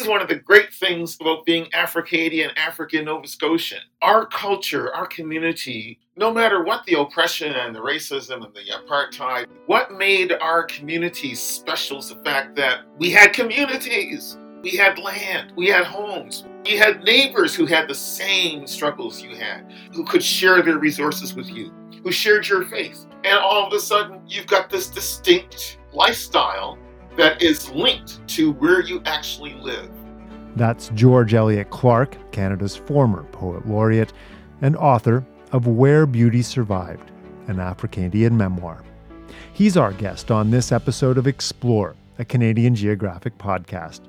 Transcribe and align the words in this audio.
this 0.00 0.06
is 0.06 0.10
one 0.10 0.22
of 0.22 0.28
the 0.28 0.36
great 0.36 0.72
things 0.72 1.18
about 1.20 1.44
being 1.44 1.66
Africadian 1.72 2.56
African 2.56 3.04
Nova 3.04 3.28
Scotian. 3.28 3.80
Our 4.00 4.24
culture, 4.24 4.94
our 4.94 5.06
community, 5.06 6.00
no 6.16 6.32
matter 6.32 6.64
what 6.64 6.86
the 6.86 6.98
oppression 6.98 7.52
and 7.52 7.74
the 7.74 7.80
racism 7.80 8.42
and 8.42 8.54
the 8.54 8.62
apartheid, 8.72 9.44
what 9.66 9.92
made 9.92 10.32
our 10.40 10.62
communities 10.64 11.38
special 11.38 11.98
is 11.98 12.08
the 12.08 12.14
fact 12.24 12.56
that 12.56 12.86
we 12.96 13.10
had 13.10 13.34
communities. 13.34 14.38
We 14.62 14.70
had 14.70 14.98
land, 14.98 15.52
we 15.54 15.66
had 15.66 15.84
homes, 15.84 16.46
we 16.64 16.78
had 16.78 17.04
neighbors 17.04 17.54
who 17.54 17.66
had 17.66 17.86
the 17.86 17.94
same 17.94 18.66
struggles 18.66 19.22
you 19.22 19.36
had, 19.36 19.70
who 19.92 20.04
could 20.06 20.22
share 20.22 20.62
their 20.62 20.78
resources 20.78 21.34
with 21.34 21.50
you, 21.50 21.74
who 22.02 22.10
shared 22.10 22.48
your 22.48 22.64
faith. 22.64 23.06
And 23.24 23.38
all 23.38 23.66
of 23.66 23.72
a 23.74 23.80
sudden, 23.80 24.22
you've 24.26 24.46
got 24.46 24.70
this 24.70 24.88
distinct 24.88 25.78
lifestyle 25.92 26.78
that 27.20 27.42
is 27.42 27.68
linked 27.72 28.26
to 28.26 28.52
where 28.52 28.80
you 28.80 29.02
actually 29.04 29.52
live. 29.56 29.90
That's 30.56 30.88
George 30.94 31.34
Elliott 31.34 31.68
Clarke, 31.68 32.16
Canada's 32.32 32.76
former 32.76 33.24
poet 33.24 33.68
laureate 33.68 34.14
and 34.62 34.74
author 34.74 35.26
of 35.52 35.66
Where 35.66 36.06
Beauty 36.06 36.40
Survived, 36.40 37.10
an 37.46 37.56
Africadian 37.56 38.32
memoir. 38.32 38.82
He's 39.52 39.76
our 39.76 39.92
guest 39.92 40.30
on 40.30 40.50
this 40.50 40.72
episode 40.72 41.18
of 41.18 41.26
Explore, 41.26 41.94
a 42.18 42.24
Canadian 42.24 42.74
Geographic 42.74 43.36
podcast. 43.36 44.00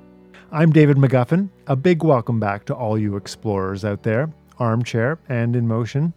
I'm 0.50 0.72
David 0.72 0.96
McGuffin. 0.96 1.50
A 1.66 1.76
big 1.76 2.02
welcome 2.02 2.40
back 2.40 2.64
to 2.64 2.74
all 2.74 2.96
you 2.96 3.16
explorers 3.16 3.84
out 3.84 4.04
there, 4.04 4.32
armchair 4.58 5.18
and 5.28 5.54
in 5.54 5.68
motion. 5.68 6.14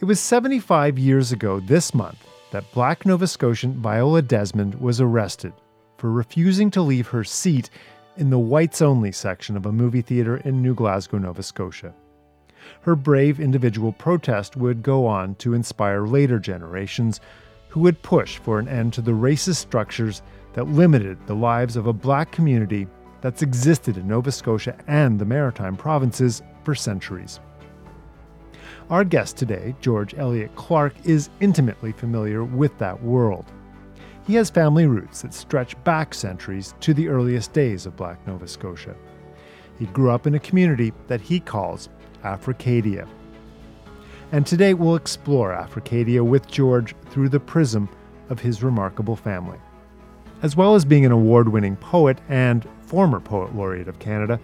It 0.00 0.04
was 0.04 0.20
75 0.20 0.98
years 0.98 1.32
ago 1.32 1.58
this 1.58 1.94
month 1.94 2.18
that 2.50 2.70
black 2.74 3.06
Nova 3.06 3.26
Scotian 3.26 3.80
Viola 3.80 4.20
Desmond 4.20 4.74
was 4.74 5.00
arrested 5.00 5.54
for 5.96 6.10
refusing 6.10 6.70
to 6.72 6.82
leave 6.82 7.08
her 7.08 7.24
seat 7.24 7.70
in 8.16 8.30
the 8.30 8.38
whites 8.38 8.80
only 8.80 9.12
section 9.12 9.56
of 9.56 9.66
a 9.66 9.72
movie 9.72 10.02
theater 10.02 10.38
in 10.38 10.62
New 10.62 10.74
Glasgow, 10.74 11.18
Nova 11.18 11.42
Scotia. 11.42 11.94
Her 12.80 12.96
brave 12.96 13.40
individual 13.40 13.92
protest 13.92 14.56
would 14.56 14.82
go 14.82 15.06
on 15.06 15.34
to 15.36 15.54
inspire 15.54 16.06
later 16.06 16.38
generations 16.38 17.20
who 17.68 17.80
would 17.80 18.02
push 18.02 18.38
for 18.38 18.58
an 18.58 18.68
end 18.68 18.92
to 18.94 19.02
the 19.02 19.12
racist 19.12 19.56
structures 19.56 20.22
that 20.54 20.68
limited 20.68 21.18
the 21.26 21.34
lives 21.34 21.76
of 21.76 21.86
a 21.86 21.92
black 21.92 22.32
community 22.32 22.86
that's 23.20 23.42
existed 23.42 23.96
in 23.96 24.08
Nova 24.08 24.32
Scotia 24.32 24.76
and 24.86 25.18
the 25.18 25.24
Maritime 25.24 25.76
provinces 25.76 26.42
for 26.64 26.74
centuries. 26.74 27.40
Our 28.88 29.04
guest 29.04 29.36
today, 29.36 29.74
George 29.80 30.14
Elliott 30.14 30.54
Clarke, 30.54 30.94
is 31.04 31.28
intimately 31.40 31.92
familiar 31.92 32.44
with 32.44 32.76
that 32.78 33.02
world. 33.02 33.52
He 34.26 34.34
has 34.34 34.50
family 34.50 34.86
roots 34.86 35.22
that 35.22 35.32
stretch 35.32 35.82
back 35.84 36.12
centuries 36.12 36.74
to 36.80 36.92
the 36.92 37.08
earliest 37.08 37.52
days 37.52 37.86
of 37.86 37.96
Black 37.96 38.26
Nova 38.26 38.48
Scotia. 38.48 38.96
He 39.78 39.86
grew 39.86 40.10
up 40.10 40.26
in 40.26 40.34
a 40.34 40.40
community 40.40 40.92
that 41.06 41.20
he 41.20 41.38
calls 41.38 41.88
Africadia. 42.24 43.06
And 44.32 44.44
today 44.44 44.74
we'll 44.74 44.96
explore 44.96 45.52
Africadia 45.52 46.24
with 46.24 46.48
George 46.48 46.96
through 47.10 47.28
the 47.28 47.38
prism 47.38 47.88
of 48.28 48.40
his 48.40 48.64
remarkable 48.64 49.14
family. 49.14 49.58
As 50.42 50.56
well 50.56 50.74
as 50.74 50.84
being 50.84 51.06
an 51.06 51.12
award 51.12 51.48
winning 51.48 51.76
poet 51.76 52.18
and 52.28 52.66
former 52.80 53.20
Poet 53.20 53.54
Laureate 53.54 53.86
of 53.86 54.00
Canada, 54.00 54.40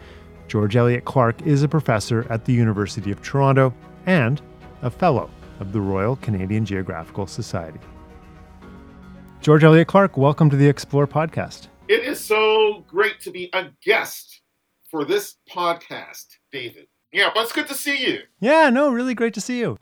George 0.46 0.76
Elliott 0.76 1.06
Clarke 1.06 1.42
is 1.42 1.64
a 1.64 1.68
professor 1.68 2.24
at 2.30 2.44
the 2.44 2.52
University 2.52 3.10
of 3.10 3.20
Toronto 3.20 3.74
and 4.06 4.40
a 4.82 4.90
Fellow 4.90 5.28
of 5.58 5.72
the 5.72 5.80
Royal 5.80 6.14
Canadian 6.16 6.64
Geographical 6.64 7.26
Society. 7.26 7.80
George 9.42 9.64
Elliott 9.64 9.88
Clarke, 9.88 10.16
welcome 10.16 10.48
to 10.50 10.56
the 10.56 10.68
Explore 10.68 11.08
podcast. 11.08 11.66
It 11.88 12.04
is 12.04 12.20
so 12.20 12.84
great 12.86 13.18
to 13.22 13.32
be 13.32 13.50
a 13.52 13.70
guest 13.84 14.40
for 14.88 15.04
this 15.04 15.34
podcast, 15.50 16.26
David. 16.52 16.86
Yeah, 17.10 17.30
but 17.34 17.42
it's 17.42 17.52
good 17.52 17.66
to 17.66 17.74
see 17.74 18.06
you. 18.06 18.20
Yeah, 18.38 18.70
no, 18.70 18.92
really 18.92 19.14
great 19.14 19.34
to 19.34 19.40
see 19.40 19.58
you. 19.58 19.78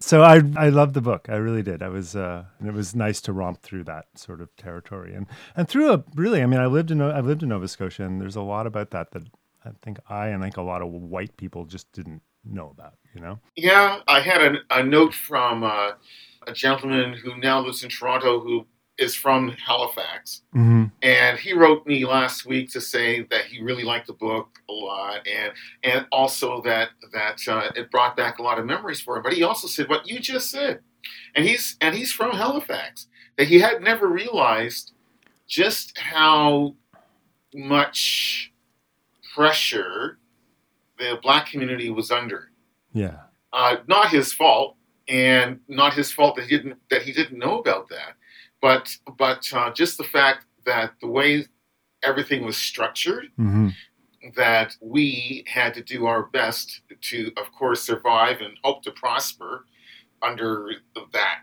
So 0.00 0.24
I 0.24 0.42
I 0.56 0.70
loved 0.70 0.94
the 0.94 1.00
book. 1.00 1.28
I 1.28 1.36
really 1.36 1.62
did. 1.62 1.80
I 1.80 1.88
was 1.90 2.16
uh, 2.16 2.46
and 2.58 2.66
it 2.66 2.74
was 2.74 2.96
nice 2.96 3.20
to 3.20 3.32
romp 3.32 3.62
through 3.62 3.84
that 3.84 4.06
sort 4.16 4.40
of 4.40 4.48
territory 4.56 5.14
and 5.14 5.28
and 5.54 5.68
through 5.68 5.92
a 5.92 6.02
really. 6.16 6.42
I 6.42 6.46
mean, 6.46 6.58
I 6.58 6.66
lived 6.66 6.90
in 6.90 7.00
I 7.00 7.20
lived 7.20 7.44
in 7.44 7.50
Nova 7.50 7.68
Scotia, 7.68 8.02
and 8.02 8.20
there's 8.20 8.34
a 8.34 8.42
lot 8.42 8.66
about 8.66 8.90
that 8.90 9.12
that 9.12 9.22
I 9.64 9.70
think 9.80 10.00
I 10.08 10.26
and 10.28 10.42
I 10.42 10.46
think 10.46 10.56
a 10.56 10.62
lot 10.62 10.82
of 10.82 10.88
white 10.88 11.36
people 11.36 11.66
just 11.66 11.92
didn't 11.92 12.22
know 12.44 12.70
about. 12.70 12.94
You 13.14 13.20
know? 13.20 13.38
Yeah, 13.54 14.00
I 14.08 14.22
had 14.22 14.42
a, 14.42 14.80
a 14.80 14.82
note 14.82 15.14
from 15.14 15.62
uh, 15.62 15.92
a 16.48 16.52
gentleman 16.52 17.12
who 17.12 17.36
now 17.36 17.60
lives 17.60 17.84
in 17.84 17.90
Toronto 17.90 18.40
who 18.40 18.66
is 18.98 19.14
from 19.14 19.50
Halifax, 19.50 20.42
mm-hmm. 20.54 20.86
and 21.02 21.38
he 21.38 21.52
wrote 21.52 21.86
me 21.86 22.04
last 22.04 22.44
week 22.46 22.70
to 22.72 22.80
say 22.80 23.22
that 23.30 23.44
he 23.44 23.62
really 23.62 23.84
liked 23.84 24.08
the 24.08 24.12
book 24.12 24.58
a 24.68 24.72
lot, 24.72 25.26
and 25.26 25.52
and 25.84 26.06
also 26.10 26.60
that 26.62 26.90
that 27.12 27.40
uh, 27.48 27.70
it 27.76 27.90
brought 27.90 28.16
back 28.16 28.38
a 28.38 28.42
lot 28.42 28.58
of 28.58 28.66
memories 28.66 29.00
for 29.00 29.16
him. 29.16 29.22
But 29.22 29.34
he 29.34 29.42
also 29.44 29.68
said 29.68 29.88
what 29.88 30.08
you 30.08 30.18
just 30.18 30.50
said, 30.50 30.80
and 31.34 31.46
he's 31.46 31.76
and 31.80 31.94
he's 31.94 32.12
from 32.12 32.32
Halifax 32.32 33.06
that 33.36 33.46
he 33.46 33.60
had 33.60 33.80
never 33.82 34.08
realized 34.08 34.92
just 35.46 35.96
how 35.96 36.74
much 37.54 38.52
pressure 39.34 40.18
the 40.98 41.18
black 41.22 41.46
community 41.46 41.88
was 41.88 42.10
under. 42.10 42.50
Yeah, 42.92 43.18
uh, 43.52 43.76
not 43.86 44.10
his 44.10 44.32
fault, 44.32 44.76
and 45.06 45.60
not 45.68 45.94
his 45.94 46.10
fault 46.10 46.34
that 46.34 46.46
he 46.46 46.56
didn't 46.56 46.78
that 46.90 47.02
he 47.02 47.12
didn't 47.12 47.38
know 47.38 47.60
about 47.60 47.88
that 47.90 48.17
but 48.60 48.96
but 49.16 49.48
uh, 49.52 49.72
just 49.72 49.98
the 49.98 50.04
fact 50.04 50.46
that 50.66 50.92
the 51.00 51.06
way 51.06 51.46
everything 52.02 52.44
was 52.44 52.56
structured, 52.56 53.26
mm-hmm. 53.38 53.68
that 54.36 54.76
we 54.80 55.44
had 55.46 55.74
to 55.74 55.82
do 55.82 56.06
our 56.06 56.24
best 56.24 56.82
to, 57.00 57.32
of 57.36 57.52
course, 57.52 57.82
survive 57.82 58.40
and 58.40 58.56
hope 58.62 58.82
to 58.82 58.90
prosper 58.90 59.66
under 60.22 60.70
that 61.12 61.38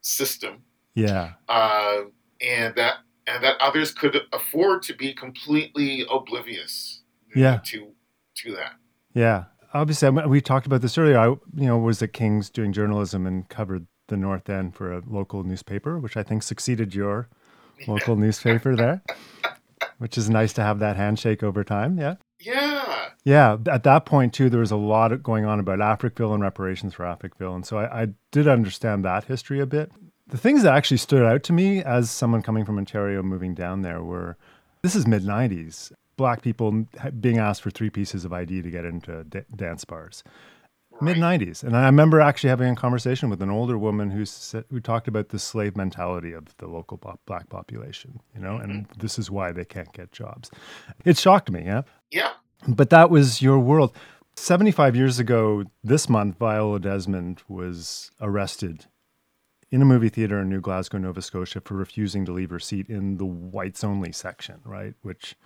system. 0.00 0.62
Yeah, 0.94 1.32
uh, 1.48 2.02
and 2.40 2.74
that 2.76 2.96
and 3.26 3.42
that 3.42 3.56
others 3.60 3.92
could 3.92 4.20
afford 4.32 4.82
to 4.84 4.94
be 4.94 5.14
completely 5.14 6.04
oblivious. 6.10 7.02
Yeah. 7.34 7.60
To 7.64 7.92
to 8.36 8.52
that. 8.56 8.72
Yeah. 9.14 9.44
Obviously, 9.74 10.10
we 10.10 10.42
talked 10.42 10.66
about 10.66 10.82
this 10.82 10.98
earlier. 10.98 11.18
I, 11.18 11.26
you 11.28 11.40
know, 11.66 11.78
was 11.78 12.02
at 12.02 12.12
King's 12.12 12.50
doing 12.50 12.72
journalism 12.72 13.26
and 13.26 13.48
covered 13.48 13.86
the 14.12 14.16
North 14.18 14.48
End 14.50 14.76
for 14.76 14.92
a 14.92 15.02
local 15.08 15.42
newspaper, 15.42 15.98
which 15.98 16.16
I 16.16 16.22
think 16.22 16.42
succeeded 16.42 16.94
your 16.94 17.28
local 17.88 18.14
newspaper 18.14 18.76
there, 18.76 19.02
which 19.98 20.18
is 20.18 20.28
nice 20.28 20.52
to 20.52 20.62
have 20.62 20.78
that 20.80 20.96
handshake 20.96 21.42
over 21.42 21.64
time. 21.64 21.98
Yeah. 21.98 22.16
Yeah. 22.38 23.08
Yeah. 23.24 23.56
At 23.66 23.84
that 23.84 24.04
point, 24.04 24.34
too, 24.34 24.50
there 24.50 24.60
was 24.60 24.70
a 24.70 24.76
lot 24.76 25.22
going 25.22 25.46
on 25.46 25.58
about 25.58 25.78
Africville 25.78 26.34
and 26.34 26.42
reparations 26.42 26.92
for 26.94 27.04
Africville. 27.04 27.54
And 27.54 27.66
so 27.66 27.78
I, 27.78 28.02
I 28.02 28.08
did 28.30 28.46
understand 28.46 29.04
that 29.04 29.24
history 29.24 29.60
a 29.60 29.66
bit. 29.66 29.90
The 30.28 30.38
things 30.38 30.62
that 30.62 30.74
actually 30.74 30.98
stood 30.98 31.24
out 31.24 31.42
to 31.44 31.52
me 31.52 31.82
as 31.82 32.10
someone 32.10 32.42
coming 32.42 32.64
from 32.64 32.78
Ontario 32.78 33.22
moving 33.22 33.54
down 33.54 33.82
there 33.82 34.02
were 34.02 34.36
this 34.82 34.94
is 34.94 35.06
mid 35.06 35.22
90s. 35.22 35.92
Black 36.18 36.42
people 36.42 36.86
being 37.18 37.38
asked 37.38 37.62
for 37.62 37.70
three 37.70 37.90
pieces 37.90 38.24
of 38.26 38.32
ID 38.32 38.60
to 38.62 38.70
get 38.70 38.84
into 38.84 39.24
d- 39.24 39.40
dance 39.56 39.84
bars 39.84 40.22
mid 41.00 41.16
90s 41.16 41.62
and 41.62 41.76
i 41.76 41.84
remember 41.84 42.20
actually 42.20 42.50
having 42.50 42.72
a 42.72 42.76
conversation 42.76 43.28
with 43.28 43.42
an 43.42 43.50
older 43.50 43.78
woman 43.78 44.10
who 44.10 44.24
said, 44.24 44.64
who 44.70 44.80
talked 44.80 45.08
about 45.08 45.30
the 45.30 45.38
slave 45.38 45.76
mentality 45.76 46.32
of 46.32 46.56
the 46.58 46.66
local 46.66 47.00
black 47.26 47.48
population 47.48 48.20
you 48.34 48.40
know 48.40 48.54
mm-hmm. 48.54 48.70
and 48.70 48.86
this 48.98 49.18
is 49.18 49.30
why 49.30 49.52
they 49.52 49.64
can't 49.64 49.92
get 49.92 50.12
jobs. 50.12 50.50
It 51.04 51.16
shocked 51.16 51.50
me 51.50 51.64
yeah? 51.64 51.82
Yeah. 52.10 52.32
But 52.68 52.90
that 52.90 53.10
was 53.10 53.42
your 53.42 53.58
world. 53.58 53.92
75 54.36 54.94
years 54.96 55.18
ago 55.18 55.64
this 55.82 56.08
month 56.08 56.38
viola 56.38 56.78
desmond 56.80 57.42
was 57.48 58.10
arrested 58.20 58.86
in 59.70 59.82
a 59.82 59.84
movie 59.84 60.08
theater 60.08 60.40
in 60.40 60.48
new 60.48 60.60
glasgow 60.60 60.98
nova 60.98 61.22
scotia 61.22 61.60
for 61.60 61.74
refusing 61.74 62.24
to 62.24 62.32
leave 62.32 62.50
her 62.50 62.58
seat 62.58 62.88
in 62.88 63.16
the 63.16 63.26
whites 63.26 63.82
only 63.82 64.12
section 64.12 64.60
right? 64.64 64.94
Which 65.02 65.36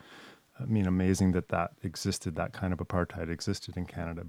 I 0.60 0.64
mean, 0.64 0.86
amazing 0.86 1.32
that 1.32 1.48
that 1.48 1.72
existed, 1.82 2.36
that 2.36 2.52
kind 2.52 2.72
of 2.72 2.78
apartheid 2.78 3.30
existed 3.30 3.76
in 3.76 3.84
Canada. 3.84 4.22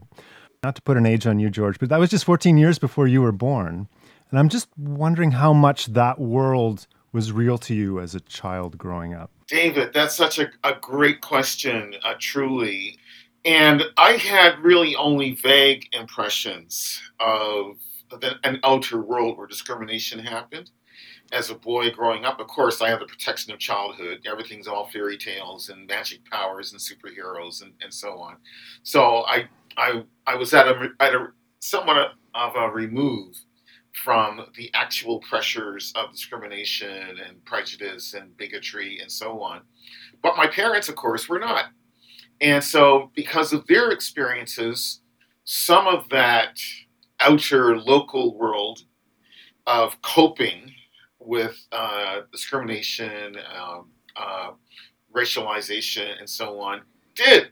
Not 0.68 0.76
to 0.76 0.82
put 0.82 0.98
an 0.98 1.06
age 1.06 1.26
on 1.26 1.40
you, 1.40 1.50
George, 1.50 1.80
but 1.80 1.88
that 1.88 1.98
was 1.98 2.10
just 2.10 2.26
14 2.26 2.58
years 2.58 2.78
before 2.78 3.08
you 3.08 3.22
were 3.22 3.32
born. 3.32 3.88
And 4.30 4.38
I'm 4.38 4.50
just 4.50 4.68
wondering 4.78 5.32
how 5.32 5.54
much 5.54 5.86
that 5.86 6.20
world 6.20 6.88
was 7.14 7.32
real 7.32 7.58
to 7.60 7.74
you 7.74 8.02
as 8.02 8.14
a 8.14 8.20
child 8.20 8.78
growing 8.78 9.14
up. 9.14 9.32
David, 9.48 9.94
that's 9.94 10.14
such 10.14 10.40
a, 10.40 10.50
a 10.66 10.74
great 10.74 11.22
question, 11.22 11.96
uh, 12.04 12.16
truly. 12.20 13.00
And 13.46 13.82
I 13.96 14.18
had 14.18 14.60
really 14.60 14.94
only 14.98 15.36
vague 15.36 15.88
impressions 15.94 17.02
of 17.22 17.78
the, 18.10 18.36
an 18.44 18.60
outer 18.66 19.00
world 19.00 19.38
where 19.38 19.48
discrimination 19.48 20.20
happened. 20.20 20.72
As 21.32 21.50
a 21.50 21.56
boy 21.56 21.92
growing 21.92 22.26
up, 22.26 22.42
of 22.42 22.48
course, 22.48 22.82
I 22.82 22.90
had 22.90 23.00
the 23.00 23.06
protection 23.06 23.54
of 23.54 23.60
childhood. 23.60 24.28
Everything's 24.30 24.68
all 24.68 24.88
fairy 24.88 25.18
tales 25.18 25.70
and 25.70 25.88
magic 25.88 26.30
powers 26.30 26.74
and 26.74 26.82
superheroes 26.82 27.62
and, 27.62 27.72
and 27.82 27.94
so 27.94 28.20
on. 28.20 28.36
So 28.84 29.24
I 29.26 29.48
I 29.78 30.04
I 30.26 30.36
was 30.36 30.54
at 30.54 30.68
a 30.68 30.90
at 31.00 31.14
a 31.14 31.28
somewhat 31.60 32.14
of 32.34 32.56
a 32.56 32.70
remove 32.70 33.36
from 34.04 34.46
the 34.56 34.70
actual 34.74 35.20
pressures 35.22 35.92
of 35.96 36.12
discrimination 36.12 37.18
and 37.26 37.44
prejudice 37.46 38.14
and 38.14 38.36
bigotry 38.38 39.00
and 39.00 39.12
so 39.12 39.42
on. 39.42 39.62
But 40.22 40.38
my 40.38 40.48
parents, 40.48 40.88
of 40.88 40.96
course, 40.96 41.28
were 41.28 41.40
not. 41.40 41.66
And 42.40 42.64
so, 42.64 43.12
because 43.16 43.54
of 43.54 43.66
their 43.68 43.90
experiences, 43.90 45.02
some 45.46 45.88
of 45.88 46.10
that 46.10 46.60
outer 47.20 47.78
local 47.78 48.38
world 48.38 48.84
of 49.66 50.00
coping 50.02 50.72
with 51.20 51.66
uh, 51.72 52.22
discrimination, 52.32 53.38
um, 53.60 53.90
uh, 54.16 54.52
racialization, 55.16 56.20
and 56.20 56.30
so 56.30 56.60
on 56.60 56.82
did 57.16 57.50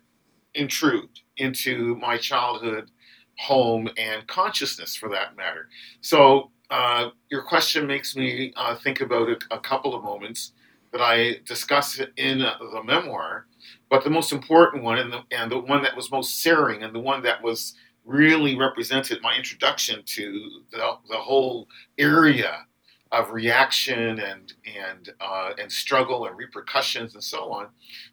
intrude 0.53 1.09
into 1.37 1.95
my 1.95 2.17
childhood 2.17 2.89
home 3.37 3.89
and 3.97 4.25
consciousness 4.27 4.95
for 4.95 5.09
that 5.09 5.35
matter. 5.35 5.67
So, 6.01 6.51
uh, 6.69 7.09
your 7.29 7.43
question 7.43 7.85
makes 7.85 8.15
me 8.15 8.51
uh, 8.55 8.75
think 8.75 9.01
about 9.01 9.29
a, 9.29 9.37
a, 9.51 9.59
couple 9.59 9.93
of 9.93 10.03
moments 10.03 10.53
that 10.91 10.99
I 10.99 11.41
discuss 11.45 11.99
in 12.17 12.39
the 12.39 12.81
memoir. 12.83 13.45
But 13.89 14.03
the 14.03 14.09
most 14.09 14.31
important 14.31 14.83
one, 14.83 14.97
and 14.97 15.13
the, 15.13 15.21
and 15.31 15.51
the 15.51 15.59
one 15.59 15.83
that 15.83 15.95
was 15.95 16.09
most 16.09 16.41
searing, 16.41 16.81
and 16.81 16.93
the 16.93 16.99
one 16.99 17.21
that 17.23 17.43
was 17.43 17.75
really 18.03 18.57
represented 18.57 19.21
my 19.21 19.35
introduction 19.35 20.01
to 20.05 20.61
the, 20.71 20.97
the 21.09 21.17
whole 21.17 21.67
area 21.97 22.65
of 23.11 23.31
reaction 23.31 24.19
and 24.19 24.53
and 24.83 25.13
uh, 25.21 25.51
and 25.59 25.71
struggle 25.71 26.25
and 26.25 26.37
repercussions 26.37 27.13
and 27.13 27.23
so 27.23 27.51
on, 27.51 27.67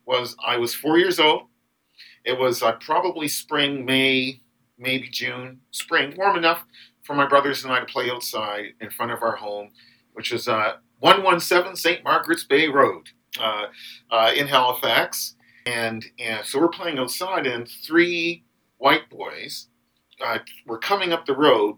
was 0.06 0.36
I 0.44 0.56
was 0.58 0.74
four 0.74 0.98
years 0.98 1.18
old. 1.18 1.44
It 2.24 2.38
was 2.38 2.62
uh, 2.62 2.72
probably 2.72 3.28
spring, 3.28 3.84
May, 3.84 4.40
maybe 4.78 5.08
June, 5.08 5.60
spring, 5.70 6.14
warm 6.16 6.36
enough 6.36 6.64
for 7.02 7.14
my 7.14 7.26
brothers 7.26 7.64
and 7.64 7.72
I 7.72 7.80
to 7.80 7.86
play 7.86 8.10
outside 8.10 8.74
in 8.80 8.90
front 8.90 9.12
of 9.12 9.22
our 9.22 9.36
home, 9.36 9.70
which 10.12 10.32
was 10.32 10.46
uh, 10.48 10.74
117 11.00 11.76
St. 11.76 12.04
Margaret's 12.04 12.44
Bay 12.44 12.68
Road 12.68 13.08
uh, 13.40 13.66
uh, 14.10 14.32
in 14.36 14.46
Halifax. 14.46 15.34
And, 15.66 16.04
and 16.18 16.44
so 16.44 16.60
we're 16.60 16.68
playing 16.68 16.98
outside, 16.98 17.46
and 17.46 17.68
three 17.68 18.44
white 18.78 19.08
boys 19.10 19.68
uh, 20.24 20.38
were 20.66 20.78
coming 20.78 21.12
up 21.12 21.26
the 21.26 21.36
road, 21.36 21.76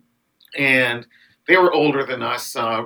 and 0.56 1.06
they 1.46 1.56
were 1.56 1.72
older 1.72 2.04
than 2.04 2.22
us. 2.22 2.56
Uh, 2.56 2.84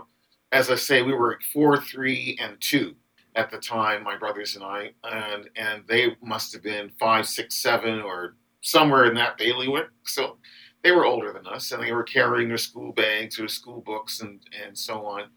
as 0.50 0.70
I 0.70 0.74
say, 0.74 1.02
we 1.02 1.12
were 1.12 1.38
four, 1.52 1.80
three, 1.80 2.36
and 2.40 2.60
two 2.60 2.96
at 3.38 3.52
the 3.52 3.58
time, 3.58 4.02
my 4.02 4.16
brothers 4.16 4.56
and 4.56 4.64
I, 4.64 4.90
and 5.04 5.48
and 5.54 5.84
they 5.86 6.16
must 6.20 6.52
have 6.52 6.62
been 6.62 6.90
five, 6.98 7.26
six, 7.26 7.54
seven, 7.54 8.00
or 8.00 8.34
somewhere 8.62 9.04
in 9.04 9.14
that 9.14 9.38
bailiwick. 9.38 9.86
So 10.04 10.38
they 10.82 10.90
were 10.90 11.06
older 11.06 11.32
than 11.32 11.46
us, 11.46 11.70
and 11.70 11.80
they 11.80 11.92
were 11.92 12.02
carrying 12.02 12.48
their 12.48 12.58
school 12.58 12.92
bags 12.92 13.38
or 13.38 13.46
school 13.46 13.80
books 13.80 14.20
and 14.20 14.40
and 14.66 14.76
so 14.76 15.06
on. 15.06 15.28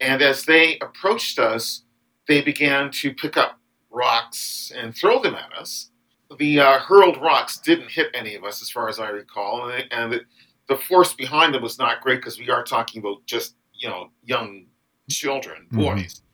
And 0.00 0.22
as 0.22 0.44
they 0.44 0.78
approached 0.78 1.40
us, 1.40 1.82
they 2.28 2.42
began 2.42 2.92
to 2.92 3.12
pick 3.12 3.36
up 3.36 3.58
rocks 3.90 4.70
and 4.76 4.94
throw 4.94 5.20
them 5.20 5.34
at 5.34 5.52
us. 5.58 5.90
The 6.38 6.60
uh, 6.60 6.78
hurled 6.78 7.20
rocks 7.20 7.58
didn't 7.58 7.90
hit 7.90 8.08
any 8.14 8.36
of 8.36 8.44
us, 8.44 8.62
as 8.62 8.70
far 8.70 8.88
as 8.88 9.00
I 9.00 9.08
recall, 9.08 9.70
and, 9.70 9.84
and 9.90 10.12
the, 10.12 10.20
the, 10.68 10.76
force 10.76 11.14
behind 11.14 11.54
them 11.54 11.62
was 11.62 11.78
not 11.78 12.00
great 12.00 12.16
because 12.16 12.38
we 12.38 12.50
are 12.50 12.64
talking 12.64 13.00
about 13.00 13.24
just 13.26 13.54
you 13.74 13.88
know 13.88 14.10
young 14.24 14.66
children, 15.10 15.66
mm-hmm. 15.66 15.78
boys. 15.78 16.14
Mm-hmm. 16.14 16.25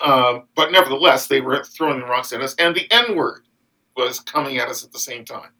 Uh, 0.00 0.40
but 0.54 0.72
nevertheless, 0.72 1.26
they 1.26 1.40
were 1.40 1.64
throwing 1.64 2.00
the 2.00 2.06
rocks 2.06 2.32
at 2.32 2.40
us, 2.40 2.54
and 2.58 2.74
the 2.74 2.90
N 2.90 3.16
word 3.16 3.46
was 3.96 4.20
coming 4.20 4.58
at 4.58 4.68
us 4.68 4.84
at 4.84 4.92
the 4.92 4.98
same 4.98 5.24
time. 5.24 5.50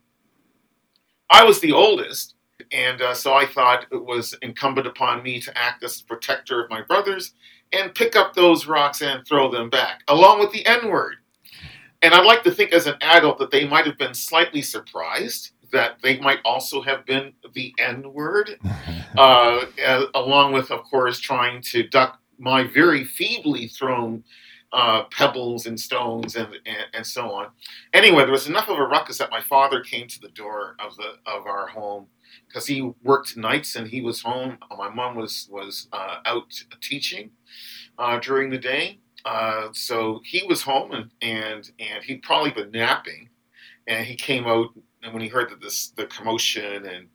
I 1.30 1.44
was 1.44 1.60
the 1.60 1.72
oldest, 1.72 2.34
and 2.70 3.00
uh, 3.00 3.14
so 3.14 3.34
I 3.34 3.46
thought 3.46 3.86
it 3.90 4.04
was 4.04 4.34
incumbent 4.42 4.86
upon 4.86 5.22
me 5.22 5.40
to 5.40 5.58
act 5.58 5.82
as 5.82 5.98
the 5.98 6.06
protector 6.06 6.62
of 6.62 6.70
my 6.70 6.82
brothers 6.82 7.34
and 7.72 7.94
pick 7.94 8.14
up 8.14 8.34
those 8.34 8.66
rocks 8.66 9.02
and 9.02 9.26
throw 9.26 9.50
them 9.50 9.70
back, 9.70 10.02
along 10.08 10.40
with 10.40 10.52
the 10.52 10.64
N 10.66 10.88
word. 10.88 11.16
And 12.02 12.14
I'd 12.14 12.26
like 12.26 12.42
to 12.44 12.50
think 12.50 12.72
as 12.72 12.86
an 12.86 12.96
adult 13.00 13.38
that 13.38 13.50
they 13.50 13.66
might 13.66 13.86
have 13.86 13.98
been 13.98 14.14
slightly 14.14 14.62
surprised 14.62 15.52
that 15.72 16.00
they 16.02 16.18
might 16.20 16.38
also 16.44 16.80
have 16.80 17.04
been 17.06 17.32
the 17.54 17.74
N 17.78 18.12
word, 18.12 18.58
uh, 19.18 19.64
along 20.14 20.52
with, 20.52 20.70
of 20.70 20.84
course, 20.84 21.18
trying 21.18 21.60
to 21.62 21.88
duck 21.88 22.20
my 22.38 22.64
very 22.64 23.04
feebly 23.04 23.68
thrown 23.68 24.22
uh, 24.72 25.04
pebbles 25.04 25.66
and 25.66 25.78
stones 25.78 26.36
and, 26.36 26.48
and, 26.66 26.86
and 26.92 27.06
so 27.06 27.30
on. 27.30 27.48
Anyway, 27.92 28.22
there 28.22 28.32
was 28.32 28.48
enough 28.48 28.68
of 28.68 28.78
a 28.78 28.84
ruckus 28.84 29.18
that 29.18 29.30
my 29.30 29.40
father 29.40 29.80
came 29.80 30.06
to 30.08 30.20
the 30.20 30.28
door 30.28 30.76
of 30.84 30.96
the 30.96 31.14
of 31.30 31.46
our 31.46 31.66
home 31.66 32.06
because 32.46 32.66
he 32.66 32.92
worked 33.02 33.36
nights 33.36 33.76
and 33.76 33.86
he 33.86 34.00
was 34.00 34.20
home. 34.22 34.58
My 34.76 34.90
mom 34.90 35.16
was 35.16 35.48
was 35.50 35.88
uh, 35.92 36.18
out 36.24 36.52
teaching 36.80 37.30
uh, 37.98 38.18
during 38.20 38.50
the 38.50 38.58
day, 38.58 38.98
uh, 39.24 39.68
so 39.72 40.20
he 40.24 40.44
was 40.46 40.62
home 40.62 40.92
and 40.92 41.10
and 41.22 41.70
and 41.78 42.04
he'd 42.04 42.22
probably 42.22 42.50
been 42.50 42.70
napping, 42.70 43.28
and 43.86 44.04
he 44.04 44.14
came 44.14 44.46
out 44.46 44.70
and 45.02 45.12
when 45.12 45.22
he 45.22 45.28
heard 45.28 45.50
that 45.50 45.60
this 45.60 45.88
the 45.96 46.06
commotion 46.06 46.84
and 46.86 47.08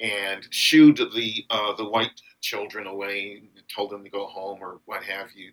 and 0.00 0.46
shooed 0.50 0.96
the 0.96 1.44
uh, 1.50 1.74
the 1.74 1.88
white 1.88 2.20
children 2.40 2.86
away 2.86 3.40
and 3.40 3.48
told 3.74 3.90
them 3.90 4.04
to 4.04 4.10
go 4.10 4.26
home 4.26 4.58
or 4.62 4.80
what 4.86 5.02
have 5.04 5.28
you, 5.34 5.52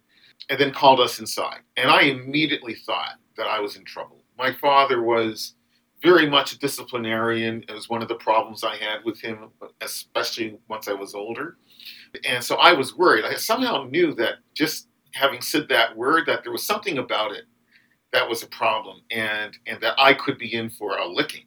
and 0.49 0.59
then 0.59 0.71
called 0.71 0.99
us 0.99 1.19
inside. 1.19 1.59
And 1.75 1.89
I 1.89 2.03
immediately 2.03 2.75
thought 2.75 3.15
that 3.37 3.47
I 3.47 3.59
was 3.59 3.75
in 3.75 3.83
trouble. 3.83 4.23
My 4.37 4.53
father 4.53 5.01
was 5.03 5.53
very 6.01 6.29
much 6.29 6.53
a 6.53 6.59
disciplinarian. 6.59 7.63
It 7.67 7.73
was 7.73 7.89
one 7.89 8.01
of 8.01 8.07
the 8.07 8.15
problems 8.15 8.63
I 8.63 8.75
had 8.75 9.03
with 9.03 9.19
him, 9.19 9.49
especially 9.81 10.59
once 10.69 10.87
I 10.87 10.93
was 10.93 11.15
older. 11.15 11.57
And 12.25 12.43
so 12.43 12.55
I 12.57 12.73
was 12.73 12.95
worried. 12.95 13.25
I 13.25 13.35
somehow 13.35 13.87
knew 13.89 14.13
that 14.15 14.35
just 14.53 14.89
having 15.13 15.41
said 15.41 15.67
that 15.69 15.95
word, 15.97 16.25
that 16.27 16.43
there 16.43 16.51
was 16.51 16.63
something 16.63 16.99
about 16.99 17.31
it 17.31 17.45
that 18.13 18.27
was 18.27 18.43
a 18.43 18.47
problem 18.47 19.01
and, 19.11 19.57
and 19.65 19.81
that 19.81 19.95
I 19.97 20.13
could 20.13 20.37
be 20.37 20.53
in 20.53 20.69
for 20.69 20.97
a 20.97 21.07
licking 21.07 21.45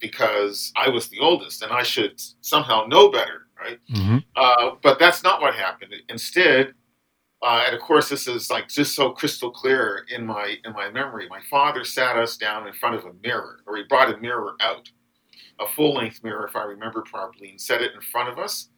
because 0.00 0.72
I 0.76 0.88
was 0.88 1.08
the 1.08 1.20
oldest 1.20 1.62
and 1.62 1.72
I 1.72 1.82
should 1.82 2.20
somehow 2.40 2.86
know 2.86 3.10
better, 3.10 3.45
right? 3.58 3.78
Mm-hmm. 3.90 4.18
Uh, 4.34 4.76
but 4.82 4.98
that's 4.98 5.22
not 5.22 5.40
what 5.40 5.54
happened. 5.54 5.94
Instead, 6.08 6.74
uh, 7.42 7.64
and 7.66 7.76
of 7.76 7.82
course, 7.82 8.08
this 8.08 8.26
is 8.26 8.50
like 8.50 8.68
just 8.68 8.94
so 8.94 9.10
crystal 9.10 9.50
clear 9.50 10.06
in 10.14 10.26
my 10.26 10.56
in 10.64 10.72
my 10.72 10.90
memory. 10.90 11.28
My 11.28 11.40
father 11.50 11.84
sat 11.84 12.16
us 12.16 12.36
down 12.36 12.66
in 12.66 12.74
front 12.74 12.96
of 12.96 13.04
a 13.04 13.12
mirror, 13.22 13.60
or 13.66 13.76
he 13.76 13.82
brought 13.84 14.12
a 14.12 14.16
mirror 14.18 14.54
out, 14.60 14.90
a 15.60 15.66
full 15.68 15.94
length 15.94 16.22
mirror, 16.24 16.46
if 16.46 16.56
I 16.56 16.64
remember 16.64 17.02
properly, 17.02 17.50
and 17.50 17.60
set 17.60 17.82
it 17.82 17.92
in 17.94 18.00
front 18.00 18.28
of 18.28 18.38
us. 18.38 18.68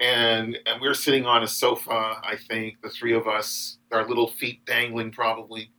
And 0.00 0.56
and 0.66 0.80
we 0.80 0.88
were 0.88 0.94
sitting 0.94 1.26
on 1.26 1.42
a 1.42 1.48
sofa, 1.48 2.20
I 2.22 2.36
think, 2.48 2.80
the 2.82 2.90
three 2.90 3.14
of 3.14 3.26
us, 3.26 3.78
our 3.92 4.06
little 4.06 4.28
feet 4.28 4.64
dangling 4.64 5.10
probably 5.10 5.72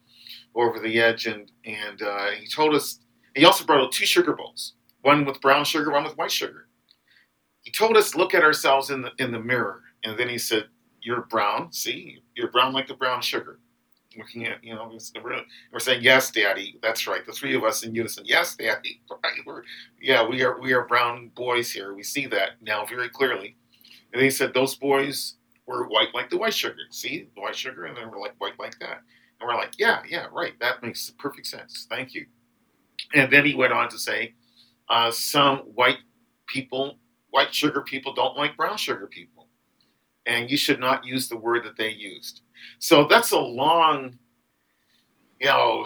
over 0.56 0.80
the 0.80 1.00
edge. 1.00 1.26
And 1.26 1.52
and 1.66 2.02
uh, 2.02 2.32
he 2.32 2.48
told 2.48 2.76
us. 2.76 3.00
He 3.36 3.46
also 3.46 3.64
brought 3.64 3.80
out 3.80 3.92
two 3.92 4.08
sugar 4.08 4.34
bowls, 4.34 4.74
one 5.04 5.24
with 5.24 5.40
brown 5.40 5.64
sugar, 5.64 5.92
one 5.92 6.04
with 6.04 6.18
white 6.18 6.32
sugar. 6.32 6.69
He 7.70 7.74
told 7.74 7.98
us 7.98 8.16
look 8.16 8.34
at 8.34 8.42
ourselves 8.42 8.90
in 8.90 9.04
the 9.04 9.12
in 9.20 9.32
the 9.32 9.40
mirror, 9.40 9.84
and 10.04 10.18
then 10.18 10.28
he 10.28 10.40
said, 10.40 10.70
you're 11.04 11.22
brown. 11.22 11.72
See, 11.72 12.24
you're 12.34 12.50
brown 12.50 12.74
like 12.74 12.88
the 12.88 12.96
brown 12.96 13.22
sugar. 13.22 13.60
Looking 14.18 14.48
at, 14.48 14.64
you 14.64 14.74
know, 14.74 14.92
we're 15.72 15.80
saying, 15.80 16.02
yes, 16.02 16.32
daddy. 16.32 16.80
That's 16.82 17.06
right. 17.06 17.24
The 17.24 17.32
three 17.32 17.56
of 17.56 17.64
us 17.64 17.84
in 17.84 17.94
unison. 17.94 18.24
Yes, 18.26 18.56
daddy. 18.56 19.02
Right. 19.24 19.34
We're, 19.46 19.62
yeah, 20.02 20.28
we 20.28 20.42
are, 20.42 20.60
we 20.60 20.74
are 20.74 20.88
brown 20.88 21.30
boys 21.36 21.72
here. 21.72 21.94
We 21.94 22.02
see 22.02 22.26
that 22.26 22.54
now 22.60 22.88
very 22.88 23.08
clearly. 23.08 23.56
And 24.14 24.22
he 24.24 24.32
said, 24.32 24.52
those 24.56 24.74
boys 24.74 25.36
were 25.68 25.88
white 25.90 26.08
like 26.16 26.32
the 26.32 26.38
white 26.38 26.56
sugar. 26.56 26.82
See, 26.90 27.28
the 27.36 27.42
white 27.42 27.56
sugar. 27.56 27.86
And 27.86 27.96
then 27.96 28.10
we're 28.10 28.20
like, 28.20 28.34
white 28.40 28.58
like 28.58 28.80
that. 28.80 29.04
And 29.40 29.48
we're 29.48 29.54
like, 29.54 29.74
yeah, 29.78 30.02
yeah, 30.10 30.26
right. 30.32 30.54
That 30.60 30.82
makes 30.82 31.12
perfect 31.20 31.46
sense. 31.46 31.86
Thank 31.88 32.16
you. 32.16 32.26
And 33.14 33.32
then 33.32 33.46
he 33.46 33.54
went 33.54 33.74
on 33.74 33.90
to 33.90 34.00
say, 34.00 34.34
uh, 34.90 35.12
some 35.12 35.60
white 35.60 36.00
people, 36.48 36.98
white 37.32 37.54
sugar 37.54 37.82
people 37.82 38.14
don't 38.14 38.36
like 38.36 38.58
brown 38.58 38.78
sugar 38.78 39.08
people 39.08 39.50
and 40.30 40.50
you 40.50 40.58
should 40.58 40.80
not 40.80 41.06
use 41.06 41.28
the 41.28 41.36
word 41.36 41.66
that 41.66 41.76
they 41.76 41.90
used. 41.90 42.42
So 42.78 43.06
that's 43.06 43.32
a 43.32 43.40
long, 43.40 44.18
you 45.40 45.48
know, 45.48 45.86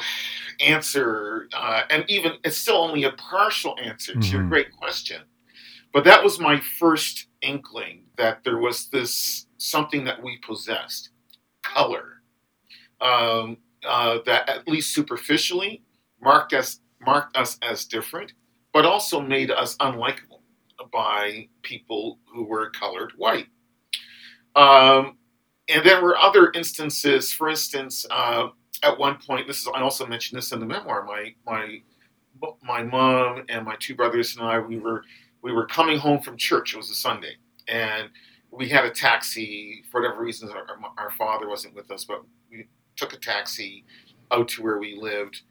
answer, 0.59 1.47
uh, 1.53 1.83
and 1.89 2.03
even 2.09 2.33
it's 2.43 2.57
still 2.57 2.77
only 2.77 3.05
a 3.05 3.11
partial 3.13 3.75
answer 3.81 4.11
mm-hmm. 4.11 4.21
to 4.21 4.27
your 4.27 4.41
mm-hmm. 4.41 4.49
great 4.49 4.71
question. 4.71 5.21
But 5.93 6.03
that 6.03 6.23
was 6.23 6.39
my 6.39 6.59
first 6.79 7.27
inkling 7.41 8.03
that 8.17 8.43
there 8.43 8.57
was 8.57 8.87
this 8.89 9.47
something 9.57 10.03
that 10.05 10.21
we 10.21 10.37
possessed, 10.45 11.09
color, 11.61 12.21
um, 12.99 13.57
uh, 13.87 14.19
that 14.25 14.49
at 14.49 14.67
least 14.67 14.93
superficially 14.93 15.83
marked 16.21 16.53
us 16.53 16.79
marked 17.05 17.35
us 17.37 17.57
as 17.61 17.85
different, 17.85 18.33
but 18.71 18.85
also 18.85 19.19
made 19.19 19.51
us 19.51 19.75
unlikable 19.77 20.32
by 20.91 21.47
people 21.61 22.19
who 22.25 22.43
were 22.43 22.69
colored 22.71 23.13
white. 23.17 23.47
Um, 24.55 25.17
and 25.69 25.85
there 25.85 26.01
were 26.01 26.17
other 26.17 26.51
instances. 26.53 27.31
For 27.31 27.49
instance, 27.49 28.05
uh, 28.11 28.49
at 28.83 28.97
one 28.99 29.17
point, 29.25 29.47
this 29.47 29.59
is 29.59 29.67
I 29.73 29.81
also 29.81 30.05
mentioned 30.05 30.37
this 30.37 30.51
in 30.51 30.59
the 30.59 30.65
memoir. 30.65 31.03
My 31.03 31.33
my 31.45 31.81
my 32.61 32.83
mom 32.83 33.45
and 33.49 33.65
my 33.65 33.75
two 33.79 33.95
brothers 33.95 34.35
and 34.35 34.45
I 34.45 34.59
we 34.59 34.77
were 34.77 35.03
we 35.41 35.53
were 35.53 35.65
coming 35.65 35.97
home 35.97 36.21
from 36.21 36.37
church. 36.37 36.73
It 36.73 36.77
was 36.77 36.89
a 36.89 36.95
Sunday, 36.95 37.35
and 37.67 38.09
we 38.51 38.69
had 38.69 38.85
a 38.85 38.91
taxi 38.91 39.83
for 39.91 40.01
whatever 40.01 40.21
reasons. 40.21 40.51
Our, 40.51 40.65
our 40.97 41.11
father 41.11 41.47
wasn't 41.47 41.75
with 41.75 41.89
us, 41.91 42.05
but 42.05 42.23
we 42.51 42.67
took 42.95 43.13
a 43.13 43.17
taxi 43.17 43.85
out 44.31 44.47
to 44.49 44.63
where 44.63 44.79
we 44.79 44.95
lived. 44.99 45.41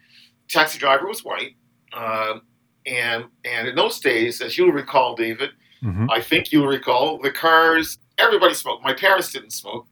taxi 0.49 0.79
driver 0.79 1.07
was 1.07 1.25
white. 1.25 1.57
Uh, 1.93 2.39
and 2.87 3.25
and 3.45 3.69
in 3.69 3.75
those 3.75 4.01
days, 4.01 4.41
as 4.41 4.59
you'll 4.59 4.73
recall, 4.73 5.15
David, 5.15 5.51
mm-hmm. 5.83 6.11
I 6.11 6.21
think 6.21 6.53
you'll 6.53 6.67
recall, 6.67 7.19
the 7.19 7.31
cars, 7.31 7.99
everybody 8.19 8.55
smoked. 8.55 8.85
My 8.85 8.95
parents 8.95 9.33
didn't 9.33 9.53
smoke, 9.53 9.87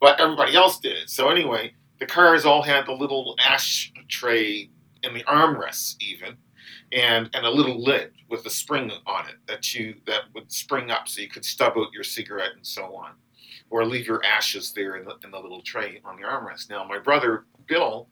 but 0.00 0.20
everybody 0.20 0.56
else 0.56 0.78
did. 0.78 1.08
So 1.10 1.28
anyway, 1.28 1.74
the 1.98 2.06
cars 2.06 2.44
all 2.44 2.62
had 2.62 2.86
the 2.86 2.92
little 2.92 3.36
ash 3.40 3.92
tray 4.08 4.70
in 5.02 5.14
the 5.14 5.22
armrests 5.24 5.96
even 6.00 6.36
and 6.92 7.28
and 7.34 7.44
a 7.44 7.50
little 7.50 7.82
lid 7.82 8.12
with 8.28 8.44
a 8.46 8.50
spring 8.50 8.90
on 9.06 9.28
it 9.28 9.36
that 9.46 9.74
you 9.74 9.94
that 10.06 10.22
would 10.34 10.50
spring 10.50 10.90
up 10.90 11.08
so 11.08 11.20
you 11.20 11.28
could 11.28 11.44
stub 11.44 11.74
out 11.76 11.92
your 11.92 12.04
cigarette 12.04 12.52
and 12.56 12.66
so 12.66 12.94
on 12.96 13.12
or 13.70 13.84
leave 13.84 14.06
your 14.06 14.24
ashes 14.24 14.72
there 14.72 14.96
in 14.96 15.04
the, 15.04 15.14
in 15.24 15.30
the 15.30 15.38
little 15.38 15.60
tray 15.60 16.00
on 16.04 16.16
the 16.16 16.22
armrest 16.22 16.70
now 16.70 16.84
my 16.84 16.98
brother 16.98 17.44
bill 17.66 18.08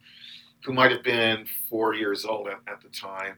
who 0.65 0.73
might 0.73 0.91
have 0.91 1.03
been 1.03 1.47
four 1.69 1.95
years 1.95 2.25
old 2.25 2.49
at, 2.49 2.59
at 2.67 2.81
the 2.83 2.88
time 2.88 3.37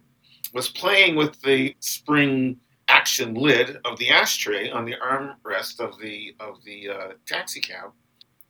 was 0.52 0.68
playing 0.68 1.16
with 1.16 1.40
the 1.42 1.74
spring 1.80 2.58
action 2.88 3.34
lid 3.34 3.78
of 3.84 3.98
the 3.98 4.10
ashtray 4.10 4.70
on 4.70 4.84
the 4.84 4.94
armrest 4.94 5.78
of 5.80 5.98
the 6.00 6.34
of 6.40 6.62
the 6.64 6.88
uh, 6.88 7.08
taxi 7.26 7.60
cab 7.60 7.90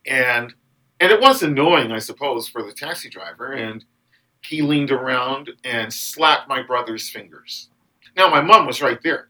and 0.05 0.53
and 1.01 1.11
it 1.11 1.19
was 1.19 1.43
annoying 1.43 1.91
i 1.91 1.99
suppose 1.99 2.47
for 2.47 2.63
the 2.63 2.71
taxi 2.71 3.09
driver 3.09 3.51
and 3.51 3.83
he 4.41 4.61
leaned 4.61 4.91
around 4.91 5.51
and 5.63 5.91
slapped 5.91 6.47
my 6.47 6.61
brother's 6.61 7.09
fingers. 7.09 7.69
Now, 8.15 8.29
my 8.29 8.41
mom 8.41 8.65
was 8.65 8.81
right 8.81 9.01
there. 9.03 9.29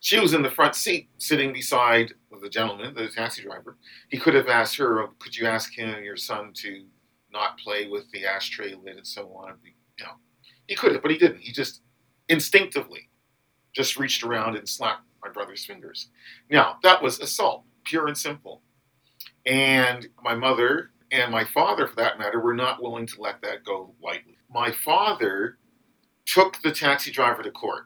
She 0.00 0.20
was 0.20 0.32
in 0.32 0.42
the 0.42 0.50
front 0.50 0.74
seat, 0.74 1.08
sitting 1.18 1.52
beside 1.52 2.14
the 2.40 2.48
gentleman, 2.48 2.94
the 2.94 3.08
taxi 3.08 3.42
driver. 3.42 3.76
He 4.08 4.18
could 4.18 4.34
have 4.34 4.48
asked 4.48 4.76
her, 4.76 5.02
oh, 5.02 5.10
"Could 5.18 5.36
you 5.36 5.46
ask 5.46 5.74
him, 5.74 6.04
your 6.04 6.16
son, 6.16 6.52
to 6.54 6.84
not 7.32 7.58
play 7.58 7.88
with 7.88 8.10
the 8.12 8.24
ashtray 8.26 8.74
lid 8.74 8.96
and 8.96 9.06
so 9.06 9.32
on?" 9.34 9.58
You 9.64 10.04
know, 10.04 10.12
he 10.68 10.76
could 10.76 10.92
have, 10.92 11.02
but 11.02 11.10
he 11.10 11.18
didn't. 11.18 11.40
He 11.40 11.52
just 11.52 11.82
instinctively 12.28 13.08
just 13.72 13.98
reached 13.98 14.22
around 14.22 14.56
and 14.56 14.68
slapped 14.68 15.02
my 15.22 15.30
brother's 15.30 15.64
fingers. 15.64 16.08
Now, 16.50 16.78
that 16.82 17.02
was 17.02 17.20
assault, 17.20 17.64
pure 17.84 18.06
and 18.06 18.16
simple. 18.16 18.62
And 19.46 20.08
my 20.22 20.34
mother 20.34 20.90
and 21.10 21.32
my 21.32 21.44
father, 21.44 21.86
for 21.86 21.96
that 21.96 22.18
matter, 22.18 22.40
were 22.40 22.54
not 22.54 22.82
willing 22.82 23.06
to 23.06 23.20
let 23.20 23.40
that 23.42 23.64
go 23.64 23.94
lightly. 24.02 24.36
My 24.50 24.72
father 24.72 25.58
took 26.26 26.60
the 26.62 26.72
taxi 26.72 27.10
driver 27.10 27.42
to 27.42 27.50
court. 27.50 27.84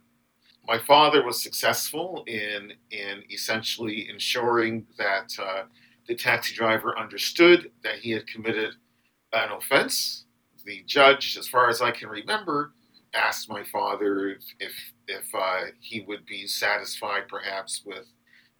My 0.67 0.79
father 0.79 1.25
was 1.25 1.43
successful 1.43 2.25
in 2.27 2.73
in 2.91 3.23
essentially 3.31 4.09
ensuring 4.09 4.87
that 4.99 5.33
uh, 5.39 5.65
the 6.07 6.15
taxi 6.15 6.55
driver 6.55 6.99
understood 6.99 7.71
that 7.83 7.97
he 7.97 8.11
had 8.11 8.27
committed 8.27 8.75
an 9.33 9.51
offense. 9.53 10.22
The 10.65 10.83
judge, 10.87 11.37
as 11.37 11.49
far 11.49 11.69
as 11.69 11.81
I 11.81 11.91
can 11.91 12.09
remember, 12.09 12.73
asked 13.15 13.49
my 13.49 13.63
father 13.65 14.37
if 14.59 14.75
if, 15.09 15.25
uh, 15.35 15.65
he 15.81 16.01
would 16.03 16.25
be 16.25 16.47
satisfied, 16.47 17.29
perhaps 17.29 17.83
with 17.85 18.07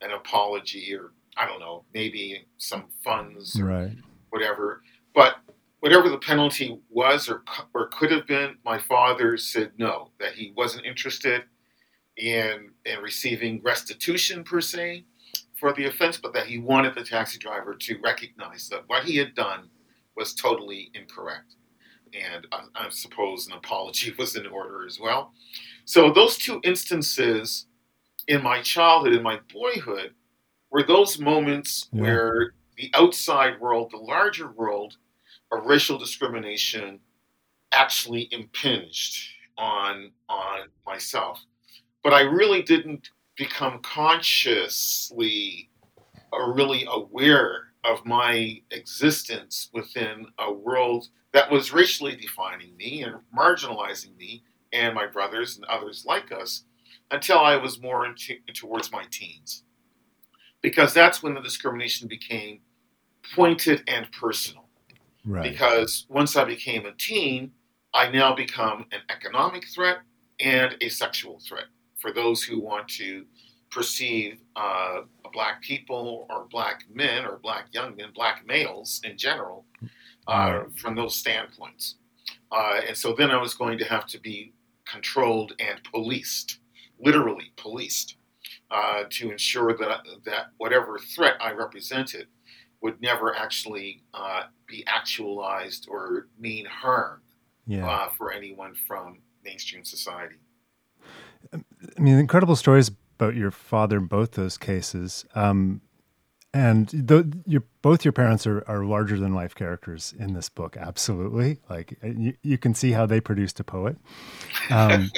an 0.01 0.11
apology 0.13 0.95
or 0.95 1.13
I 1.37 1.47
don't 1.47 1.61
know, 1.61 1.85
maybe 1.95 2.47
some 2.59 2.87
funds 3.03 3.61
right 3.61 3.93
whatever. 4.33 4.83
But 5.15 5.37
whatever 5.81 6.09
the 6.09 6.19
penalty 6.19 6.79
was 6.89 7.29
or, 7.29 7.43
or 7.75 7.89
could 7.89 8.11
have 8.11 8.27
been, 8.27 8.57
my 8.65 8.79
father 8.79 9.37
said 9.37 9.73
no, 9.79 10.11
that 10.19 10.33
he 10.33 10.53
wasn't 10.57 10.87
interested 10.87 11.43
in, 12.17 12.71
in 12.85 12.99
receiving 13.01 13.61
restitution 13.63 14.43
per 14.43 14.61
se 14.61 15.05
for 15.59 15.73
the 15.75 15.87
offense, 15.87 16.17
but 16.17 16.33
that 16.33 16.47
he 16.47 16.59
wanted 16.59 16.95
the 16.95 17.05
taxi 17.05 17.39
driver 17.39 17.75
to 17.75 17.99
recognize 18.03 18.69
that 18.69 18.85
what 18.87 19.05
he 19.05 19.17
had 19.17 19.35
done 19.35 19.69
was 20.17 20.35
totally 20.35 20.91
incorrect. 20.95 21.57
And 22.15 22.47
I, 22.53 22.87
I 22.87 22.89
suppose 22.91 23.47
an 23.47 23.55
apology 23.55 24.15
was 24.19 24.37
in 24.37 24.47
order 24.47 24.87
as 24.87 24.99
well. 25.01 25.33
So, 25.85 26.13
those 26.13 26.37
two 26.39 26.61
instances 26.65 27.67
in 28.29 28.43
my 28.43 28.63
childhood, 28.63 29.15
in 29.15 29.23
my 29.23 29.41
boyhood, 29.53 30.15
were 30.71 30.83
those 30.83 31.19
moments 31.19 31.89
yeah. 31.93 32.03
where 32.03 32.55
the 32.77 32.91
outside 32.95 33.61
world, 33.61 33.91
the 33.91 33.99
larger 33.99 34.51
world 34.53 34.97
of 35.51 35.67
racial 35.67 35.99
discrimination 35.99 36.99
actually 37.73 38.29
impinged 38.33 39.29
on 39.59 40.11
on 40.29 40.69
myself. 40.87 41.45
But 42.03 42.13
I 42.13 42.23
really 42.23 42.63
didn't 42.63 43.11
become 43.37 43.81
consciously 43.81 45.71
or 46.33 46.55
really 46.55 46.87
aware 46.91 47.73
of 47.85 48.05
my 48.05 48.61
existence 48.71 49.69
within 49.73 50.27
a 50.39 50.53
world 50.53 51.09
that 51.33 51.51
was 51.51 51.73
racially 51.73 52.17
defining 52.17 52.77
me 52.77 53.03
and 53.03 53.17
marginalizing 53.37 54.17
me 54.17 54.43
and 54.73 54.95
my 54.95 55.07
brothers 55.07 55.57
and 55.57 55.65
others 55.67 56.05
like 56.07 56.33
us 56.33 56.65
until 57.11 57.39
I 57.39 57.57
was 57.57 57.81
more 57.81 58.07
into, 58.07 58.37
towards 58.55 58.91
my 58.93 59.05
teens 59.11 59.65
because 60.63 60.95
that's 60.95 61.23
when 61.23 61.35
the 61.35 61.41
discrimination 61.41 62.09
became 62.09 62.61
pointed 63.35 63.83
and 63.89 64.11
personal. 64.13 64.69
Right. 65.25 65.51
Because 65.51 66.07
once 66.09 66.37
I 66.37 66.45
became 66.45 66.87
a 66.87 66.93
teen, 66.93 67.53
I 67.93 68.09
now 68.11 68.35
become 68.35 68.87
an 68.93 69.01
economic 69.11 69.69
threat 69.69 69.99
and 70.41 70.77
a 70.81 70.89
sexual 70.89 71.41
threat 71.41 71.67
for 71.99 72.13
those 72.13 72.43
who 72.43 72.61
want 72.61 72.89
to 72.89 73.25
perceive 73.71 74.41
uh, 74.57 75.03
black 75.33 75.63
people 75.63 76.27
or 76.31 76.47
black 76.51 76.85
men 76.93 77.25
or 77.25 77.39
black 77.43 77.67
young 77.73 77.97
men, 77.97 78.09
black 78.15 78.47
males 78.47 79.01
in 79.05 79.17
general, 79.17 79.65
uh, 80.27 80.65
from 80.77 80.95
those 80.95 81.17
standpoints. 81.17 81.97
Uh, 82.51 82.81
and 82.89 82.97
so 82.97 83.15
then 83.15 83.31
I 83.31 83.41
was 83.41 83.55
going 83.55 83.79
to 83.79 83.85
have 83.85 84.07
to 84.07 84.21
be 84.21 84.53
controlled 84.85 85.53
and 85.59 85.81
policed, 85.85 86.59
literally 87.01 87.53
policed, 87.57 88.17
uh, 88.71 89.05
to 89.11 89.31
ensure 89.31 89.77
that 89.77 90.01
that 90.25 90.47
whatever 90.59 90.99
threat 90.99 91.35
I 91.41 91.53
represented 91.53 92.27
would 92.81 93.01
never 93.01 93.35
actually 93.35 94.03
uh, 94.13 94.45
be 94.67 94.85
actualized 94.87 95.87
or 95.89 96.29
mean 96.39 96.67
harm 96.67 97.23
yeah. 97.67 97.89
uh, 97.89 98.09
for 98.09 98.33
anyone 98.33 98.75
from 98.75 99.21
mainstream 99.45 99.85
society. 99.85 100.37
I 101.53 102.01
mean, 102.01 102.19
incredible 102.19 102.57
stories 102.57 102.91
about 103.19 103.35
your 103.35 103.51
father 103.51 103.99
in 103.99 104.07
both 104.07 104.33
those 104.33 104.59
cases. 104.59 105.25
Um, 105.35 105.81
and 106.55 106.89
the, 106.89 107.33
your, 107.47 107.63
both 107.81 108.05
your 108.05 108.13
parents 108.13 108.47
are, 108.47 108.63
are 108.69 108.85
larger 108.85 109.19
than 109.19 109.35
life 109.35 109.55
characters 109.55 110.15
in 110.19 110.35
this 110.35 110.49
book. 110.49 110.77
Absolutely, 110.77 111.59
like 111.71 111.97
you, 112.03 112.35
you 112.43 112.59
can 112.59 112.75
see 112.75 112.93
how 112.93 113.07
they 113.07 113.21
produced 113.21 113.59
a 113.61 113.65
poet. 113.65 113.97
Um, 114.71 115.11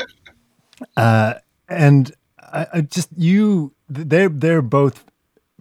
uh, 0.97 1.35
and 1.69 2.12
I, 2.41 2.67
I, 2.75 2.81
just 2.83 3.09
you, 3.17 3.75
they're 3.88 4.29
they're 4.29 4.62
both 4.62 5.05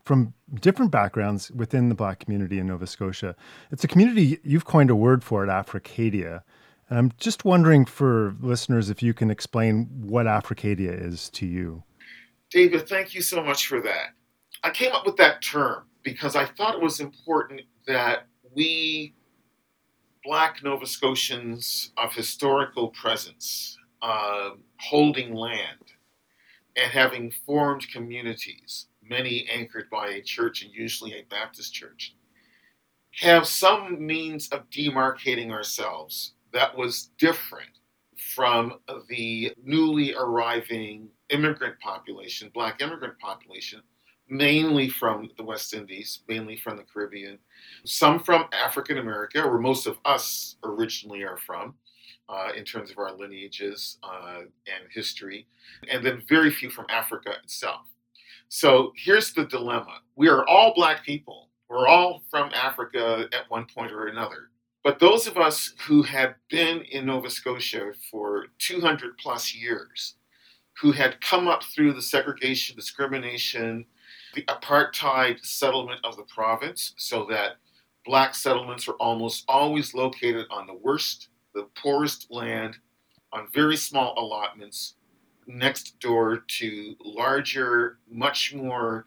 from 0.03 0.33
different 0.53 0.91
backgrounds 0.91 1.49
within 1.51 1.89
the 1.89 1.95
Black 1.95 2.19
community 2.19 2.59
in 2.59 2.67
Nova 2.67 2.85
Scotia. 2.85 3.35
It's 3.71 3.83
a 3.83 3.87
community 3.87 4.39
you've 4.43 4.65
coined 4.65 4.89
a 4.89 4.95
word 4.95 5.23
for 5.23 5.43
it, 5.43 5.47
Africadia. 5.47 6.43
And 6.89 6.99
I'm 6.99 7.13
just 7.17 7.45
wondering 7.45 7.85
for 7.85 8.35
listeners 8.41 8.89
if 8.89 9.01
you 9.01 9.13
can 9.13 9.31
explain 9.31 9.87
what 10.01 10.25
Africadia 10.27 10.91
is 10.91 11.29
to 11.31 11.47
you. 11.47 11.83
David, 12.51 12.87
thank 12.87 13.15
you 13.15 13.21
so 13.21 13.43
much 13.43 13.65
for 13.65 13.81
that. 13.81 14.09
I 14.63 14.71
came 14.71 14.93
up 14.93 15.05
with 15.05 15.17
that 15.17 15.41
term 15.41 15.83
because 16.03 16.35
I 16.35 16.45
thought 16.45 16.75
it 16.75 16.81
was 16.81 17.01
important 17.01 17.61
that 17.85 18.27
we, 18.55 19.13
Black 20.23 20.63
Nova 20.63 20.85
Scotians 20.85 21.91
of 21.97 22.13
historical 22.13 22.89
presence, 22.89 23.77
uh, 24.01 24.51
holding 24.79 25.33
land 25.33 25.91
and 26.77 26.91
having 26.91 27.29
formed 27.45 27.87
communities, 27.91 28.87
many 29.01 29.45
anchored 29.51 29.89
by 29.89 30.07
a 30.09 30.21
church 30.21 30.63
and 30.63 30.73
usually 30.73 31.13
a 31.13 31.25
Baptist 31.29 31.73
church, 31.73 32.15
have 33.19 33.45
some 33.45 34.03
means 34.05 34.47
of 34.49 34.69
demarcating 34.69 35.51
ourselves 35.51 36.33
that 36.53 36.75
was 36.75 37.09
different 37.17 37.69
from 38.33 38.79
the 39.09 39.53
newly 39.63 40.15
arriving 40.15 41.09
immigrant 41.29 41.77
population, 41.79 42.49
black 42.53 42.81
immigrant 42.81 43.19
population, 43.19 43.81
mainly 44.33 44.89
from 44.89 45.29
the 45.37 45.43
West 45.43 45.73
Indies, 45.73 46.19
mainly 46.27 46.57
from 46.57 46.75
the 46.77 46.83
Caribbean, 46.83 47.37
some 47.85 48.19
from 48.19 48.45
African 48.51 48.97
America, 48.97 49.47
where 49.47 49.59
most 49.59 49.85
of 49.85 49.97
us 50.05 50.55
originally 50.63 51.23
are 51.23 51.37
from. 51.37 51.75
Uh, 52.29 52.53
in 52.55 52.63
terms 52.63 52.89
of 52.89 52.97
our 52.97 53.11
lineages 53.11 53.97
uh, 54.01 54.39
and 54.39 54.89
history, 54.93 55.45
and 55.91 56.05
then 56.05 56.23
very 56.29 56.49
few 56.49 56.69
from 56.69 56.85
Africa 56.87 57.31
itself. 57.43 57.81
So 58.47 58.93
here's 58.95 59.33
the 59.33 59.43
dilemma 59.43 59.99
we 60.15 60.29
are 60.29 60.47
all 60.47 60.73
black 60.73 61.03
people, 61.03 61.49
we're 61.69 61.87
all 61.87 62.23
from 62.31 62.49
Africa 62.53 63.27
at 63.33 63.49
one 63.49 63.65
point 63.65 63.91
or 63.91 64.07
another. 64.07 64.51
But 64.83 64.99
those 64.99 65.27
of 65.27 65.37
us 65.37 65.73
who 65.85 66.01
had 66.01 66.35
been 66.49 66.81
in 66.83 67.05
Nova 67.05 67.29
Scotia 67.29 67.91
for 68.09 68.45
200 68.59 69.17
plus 69.17 69.53
years, 69.53 70.15
who 70.79 70.91
had 70.91 71.19
come 71.19 71.47
up 71.47 71.63
through 71.63 71.93
the 71.93 72.01
segregation, 72.01 72.75
discrimination, 72.75 73.85
the 74.33 74.43
apartheid 74.43 75.43
settlement 75.45 75.99
of 76.03 76.17
the 76.17 76.23
province, 76.23 76.93
so 76.97 77.25
that 77.25 77.57
black 78.05 78.35
settlements 78.35 78.87
are 78.87 78.95
almost 78.95 79.45
always 79.47 79.93
located 79.93 80.45
on 80.51 80.67
the 80.67 80.73
worst 80.73 81.29
the 81.53 81.67
poorest 81.75 82.31
land 82.31 82.77
on 83.31 83.47
very 83.53 83.77
small 83.77 84.15
allotments 84.17 84.95
next 85.45 85.99
door 85.99 86.43
to 86.47 86.95
larger, 87.03 87.99
much 88.09 88.55
more 88.55 89.05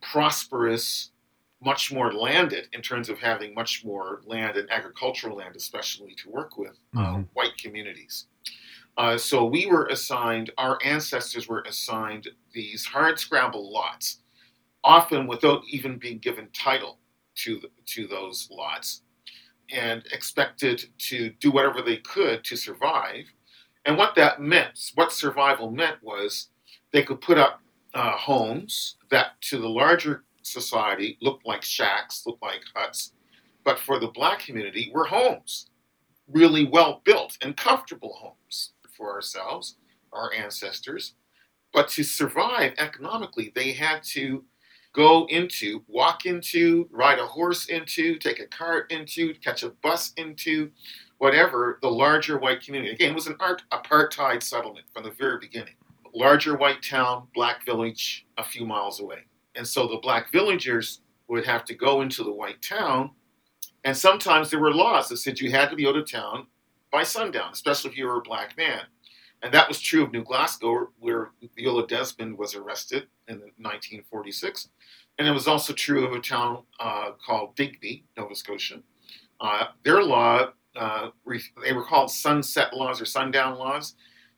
prosperous, 0.00 1.10
much 1.60 1.92
more 1.92 2.12
landed 2.12 2.68
in 2.72 2.80
terms 2.80 3.08
of 3.08 3.18
having 3.18 3.52
much 3.52 3.84
more 3.84 4.22
land 4.26 4.56
and 4.56 4.70
agricultural 4.70 5.36
land, 5.36 5.56
especially 5.56 6.14
to 6.14 6.30
work 6.30 6.56
with 6.56 6.78
uh, 6.96 7.00
Mhm. 7.00 7.28
white 7.32 7.56
communities. 7.58 8.26
Uh, 8.96 9.18
so 9.18 9.44
we 9.44 9.66
were 9.66 9.86
assigned, 9.86 10.50
our 10.56 10.78
ancestors 10.84 11.48
were 11.48 11.62
assigned 11.62 12.28
these 12.52 12.84
hard 12.84 13.18
scramble 13.18 13.72
lots, 13.72 14.20
often 14.84 15.26
without 15.26 15.62
even 15.70 15.98
being 15.98 16.18
given 16.18 16.48
title 16.52 16.98
to 17.36 17.60
to 17.86 18.06
those 18.06 18.48
lots, 18.50 19.02
and 19.70 20.04
expected 20.12 20.84
to 20.98 21.30
do 21.40 21.50
whatever 21.50 21.82
they 21.82 21.98
could 21.98 22.44
to 22.44 22.56
survive. 22.56 23.24
And 23.84 23.96
what 23.96 24.14
that 24.16 24.40
meant, 24.40 24.92
what 24.94 25.12
survival 25.12 25.70
meant, 25.70 26.02
was 26.02 26.48
they 26.92 27.02
could 27.02 27.20
put 27.20 27.38
up 27.38 27.60
uh, 27.94 28.12
homes 28.12 28.96
that, 29.10 29.40
to 29.42 29.58
the 29.58 29.68
larger 29.68 30.24
society, 30.42 31.16
looked 31.20 31.46
like 31.46 31.62
shacks, 31.62 32.24
looked 32.26 32.42
like 32.42 32.62
huts, 32.74 33.12
but 33.64 33.78
for 33.78 33.98
the 33.98 34.08
black 34.08 34.40
community, 34.40 34.90
were 34.92 35.04
homes, 35.04 35.70
really 36.28 36.64
well 36.64 37.00
built 37.04 37.38
and 37.42 37.56
comfortable 37.56 38.14
homes 38.14 38.72
for 38.96 39.12
ourselves, 39.12 39.76
our 40.12 40.32
ancestors. 40.34 41.14
But 41.72 41.88
to 41.90 42.02
survive 42.02 42.72
economically, 42.78 43.52
they 43.54 43.72
had 43.72 44.02
to 44.04 44.44
go 44.92 45.26
into, 45.26 45.82
walk 45.86 46.26
into, 46.26 46.88
ride 46.90 47.18
a 47.18 47.26
horse 47.26 47.66
into, 47.66 48.16
take 48.18 48.40
a 48.40 48.46
cart 48.46 48.90
into, 48.90 49.34
catch 49.34 49.62
a 49.62 49.70
bus 49.70 50.12
into, 50.16 50.70
whatever 51.18 51.78
the 51.82 51.90
larger 51.90 52.38
white 52.38 52.62
community. 52.62 52.92
Again, 52.92 53.12
it 53.12 53.14
was 53.14 53.26
an 53.26 53.36
art, 53.40 53.62
apartheid 53.72 54.42
settlement 54.42 54.86
from 54.92 55.04
the 55.04 55.10
very 55.10 55.38
beginning. 55.38 55.74
Larger 56.14 56.56
white 56.56 56.82
town, 56.82 57.28
black 57.34 57.64
village 57.64 58.26
a 58.38 58.44
few 58.44 58.64
miles 58.64 59.00
away. 59.00 59.18
And 59.54 59.66
so 59.66 59.86
the 59.86 59.98
black 59.98 60.32
villagers 60.32 61.00
would 61.28 61.44
have 61.44 61.64
to 61.66 61.74
go 61.74 62.00
into 62.00 62.24
the 62.24 62.32
white 62.32 62.62
town. 62.62 63.10
And 63.84 63.96
sometimes 63.96 64.50
there 64.50 64.60
were 64.60 64.72
laws 64.72 65.08
that 65.08 65.18
said 65.18 65.40
you 65.40 65.50
had 65.50 65.70
to 65.70 65.76
be 65.76 65.86
out 65.86 65.96
of 65.96 66.10
town 66.10 66.46
by 66.90 67.02
sundown, 67.02 67.52
especially 67.52 67.90
if 67.90 67.96
you 67.96 68.06
were 68.06 68.18
a 68.18 68.22
black 68.22 68.56
man. 68.56 68.80
And 69.42 69.52
that 69.54 69.68
was 69.68 69.80
true 69.80 70.02
of 70.02 70.12
New 70.12 70.24
Glasgow, 70.24 70.88
where 70.98 71.30
Viola 71.56 71.86
Desmond 71.86 72.38
was 72.38 72.54
arrested 72.54 73.06
in 73.28 73.38
1946. 73.58 74.68
And 75.18 75.26
it 75.26 75.32
was 75.32 75.48
also 75.48 75.72
true 75.72 76.06
of 76.06 76.12
a 76.12 76.20
town 76.20 76.62
uh, 76.80 77.12
called 77.24 77.56
Digby, 77.56 78.04
Nova 78.16 78.34
Scotia. 78.34 78.80
Uh, 79.40 79.66
their 79.84 80.02
law, 80.02 80.50
uh, 80.76 81.10
they 81.62 81.72
were 81.72 81.84
called 81.84 82.10
sunset 82.10 82.74
laws 82.74 83.00
or 83.00 83.04
sundown 83.04 83.58
laws, 83.58 83.94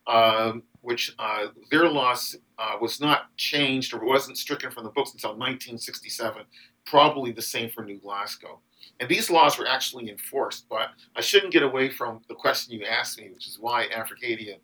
um, 0.06 0.62
which 0.80 1.14
uh, 1.18 1.48
their 1.70 1.88
laws 1.88 2.36
uh, 2.58 2.76
was 2.80 3.00
not 3.00 3.34
changed 3.36 3.92
or 3.92 4.04
wasn't 4.04 4.36
stricken 4.36 4.70
from 4.70 4.84
the 4.84 4.90
books 4.90 5.12
until 5.12 5.30
1967, 5.30 6.42
probably 6.86 7.32
the 7.32 7.42
same 7.42 7.70
for 7.70 7.84
New 7.84 7.98
Glasgow. 7.98 8.60
And 8.98 9.08
these 9.08 9.30
laws 9.30 9.58
were 9.58 9.66
actually 9.66 10.10
enforced, 10.10 10.66
but 10.68 10.90
I 11.14 11.20
shouldn't 11.20 11.52
get 11.52 11.62
away 11.62 11.90
from 11.90 12.20
the 12.28 12.34
question 12.34 12.74
you 12.74 12.84
asked 12.84 13.18
me, 13.18 13.30
which 13.32 13.46
is 13.46 13.58
why 13.58 13.86
Africadia. 13.94 14.56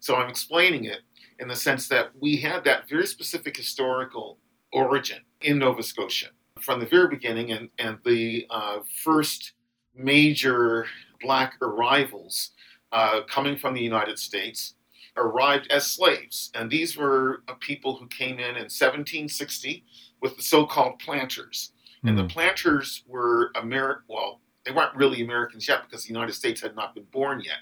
So 0.00 0.16
I'm 0.16 0.28
explaining 0.28 0.84
it 0.84 1.00
in 1.38 1.48
the 1.48 1.56
sense 1.56 1.88
that 1.88 2.10
we 2.20 2.36
had 2.36 2.64
that 2.64 2.88
very 2.88 3.06
specific 3.06 3.56
historical 3.56 4.38
origin 4.72 5.18
in 5.42 5.58
Nova 5.58 5.82
Scotia 5.82 6.28
from 6.60 6.80
the 6.80 6.86
very 6.86 7.08
beginning, 7.08 7.52
and, 7.52 7.68
and 7.78 7.98
the 8.04 8.46
uh, 8.50 8.78
first 9.02 9.52
major 9.94 10.86
black 11.20 11.54
arrivals 11.60 12.50
uh, 12.92 13.20
coming 13.28 13.56
from 13.56 13.74
the 13.74 13.80
United 13.80 14.18
States 14.18 14.74
arrived 15.16 15.66
as 15.70 15.86
slaves. 15.90 16.50
And 16.54 16.70
these 16.70 16.96
were 16.96 17.42
uh, 17.48 17.54
people 17.60 17.96
who 17.96 18.06
came 18.08 18.38
in 18.38 18.56
in 18.56 18.68
1760 18.70 19.84
with 20.20 20.36
the 20.36 20.42
so 20.42 20.64
called 20.66 20.98
planters. 20.98 21.72
And 22.04 22.18
the 22.18 22.24
Mm. 22.24 22.30
planters 22.30 23.04
were 23.06 23.52
American, 23.54 24.02
well, 24.08 24.40
they 24.64 24.72
weren't 24.72 24.94
really 24.96 25.22
Americans 25.22 25.68
yet 25.68 25.82
because 25.84 26.02
the 26.04 26.08
United 26.08 26.32
States 26.32 26.60
had 26.60 26.74
not 26.74 26.94
been 26.94 27.04
born 27.04 27.40
yet. 27.44 27.58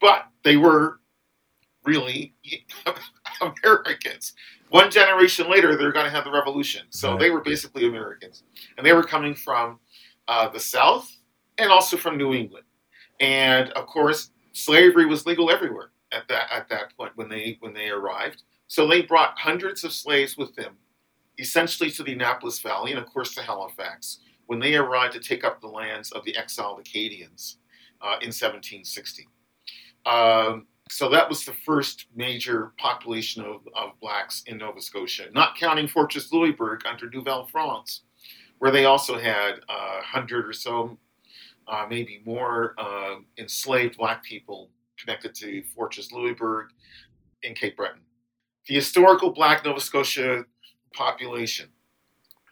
But 0.00 0.26
they 0.44 0.56
were 0.56 1.00
really 1.84 2.34
Americans. 3.40 4.32
One 4.70 4.90
generation 4.90 5.50
later, 5.50 5.76
they're 5.76 5.92
going 5.92 6.06
to 6.06 6.10
have 6.10 6.24
the 6.24 6.30
revolution. 6.30 6.86
So 6.90 7.10
Right. 7.12 7.20
they 7.20 7.30
were 7.30 7.40
basically 7.40 7.86
Americans. 7.86 8.44
And 8.76 8.86
they 8.86 8.92
were 8.92 9.02
coming 9.04 9.34
from 9.34 9.78
uh, 10.28 10.48
the 10.48 10.60
South 10.60 11.10
and 11.58 11.70
also 11.70 11.96
from 11.96 12.16
New 12.16 12.32
England. 12.34 12.64
And 13.20 13.70
of 13.70 13.86
course, 13.86 14.30
slavery 14.52 15.06
was 15.06 15.26
legal 15.26 15.50
everywhere 15.50 15.90
at 16.12 16.26
that, 16.28 16.50
at 16.52 16.68
that 16.70 16.96
point 16.96 17.12
when 17.16 17.28
they, 17.28 17.56
when 17.60 17.74
they 17.74 17.88
arrived. 17.88 18.42
So 18.68 18.86
they 18.86 19.02
brought 19.02 19.38
hundreds 19.38 19.84
of 19.84 19.92
slaves 19.92 20.36
with 20.36 20.54
them 20.56 20.76
essentially 21.38 21.90
to 21.90 22.02
the 22.02 22.12
Annapolis 22.12 22.60
Valley 22.60 22.92
and, 22.92 23.00
of 23.00 23.06
course, 23.06 23.34
to 23.34 23.42
Halifax 23.42 24.20
when 24.46 24.58
they 24.58 24.74
arrived 24.76 25.14
to 25.14 25.20
take 25.20 25.44
up 25.44 25.60
the 25.60 25.66
lands 25.66 26.12
of 26.12 26.24
the 26.24 26.36
exiled 26.36 26.78
Acadians 26.80 27.58
uh, 28.00 28.16
in 28.20 28.28
1760. 28.28 29.26
Um, 30.04 30.66
so 30.90 31.08
that 31.08 31.28
was 31.28 31.44
the 31.44 31.54
first 31.64 32.06
major 32.14 32.72
population 32.78 33.42
of, 33.42 33.66
of 33.74 33.98
blacks 34.00 34.42
in 34.46 34.58
Nova 34.58 34.80
Scotia, 34.80 35.28
not 35.32 35.56
counting 35.56 35.88
Fortress 35.88 36.32
Louisbourg 36.32 36.82
under 36.86 37.08
Nouvelle 37.10 37.46
France, 37.46 38.02
where 38.58 38.70
they 38.70 38.84
also 38.84 39.18
had 39.18 39.54
a 39.68 39.72
uh, 39.72 40.02
hundred 40.02 40.46
or 40.46 40.52
so, 40.52 40.98
uh, 41.68 41.86
maybe 41.88 42.22
more, 42.24 42.74
uh, 42.78 43.16
enslaved 43.38 43.96
black 43.96 44.22
people 44.22 44.70
connected 44.98 45.34
to 45.34 45.62
Fortress 45.74 46.12
Louisbourg 46.12 46.68
in 47.42 47.54
Cape 47.54 47.76
Breton. 47.76 48.02
The 48.66 48.74
historical 48.74 49.30
black 49.30 49.64
Nova 49.64 49.80
Scotia 49.80 50.44
population 50.92 51.68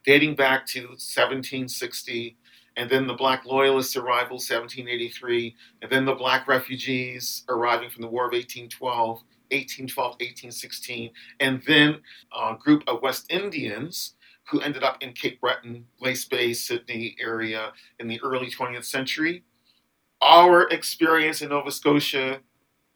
dating 0.05 0.35
back 0.35 0.66
to 0.66 0.81
1760 0.81 2.37
and 2.81 2.88
then 2.88 3.07
the 3.07 3.12
black 3.12 3.45
loyalists 3.45 3.95
arrival 3.95 4.37
1783 4.37 5.55
and 5.83 5.93
then 5.93 6.07
the 6.07 6.14
black 6.14 6.49
refugees 6.49 7.45
arriving 7.51 7.90
from 7.90 8.01
the 8.01 8.09
war 8.09 8.25
of 8.25 8.33
1812 8.33 9.19
1812 9.51 10.11
1816 10.12 11.11
and 11.40 11.62
then 11.66 12.01
uh, 12.35 12.55
a 12.55 12.59
group 12.59 12.83
of 12.87 13.03
west 13.03 13.31
indians 13.31 14.14
who 14.49 14.62
ended 14.62 14.83
up 14.83 14.97
in 15.03 15.12
cape 15.12 15.38
breton 15.43 15.85
glace 15.99 16.25
bay 16.25 16.55
sydney 16.55 17.14
area 17.21 17.71
in 17.99 18.09
the 18.09 18.19
early 18.23 18.51
20th 18.51 18.87
century. 18.87 19.45
Our 20.23 20.66
experience 20.71 21.43
in 21.43 21.51
nova 21.51 21.71
scotia 21.71 22.40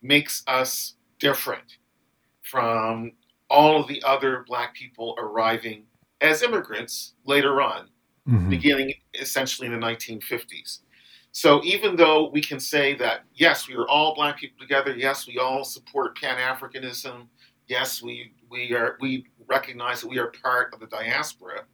makes 0.01 0.43
us 0.47 0.95
different 1.19 1.77
from 2.41 3.13
all 3.51 3.79
of 3.79 3.87
the 3.89 4.03
other 4.03 4.47
black 4.49 4.75
people 4.75 5.15
arriving 5.19 5.85
as 6.23 6.43
immigrants 6.43 7.13
later 7.27 7.61
on, 7.61 7.89
Mhm. 8.29 8.49
beginning 8.51 8.95
essentially 9.21 9.67
in 9.67 9.73
the 9.73 9.79
1950s. 9.79 10.81
So 11.33 11.63
even 11.65 11.97
though 11.97 12.31
we 12.31 12.41
can 12.41 12.61
say 12.61 12.95
that, 12.95 13.25
yes, 13.35 13.69
we 13.69 13.75
are 13.75 13.87
all 13.89 14.15
black 14.15 14.39
people 14.39 14.59
together, 14.61 14.95
yes, 14.97 15.27
we 15.27 15.39
all 15.39 15.65
support 15.65 16.17
Pan 16.17 16.39
Africanism, 16.39 17.27
yes, 17.67 18.03
we, 18.03 18.33
we, 18.49 18.73
are, 18.73 18.97
we 19.01 19.27
recognize 19.47 20.01
that 20.01 20.09
we 20.09 20.19
are 20.19 20.31
part 20.43 20.73
of 20.73 20.81
the 20.81 20.87
diaspora, 20.87 21.65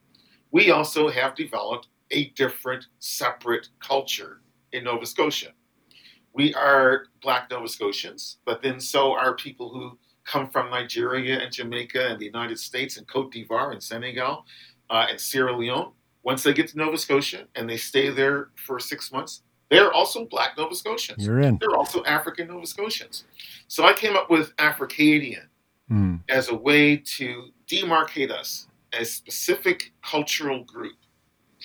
we 0.51 0.71
also 0.71 1.09
have 1.09 1.35
developed 1.35 1.89
a 2.11 2.31
different, 2.31 2.87
separate 2.99 3.69
culture 3.79 4.41
in 4.73 4.85
Nova 4.85 5.07
Scotia. 5.07 5.53
We 6.33 6.55
are 6.55 7.07
black 7.23 7.51
Nova 7.51 7.69
Scotians, 7.69 8.39
but 8.45 8.63
then 8.63 8.81
so 8.81 9.13
are 9.13 9.35
people 9.35 9.69
who 9.69 9.99
come 10.25 10.49
from 10.51 10.71
Nigeria 10.71 11.39
and 11.39 11.53
Jamaica 11.53 12.09
and 12.09 12.19
the 12.19 12.27
United 12.27 12.59
States 12.59 12.97
and 12.97 13.07
Cote 13.07 13.33
d'Ivoire 13.33 13.73
and 13.73 13.83
Senegal 13.83 14.45
uh, 14.89 15.07
and 15.11 15.21
Sierra 15.21 15.57
Leone. 15.57 15.93
Once 16.23 16.43
they 16.43 16.53
get 16.53 16.69
to 16.69 16.79
Nova 16.79 16.99
Scotia 16.99 17.45
and 17.55 17.69
they 17.69 17.77
stay 17.77 18.11
there 18.11 18.51
for 18.67 18.79
six 18.79 19.11
months, 19.13 19.43
they're 19.71 19.93
also 19.93 20.25
black 20.27 20.57
Nova 20.59 20.75
Scotians. 20.75 21.25
You're 21.25 21.41
in. 21.41 21.59
They're 21.61 21.77
also 21.77 22.05
African 22.05 22.49
Nova 22.49 22.67
Scotians. 22.67 23.25
So 23.69 23.85
I 23.85 23.93
came 23.93 24.17
up 24.17 24.31
with 24.31 24.55
Africadian 24.57 25.47
Mm. 25.91 26.21
as 26.29 26.49
a 26.49 26.55
way 26.55 26.97
to 26.97 27.51
demarcate 27.67 28.31
us 28.31 28.69
as 28.93 29.09
a 29.09 29.11
specific 29.11 29.93
cultural 30.03 30.63
group 30.63 30.95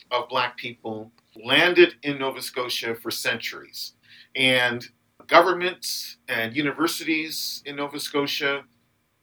of 0.09 0.27
black 0.29 0.57
people 0.57 1.11
landed 1.35 1.93
in 2.01 2.17
Nova 2.17 2.41
Scotia 2.41 2.95
for 2.95 3.11
centuries. 3.11 3.93
And 4.35 4.87
governments 5.27 6.17
and 6.27 6.55
universities 6.55 7.61
in 7.65 7.75
Nova 7.75 7.99
Scotia 7.99 8.63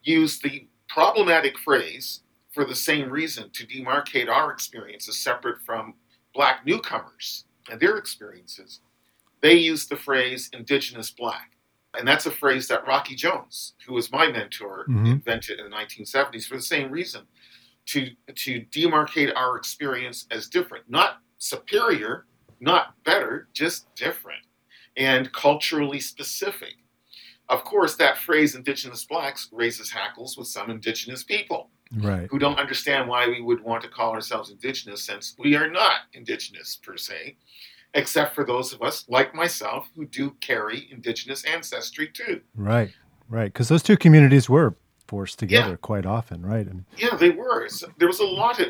use 0.02 0.38
the 0.38 0.68
problematic 0.88 1.58
phrase 1.58 2.21
for 2.52 2.64
the 2.64 2.74
same 2.74 3.10
reason 3.10 3.50
to 3.50 3.66
demarcate 3.66 4.28
our 4.28 4.50
experiences 4.52 5.18
separate 5.18 5.60
from 5.64 5.94
black 6.34 6.64
newcomers 6.66 7.44
and 7.70 7.80
their 7.80 7.96
experiences. 7.96 8.80
They 9.40 9.54
use 9.54 9.86
the 9.86 9.96
phrase 9.96 10.50
indigenous 10.52 11.10
black. 11.10 11.50
And 11.98 12.08
that's 12.08 12.26
a 12.26 12.30
phrase 12.30 12.68
that 12.68 12.86
Rocky 12.86 13.14
Jones, 13.14 13.74
who 13.86 13.92
was 13.94 14.10
my 14.12 14.30
mentor, 14.30 14.86
Mhm. 14.88 15.06
invented 15.12 15.58
in 15.58 15.64
the 15.64 15.70
1970s 15.70 16.46
for 16.46 16.56
the 16.56 16.62
same 16.62 16.90
reason 16.90 17.26
to, 17.86 18.14
to 18.34 18.60
demarcate 18.70 19.34
our 19.36 19.56
experience 19.56 20.26
as 20.30 20.48
different, 20.48 20.88
not 20.88 21.20
superior, 21.38 22.26
not 22.60 23.02
better, 23.04 23.48
just 23.52 23.94
different. 23.94 24.40
and 24.94 25.32
culturally 25.32 25.98
specific. 25.98 26.74
Of 27.52 27.64
course, 27.64 27.96
that 27.96 28.16
phrase 28.16 28.54
indigenous 28.54 29.04
blacks 29.04 29.48
raises 29.52 29.90
hackles 29.90 30.38
with 30.38 30.46
some 30.48 30.70
indigenous 30.70 31.22
people 31.22 31.68
right. 31.98 32.26
who 32.30 32.38
don't 32.38 32.58
understand 32.58 33.08
why 33.10 33.26
we 33.28 33.42
would 33.42 33.62
want 33.62 33.82
to 33.82 33.90
call 33.90 34.12
ourselves 34.12 34.50
indigenous 34.50 35.04
since 35.04 35.34
we 35.38 35.54
are 35.54 35.68
not 35.70 35.96
indigenous 36.14 36.78
per 36.82 36.96
se, 36.96 37.36
except 37.92 38.34
for 38.34 38.42
those 38.44 38.72
of 38.72 38.80
us 38.80 39.04
like 39.06 39.34
myself 39.34 39.90
who 39.94 40.06
do 40.06 40.30
carry 40.40 40.88
indigenous 40.90 41.44
ancestry 41.44 42.08
too. 42.08 42.40
Right, 42.56 42.90
right. 43.28 43.52
Because 43.52 43.68
those 43.68 43.82
two 43.82 43.98
communities 43.98 44.48
were 44.48 44.74
forced 45.06 45.38
together 45.38 45.72
Yeah. 45.72 45.76
quite 45.76 46.06
often, 46.06 46.40
right? 46.46 46.66
And, 46.66 46.86
Yeah, 46.96 47.16
they 47.16 47.28
were. 47.30 47.68
So 47.68 47.92
there 47.98 48.08
was 48.08 48.20
a 48.20 48.24
lot 48.24 48.60
of 48.60 48.68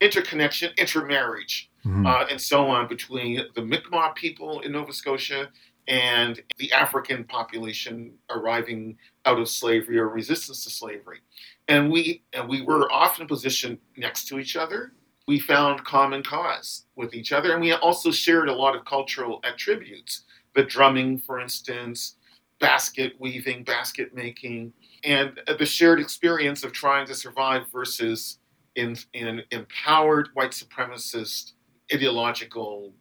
interconnection, 0.00 0.72
intermarriage, 0.76 1.70
Mhm. 1.84 2.04
uh, 2.04 2.26
and 2.28 2.40
so 2.40 2.66
on 2.66 2.88
between 2.88 3.42
the 3.54 3.62
Mi'kmaq 3.62 4.16
people 4.16 4.58
in 4.62 4.72
Nova 4.72 4.92
Scotia 4.92 5.50
and 5.88 6.40
the 6.58 6.72
African 6.72 7.24
population 7.24 8.14
arriving 8.30 8.96
out 9.26 9.38
of 9.38 9.48
slavery 9.48 9.98
or 9.98 10.08
resistance 10.08 10.64
to 10.64 10.70
slavery. 10.70 11.20
And 11.68 11.90
we 11.90 12.22
and 12.32 12.48
we 12.48 12.62
were 12.62 12.90
often 12.92 13.26
positioned 13.26 13.78
next 13.96 14.28
to 14.28 14.38
each 14.38 14.56
other. 14.56 14.92
We 15.26 15.38
found 15.40 15.84
common 15.84 16.22
cause 16.22 16.84
with 16.96 17.14
each 17.14 17.32
other, 17.32 17.52
and 17.52 17.60
we 17.60 17.72
also 17.72 18.10
shared 18.10 18.48
a 18.48 18.54
lot 18.54 18.76
of 18.76 18.84
cultural 18.84 19.40
attributes. 19.44 20.24
The 20.54 20.64
drumming, 20.64 21.18
for 21.18 21.40
instance, 21.40 22.16
basket 22.60 23.14
weaving, 23.18 23.64
basket 23.64 24.14
making, 24.14 24.72
and 25.02 25.40
the 25.58 25.66
shared 25.66 26.00
experience 26.00 26.62
of 26.62 26.72
trying 26.72 27.06
to 27.06 27.14
survive 27.14 27.62
versus 27.72 28.38
in, 28.76 28.96
in 29.12 29.42
empowered 29.50 30.28
white 30.34 30.50
supremacist 30.50 31.52
ideological 31.92 32.92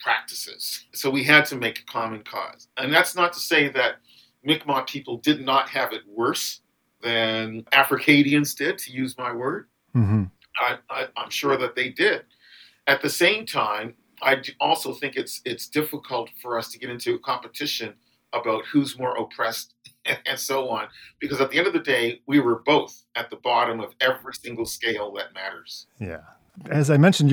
practices. 0.00 0.86
So 0.92 1.10
we 1.10 1.24
had 1.24 1.44
to 1.46 1.56
make 1.56 1.80
a 1.80 1.84
common 1.84 2.22
cause. 2.22 2.68
And 2.76 2.92
that's 2.92 3.14
not 3.14 3.32
to 3.34 3.40
say 3.40 3.68
that 3.70 3.96
Mi'kmaq 4.44 4.86
people 4.88 5.18
did 5.18 5.40
not 5.40 5.68
have 5.68 5.92
it 5.92 6.02
worse 6.06 6.60
than 7.02 7.62
Africadians 7.72 8.56
did, 8.56 8.78
to 8.78 8.92
use 8.92 9.16
my 9.18 9.32
word. 9.32 9.68
Mhm. 9.94 10.30
I, 10.60 10.78
I, 10.90 11.06
I'm 11.16 11.30
sure 11.30 11.56
that 11.56 11.76
they 11.76 11.90
did. 11.90 12.24
At 12.86 13.02
the 13.02 13.10
same 13.10 13.46
time, 13.46 13.94
I 14.22 14.42
also 14.58 14.92
think 14.94 15.14
it's 15.16 15.40
it's 15.44 15.68
difficult 15.68 16.30
for 16.42 16.58
us 16.58 16.72
to 16.72 16.78
get 16.78 16.90
into 16.90 17.14
a 17.14 17.18
competition 17.20 17.94
about 18.32 18.64
who's 18.66 18.98
more 18.98 19.16
oppressed 19.16 19.74
and 20.26 20.38
so 20.38 20.68
on, 20.68 20.88
because 21.20 21.40
at 21.40 21.50
the 21.50 21.58
end 21.58 21.66
of 21.66 21.72
the 21.72 21.78
day, 21.78 22.20
we 22.26 22.40
were 22.40 22.60
both 22.60 23.04
at 23.14 23.30
the 23.30 23.36
bottom 23.36 23.80
of 23.80 23.94
every 24.00 24.34
single 24.34 24.66
scale 24.66 25.12
that 25.12 25.32
matters. 25.34 25.86
Yeah. 26.00 26.22
As 26.70 26.90
I 26.90 26.96
mentioned, 26.96 27.30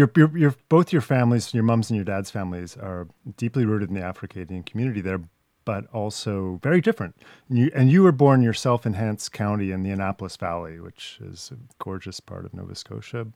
both 0.70 0.94
your 0.94 1.02
families, 1.02 1.54
your 1.54 1.64
mom's 1.64 1.90
and 1.90 1.96
your 1.96 2.06
dad's 2.06 2.30
families, 2.30 2.78
are 2.78 3.08
deeply 3.38 3.66
rooted 3.66 3.90
in 3.90 3.96
the 3.96 4.02
Afro-Acadian 4.02 4.64
community 4.64 5.02
there, 5.02 5.22
but 5.66 5.88
also 5.94 6.60
very 6.62 6.80
different. 6.80 7.16
And 7.50 7.58
you, 7.58 7.72
and 7.74 7.92
you 7.92 8.04
were 8.04 8.12
born 8.12 8.42
yourself 8.42 8.86
in 8.86 8.94
Hants 8.94 9.30
County 9.30 9.72
in 9.72 9.84
the 9.84 9.92
Annapolis 9.92 10.36
Valley, 10.38 10.80
which 10.80 11.20
is 11.22 11.52
a 11.52 11.58
gorgeous 11.84 12.20
part 12.20 12.46
of 12.46 12.54
Nova 12.54 12.76
Scotia, 12.76 13.28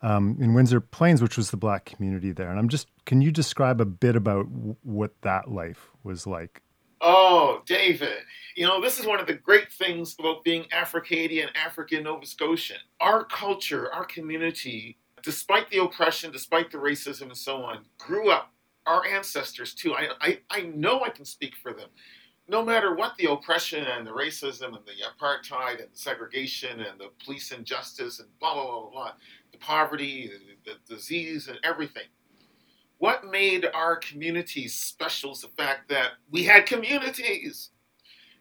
um, 0.00 0.36
in 0.40 0.54
Windsor 0.54 0.80
Plains, 0.80 1.20
which 1.20 1.36
was 1.36 1.50
the 1.50 1.56
black 1.56 1.84
community 1.84 2.32
there. 2.32 2.50
And 2.50 2.58
I'm 2.58 2.68
just, 2.68 2.88
can 3.04 3.20
you 3.20 3.32
describe 3.32 3.80
a 3.80 3.84
bit 3.84 4.16
about 4.16 4.52
w- 4.52 4.76
what 4.82 5.20
that 5.22 5.50
life 5.50 5.90
was 6.04 6.26
like? 6.26 6.62
Oh, 7.00 7.62
David, 7.66 8.22
you 8.54 8.64
know, 8.64 8.80
this 8.80 9.00
is 9.00 9.06
one 9.06 9.18
of 9.18 9.26
the 9.26 9.34
great 9.34 9.72
things 9.72 10.14
about 10.20 10.44
being 10.44 10.66
Africadian, 10.72 11.48
African 11.56 12.04
Nova 12.04 12.24
Scotian. 12.24 12.76
Our 13.00 13.24
culture, 13.24 13.92
our 13.92 14.04
community, 14.04 14.98
despite 15.22 15.70
the 15.70 15.82
oppression, 15.82 16.32
despite 16.32 16.70
the 16.70 16.78
racism 16.78 17.22
and 17.22 17.36
so 17.36 17.62
on, 17.62 17.84
grew 17.98 18.30
up. 18.30 18.52
Our 18.84 19.06
ancestors, 19.06 19.74
too. 19.74 19.94
I, 19.94 20.08
I, 20.20 20.38
I 20.50 20.62
know 20.62 21.02
I 21.02 21.10
can 21.10 21.24
speak 21.24 21.54
for 21.54 21.72
them. 21.72 21.88
No 22.48 22.64
matter 22.64 22.96
what 22.96 23.16
the 23.16 23.30
oppression 23.30 23.84
and 23.84 24.04
the 24.04 24.10
racism 24.10 24.76
and 24.76 24.84
the 24.84 25.04
apartheid 25.06 25.80
and 25.80 25.92
the 25.92 25.96
segregation 25.96 26.80
and 26.80 26.98
the 26.98 27.10
police 27.24 27.52
injustice 27.52 28.18
and 28.18 28.28
blah, 28.40 28.54
blah, 28.54 28.80
blah, 28.80 28.90
blah, 28.90 29.12
the 29.52 29.58
poverty, 29.58 30.32
the, 30.64 30.72
the 30.72 30.96
disease, 30.96 31.46
and 31.46 31.60
everything 31.62 32.02
what 33.02 33.28
made 33.28 33.66
our 33.74 33.96
communities 33.96 34.78
special 34.78 35.32
is 35.32 35.40
the 35.40 35.48
fact 35.48 35.88
that 35.88 36.12
we 36.30 36.44
had 36.44 36.66
communities. 36.66 37.70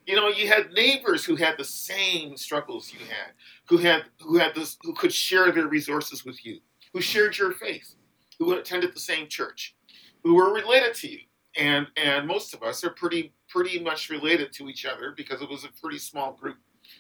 You 0.06 0.16
know, 0.16 0.28
you 0.28 0.48
had 0.48 0.72
neighbors 0.74 1.26
who 1.26 1.36
had 1.36 1.58
the 1.58 1.66
same 1.66 2.38
struggles 2.38 2.94
you 2.94 3.00
had, 3.00 3.32
who 3.66 3.78
had 3.78 4.04
who 4.20 4.38
had 4.38 4.54
this 4.54 4.78
who 4.84 4.94
could 4.94 5.12
share 5.12 5.52
their 5.52 5.66
resources 5.66 6.24
with 6.24 6.46
you, 6.46 6.60
who 6.94 7.02
shared 7.02 7.38
your 7.38 7.54
faith, 7.54 7.96
who 8.40 8.54
attended 8.54 8.94
the 8.94 9.00
same 9.00 9.28
church, 9.28 9.76
who 10.24 10.36
were 10.36 10.54
related 10.54 10.94
to 10.96 11.10
you. 11.10 11.20
And 11.58 11.88
and 11.98 12.28
most 12.28 12.54
of 12.54 12.64
us 12.64 12.84
are 12.84 12.92
pretty 12.92 13.34
pretty 13.50 13.80
much 13.80 14.10
related 14.10 14.54
to 14.54 14.70
each 14.70 14.86
other 14.86 15.14
because 15.16 15.42
it 15.42 15.50
was 15.50 15.66
a 15.66 15.82
pretty 15.82 16.00
small 16.00 16.34
group 16.34 16.58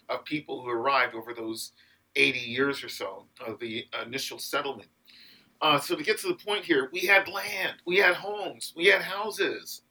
of 0.09 0.25
people 0.25 0.61
who 0.61 0.69
arrived 0.69 1.15
over 1.15 1.33
those 1.33 1.71
80 2.15 2.39
years 2.39 2.83
or 2.83 2.89
so 2.89 3.25
of 3.45 3.59
the 3.59 3.85
initial 4.05 4.37
settlement. 4.37 4.89
Uh, 5.61 5.79
so 5.79 5.95
to 5.95 6.03
get 6.03 6.17
to 6.19 6.27
the 6.27 6.35
point 6.35 6.65
here, 6.65 6.89
we 6.91 7.01
had 7.01 7.27
land, 7.27 7.75
we 7.85 7.97
had 7.97 8.15
homes, 8.15 8.73
we 8.75 8.87
had 8.87 9.01
houses, 9.01 9.83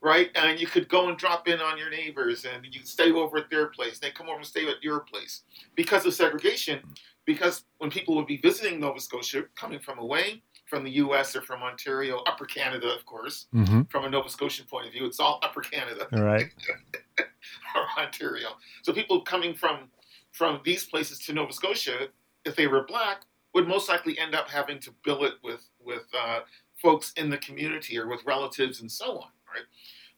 right? 0.00 0.30
And 0.34 0.60
you 0.60 0.66
could 0.66 0.88
go 0.88 1.08
and 1.08 1.16
drop 1.16 1.48
in 1.48 1.60
on 1.60 1.78
your 1.78 1.90
neighbors, 1.90 2.44
and 2.44 2.66
you 2.70 2.80
stay 2.84 3.10
over 3.12 3.38
at 3.38 3.50
their 3.50 3.68
place. 3.68 3.98
They 3.98 4.10
come 4.10 4.28
over 4.28 4.38
and 4.38 4.46
stay 4.46 4.68
at 4.68 4.82
your 4.82 5.00
place 5.00 5.42
because 5.74 6.04
of 6.04 6.12
segregation. 6.12 6.80
Because 7.26 7.64
when 7.78 7.90
people 7.90 8.14
would 8.16 8.26
be 8.26 8.36
visiting 8.38 8.80
Nova 8.80 9.00
Scotia, 9.00 9.44
coming 9.56 9.80
from 9.80 9.98
away 9.98 10.42
from 10.66 10.84
the 10.84 10.90
U.S. 10.92 11.36
or 11.36 11.42
from 11.42 11.62
Ontario, 11.62 12.22
Upper 12.26 12.44
Canada, 12.46 12.88
of 12.94 13.04
course, 13.04 13.46
Mm-hmm. 13.54 13.82
from 13.90 14.04
a 14.04 14.10
Nova 14.10 14.28
Scotian 14.28 14.66
point 14.66 14.86
of 14.86 14.92
view, 14.92 15.04
it's 15.06 15.20
all 15.20 15.40
Upper 15.42 15.60
Canada 15.60 16.06
All 16.12 16.22
right. 16.22 16.46
or 17.18 18.02
Ontario. 18.02 18.50
So 18.82 18.92
people 18.92 19.20
coming 19.22 19.54
from 19.54 19.88
from 20.32 20.60
these 20.64 20.84
places 20.84 21.18
to 21.20 21.32
Nova 21.32 21.52
Scotia, 21.52 22.08
if 22.44 22.54
they 22.56 22.66
were 22.66 22.84
black, 22.84 23.22
would 23.54 23.66
most 23.66 23.88
likely 23.88 24.18
end 24.18 24.34
up 24.34 24.48
having 24.50 24.78
to 24.80 24.90
bill 25.04 25.24
it 25.24 25.34
with 25.42 25.68
with 25.82 26.04
uh, 26.18 26.40
folks 26.76 27.12
in 27.16 27.30
the 27.30 27.38
community 27.38 27.98
or 27.98 28.06
with 28.06 28.24
relatives 28.26 28.80
and 28.82 28.90
so 28.92 29.18
on, 29.18 29.28
right? 29.52 29.64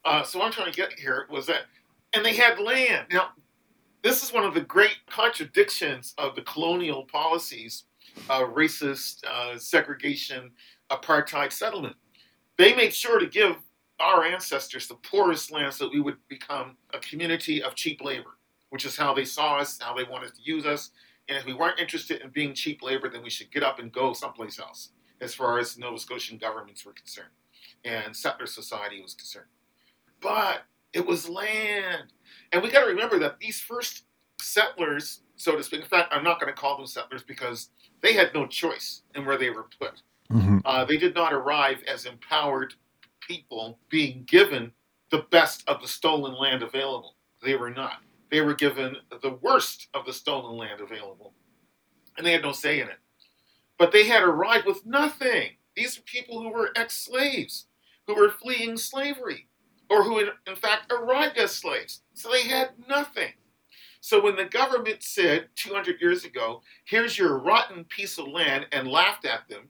Uh, 0.05 0.23
so 0.25 0.39
what 0.39 0.47
I'm 0.47 0.53
trying 0.53 0.71
to 0.73 0.77
get 0.77 0.93
here 0.99 1.27
was 1.31 1.47
that, 1.47 1.63
and 2.15 2.25
they 2.25 2.35
had 2.35 2.59
land. 2.59 3.07
Now, 3.13 3.29
this 4.03 4.23
is 4.23 4.33
one 4.33 4.45
of 4.45 4.55
the 4.55 4.61
great 4.61 4.99
contradictions 5.09 6.15
of 6.19 6.35
the 6.35 6.43
colonial 6.43 7.05
policies, 7.05 7.85
uh, 8.31 8.43
racist 8.43 9.25
uh, 9.25 9.59
segregation, 9.59 10.51
apartheid 10.91 11.53
settlement. 11.53 11.97
They 12.57 12.75
made 12.75 12.95
sure 12.95 13.19
to 13.19 13.27
give 13.27 13.57
our 14.01 14.25
ancestors 14.25 14.87
the 14.87 14.95
poorest 14.95 15.51
land 15.51 15.75
so 15.75 15.85
that 15.85 15.93
we 15.93 16.01
would 16.01 16.17
become 16.29 16.77
a 16.95 16.99
community 16.99 17.63
of 17.63 17.75
cheap 17.75 18.03
labor, 18.03 18.39
which 18.71 18.85
is 18.85 18.97
how 18.97 19.13
they 19.13 19.25
saw 19.25 19.59
us, 19.59 19.79
how 19.81 19.95
they 19.95 20.05
wanted 20.05 20.35
to 20.35 20.43
use 20.43 20.67
us. 20.67 20.91
And 21.29 21.37
if 21.37 21.45
we 21.45 21.55
weren't 21.55 21.81
interested 21.81 22.23
in 22.23 22.31
being 22.31 22.55
cheap 22.55 22.83
labor, 22.83 23.09
then 23.09 23.23
we 23.23 23.31
should 23.31 23.51
get 23.51 23.63
up 23.63 23.81
and 23.81 23.93
go 23.93 24.13
someplace 24.13 24.59
else, 24.59 24.91
as 25.21 25.35
far 25.35 25.59
as 25.59 25.77
Nova 25.77 25.99
Scotian 25.99 26.39
governments 26.39 26.87
were 26.87 26.93
concerned 26.93 27.31
and 27.85 28.15
settler 28.15 28.47
society 28.47 29.01
was 29.03 29.15
concerned. 29.15 29.47
But 30.21 30.63
it 30.99 31.07
was 31.07 31.29
land. 31.29 32.13
And 32.53 32.63
we 32.63 32.71
got 32.71 32.81
to 32.81 32.91
remember 32.91 33.19
that 33.21 33.39
these 33.39 33.61
first 33.61 34.05
settlers, 34.41 35.21
so 35.37 35.57
to 35.57 35.63
speak, 35.63 35.81
in 35.81 35.87
fact, 35.87 36.13
I'm 36.13 36.25
not 36.25 36.41
going 36.41 36.53
to 36.53 36.61
call 36.61 36.77
them 36.77 36.87
settlers 36.87 37.23
because 37.23 37.71
they 38.03 38.13
had 38.13 38.35
no 38.35 38.47
choice 38.47 39.03
in 39.15 39.25
where 39.25 39.39
they 39.39 39.51
were 39.51 39.67
put. 39.81 40.03
Mm-hmm. 40.31 40.59
Uh, 40.65 40.85
they 40.85 40.97
did 40.97 41.15
not 41.15 41.33
arrive 41.33 41.83
as 41.87 42.05
empowered 42.05 42.75
people 43.21 43.79
being 43.89 44.25
given 44.27 44.73
the 45.11 45.25
best 45.31 45.67
of 45.69 45.81
the 45.81 45.89
stolen 45.89 46.35
land 46.35 46.63
available. 46.63 47.15
They 47.43 47.55
were 47.55 47.71
not. 47.71 48.03
They 48.31 48.41
were 48.41 48.55
given 48.55 48.97
the 49.23 49.39
worst 49.41 49.89
of 49.95 50.05
the 50.05 50.13
stolen 50.13 50.59
land 50.59 50.81
available, 50.81 51.33
and 52.17 52.27
they 52.27 52.33
had 52.33 52.43
no 52.43 52.53
say 52.53 52.81
in 52.81 52.89
it. 52.89 52.99
But 53.79 53.93
they 53.93 54.07
had 54.07 54.23
arrived 54.23 54.67
with 54.67 54.85
nothing. 54.85 55.53
These 55.75 55.97
are 55.97 56.03
people 56.03 56.43
who 56.43 56.51
were 56.51 56.73
ex 56.77 56.95
slaves, 56.99 57.67
who 58.07 58.17
were 58.17 58.29
fleeing 58.29 58.77
slavery, 58.77 59.49
or 59.91 60.03
who, 60.03 60.19
in, 60.19 60.29
in 60.47 60.57
fact, 60.57 60.93
arrived 60.93 61.39
as 61.39 61.55
slaves. 61.55 62.03
So 62.15 62.31
they 62.31 62.43
had 62.43 62.71
nothing. 62.89 63.33
So 64.01 64.23
when 64.23 64.37
the 64.37 64.45
government 64.45 65.03
said 65.03 65.49
200 65.57 66.01
years 66.01 66.25
ago, 66.25 66.63
here's 66.85 67.19
your 67.19 67.39
rotten 67.39 67.85
piece 67.85 68.19
of 68.19 68.29
land, 68.29 68.67
and 68.73 68.89
laughed 68.89 69.25
at 69.25 69.49
them 69.49 69.69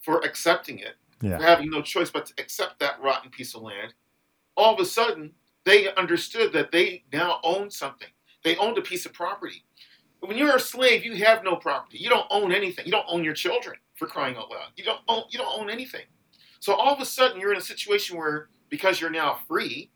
for 0.00 0.20
accepting 0.20 0.78
it, 0.78 0.94
Yeah. 1.20 1.38
for 1.38 1.44
having 1.44 1.70
no 1.70 1.82
choice 1.82 2.10
but 2.10 2.26
to 2.26 2.34
accept 2.38 2.78
that 2.78 3.00
rotten 3.00 3.30
piece 3.30 3.54
of 3.54 3.62
land, 3.62 3.92
all 4.56 4.74
of 4.74 4.80
a 4.80 4.84
sudden 4.84 5.34
they 5.64 5.92
understood 5.94 6.52
that 6.52 6.70
they 6.70 7.04
now 7.12 7.40
owned 7.42 7.72
something. 7.72 8.08
They 8.44 8.56
owned 8.56 8.78
a 8.78 8.82
piece 8.82 9.04
of 9.04 9.12
property. 9.12 9.64
When 10.20 10.38
you're 10.38 10.56
a 10.56 10.60
slave, 10.60 11.04
you 11.04 11.16
have 11.24 11.44
no 11.44 11.56
property. 11.56 11.98
You 11.98 12.08
don't 12.08 12.26
own 12.30 12.52
anything. 12.52 12.86
You 12.86 12.92
don't 12.92 13.06
own 13.08 13.24
your 13.24 13.34
children 13.34 13.76
for 13.96 14.06
crying 14.06 14.36
out 14.36 14.50
loud. 14.50 14.70
You 14.76 14.84
don't 14.84 15.00
own 15.08 15.24
you 15.30 15.38
don't 15.38 15.60
own 15.60 15.68
anything. 15.68 16.06
So 16.60 16.74
all 16.74 16.94
of 16.94 17.00
a 17.00 17.04
sudden 17.04 17.40
you're 17.40 17.52
in 17.52 17.58
a 17.58 17.62
situation 17.62 18.16
where 18.16 18.48
because 18.68 19.00
you're 19.00 19.10
now 19.10 19.40
free, 19.48 19.90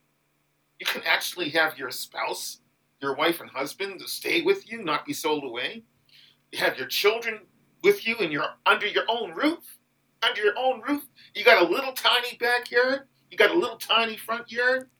you 0.78 0.86
can 0.86 1.02
actually 1.06 1.50
have 1.50 1.78
your 1.78 1.90
spouse, 1.90 2.60
your 3.00 3.14
wife 3.14 3.40
and 3.40 3.50
husband 3.50 4.00
to 4.00 4.08
stay 4.08 4.42
with 4.42 4.70
you, 4.70 4.82
not 4.82 5.04
be 5.06 5.12
sold 5.12 5.44
away. 5.44 5.82
You 6.52 6.58
have 6.58 6.78
your 6.78 6.86
children 6.86 7.40
with 7.82 8.06
you 8.06 8.16
and 8.18 8.32
you're 8.32 8.44
under 8.66 8.86
your 8.86 9.04
own 9.08 9.32
roof. 9.34 9.78
Under 10.22 10.42
your 10.42 10.58
own 10.58 10.82
roof. 10.86 11.04
You 11.34 11.44
got 11.44 11.62
a 11.62 11.70
little 11.70 11.92
tiny 11.92 12.36
backyard 12.38 13.08
You 13.30 13.38
got 13.38 13.50
a 13.52 13.58
little 13.58 13.76
tiny 13.78 14.16
front 14.16 14.50
yard, 14.50 14.90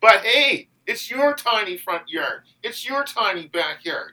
but 0.00 0.24
hey, 0.24 0.68
it's 0.86 1.10
your 1.10 1.34
tiny 1.34 1.76
front 1.78 2.08
yard. 2.08 2.42
It's 2.62 2.88
your 2.88 3.04
tiny 3.04 3.46
backyard. 3.48 4.12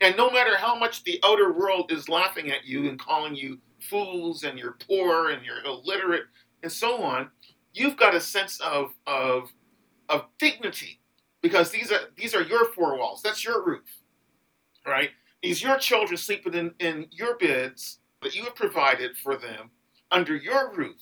And 0.00 0.16
no 0.16 0.30
matter 0.30 0.56
how 0.56 0.74
much 0.74 1.04
the 1.04 1.20
outer 1.24 1.52
world 1.52 1.92
is 1.92 2.08
laughing 2.08 2.50
at 2.50 2.64
you 2.64 2.88
and 2.88 2.98
calling 2.98 3.34
you 3.34 3.58
fools 3.80 4.44
and 4.44 4.58
you're 4.58 4.78
poor 4.86 5.30
and 5.30 5.44
you're 5.44 5.62
illiterate 5.64 6.24
and 6.62 6.72
so 6.72 7.02
on, 7.02 7.30
you've 7.72 7.96
got 7.96 8.14
a 8.14 8.20
sense 8.20 8.60
of 8.60 8.92
of 9.06 9.52
of 10.08 10.24
dignity 10.38 11.00
because 11.42 11.70
these 11.70 11.90
are 11.90 12.10
these 12.16 12.34
are 12.34 12.42
your 12.42 12.66
four 12.72 12.98
walls. 12.98 13.22
That's 13.22 13.44
your 13.44 13.64
roof, 13.64 14.02
right? 14.86 15.10
These 15.42 15.62
your 15.62 15.78
children 15.78 16.16
sleeping 16.16 16.54
in, 16.54 16.74
in 16.78 17.06
your 17.10 17.36
beds 17.38 17.98
that 18.22 18.34
you 18.34 18.44
have 18.44 18.54
provided 18.54 19.16
for 19.16 19.36
them 19.36 19.70
under 20.10 20.36
your 20.36 20.72
roof. 20.74 21.00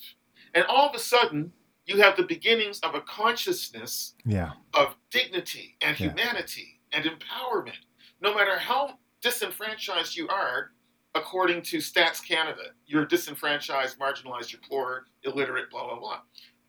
And 0.54 0.64
all 0.66 0.88
of 0.88 0.94
a 0.94 0.98
sudden, 0.98 1.52
you 1.86 2.00
have 2.00 2.16
the 2.16 2.22
beginnings 2.22 2.78
of 2.80 2.94
a 2.94 3.00
consciousness 3.00 4.14
yeah. 4.24 4.52
of 4.74 4.94
dignity 5.10 5.76
and 5.80 5.96
humanity 5.96 6.80
yeah. 6.92 6.98
and 6.98 7.10
empowerment. 7.10 7.84
No 8.20 8.34
matter 8.34 8.58
how 8.58 8.98
disenfranchised 9.22 10.16
you 10.16 10.28
are, 10.28 10.72
according 11.14 11.62
to 11.62 11.78
Stats 11.78 12.24
Canada, 12.24 12.62
you're 12.86 13.06
disenfranchised, 13.06 13.98
marginalized, 13.98 14.52
you're 14.52 14.60
poor, 14.68 15.06
illiterate, 15.24 15.70
blah, 15.70 15.86
blah, 15.86 15.98
blah. 15.98 16.20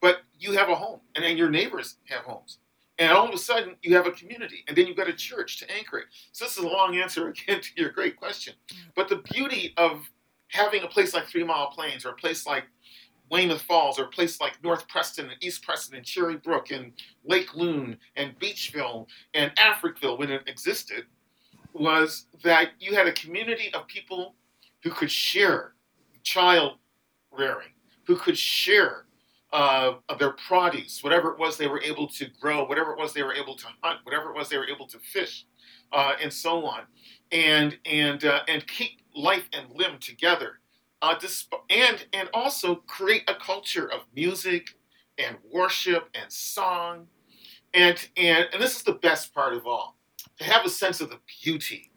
But 0.01 0.21
you 0.38 0.53
have 0.53 0.69
a 0.69 0.75
home, 0.75 1.01
and 1.15 1.23
then 1.23 1.38
your 1.38 1.49
neighbors 1.49 1.97
have 2.05 2.23
homes. 2.23 2.59
And 2.97 3.12
all 3.13 3.27
of 3.27 3.33
a 3.33 3.38
sudden, 3.38 3.75
you 3.81 3.95
have 3.95 4.07
a 4.07 4.12
community, 4.12 4.63
and 4.67 4.77
then 4.77 4.85
you've 4.85 4.97
got 4.97 5.07
a 5.07 5.13
church 5.13 5.57
to 5.59 5.71
anchor 5.71 5.99
it. 5.99 6.05
So, 6.33 6.45
this 6.45 6.57
is 6.57 6.63
a 6.63 6.67
long 6.67 6.97
answer 6.97 7.27
again 7.29 7.62
to 7.62 7.69
your 7.75 7.91
great 7.91 8.17
question. 8.17 8.53
Mm. 8.71 8.77
But 8.95 9.09
the 9.09 9.23
beauty 9.33 9.73
of 9.77 10.09
having 10.49 10.83
a 10.83 10.88
place 10.88 11.13
like 11.13 11.27
Three 11.27 11.43
Mile 11.43 11.67
Plains, 11.67 12.05
or 12.05 12.09
a 12.09 12.15
place 12.15 12.45
like 12.45 12.65
Weymouth 13.31 13.62
Falls, 13.62 13.99
or 13.99 14.05
a 14.05 14.09
place 14.09 14.41
like 14.41 14.62
North 14.63 14.88
Preston 14.88 15.29
and 15.29 15.41
East 15.41 15.63
Preston 15.63 15.95
and 15.95 16.05
Cherry 16.05 16.38
Brook 16.38 16.71
and 16.71 16.91
Lake 17.23 17.55
Loon 17.55 17.97
and 18.15 18.38
Beechville 18.39 19.07
and 19.33 19.55
Africville 19.55 20.19
when 20.19 20.31
it 20.31 20.41
existed, 20.47 21.05
was 21.73 22.25
that 22.43 22.71
you 22.79 22.95
had 22.95 23.07
a 23.07 23.13
community 23.13 23.73
of 23.73 23.88
people 23.88 24.35
who 24.83 24.89
could 24.89 25.12
share 25.12 25.73
child 26.23 26.77
rearing, 27.31 27.69
who 28.05 28.15
could 28.15 28.38
share 28.38 29.05
uh, 29.51 29.93
of 30.09 30.19
their 30.19 30.33
produce, 30.33 31.03
whatever 31.03 31.31
it 31.31 31.39
was 31.39 31.57
they 31.57 31.67
were 31.67 31.81
able 31.81 32.07
to 32.07 32.27
grow, 32.39 32.65
whatever 32.65 32.91
it 32.91 32.99
was 32.99 33.13
they 33.13 33.23
were 33.23 33.33
able 33.33 33.55
to 33.55 33.67
hunt, 33.81 33.99
whatever 34.03 34.29
it 34.29 34.35
was 34.35 34.49
they 34.49 34.57
were 34.57 34.69
able 34.69 34.88
to 34.88 34.99
fish, 34.99 35.45
uh, 35.91 36.13
and 36.21 36.31
so 36.31 36.65
on, 36.65 36.81
and 37.31 37.77
and 37.85 38.25
uh, 38.25 38.41
and 38.47 38.65
keep 38.67 39.01
life 39.15 39.49
and 39.53 39.67
limb 39.75 39.97
together, 39.99 40.59
uh, 41.01 41.15
and 41.69 42.05
and 42.13 42.29
also 42.33 42.75
create 42.75 43.23
a 43.27 43.35
culture 43.35 43.91
of 43.91 44.01
music 44.15 44.75
and 45.17 45.35
worship 45.51 46.09
and 46.13 46.31
song, 46.31 47.07
and 47.73 48.09
and 48.17 48.47
and 48.53 48.62
this 48.62 48.75
is 48.75 48.83
the 48.83 48.93
best 48.93 49.33
part 49.33 49.53
of 49.53 49.65
all, 49.65 49.97
to 50.38 50.43
have 50.43 50.65
a 50.65 50.69
sense 50.69 51.01
of 51.01 51.09
the 51.09 51.19
beauty 51.43 51.89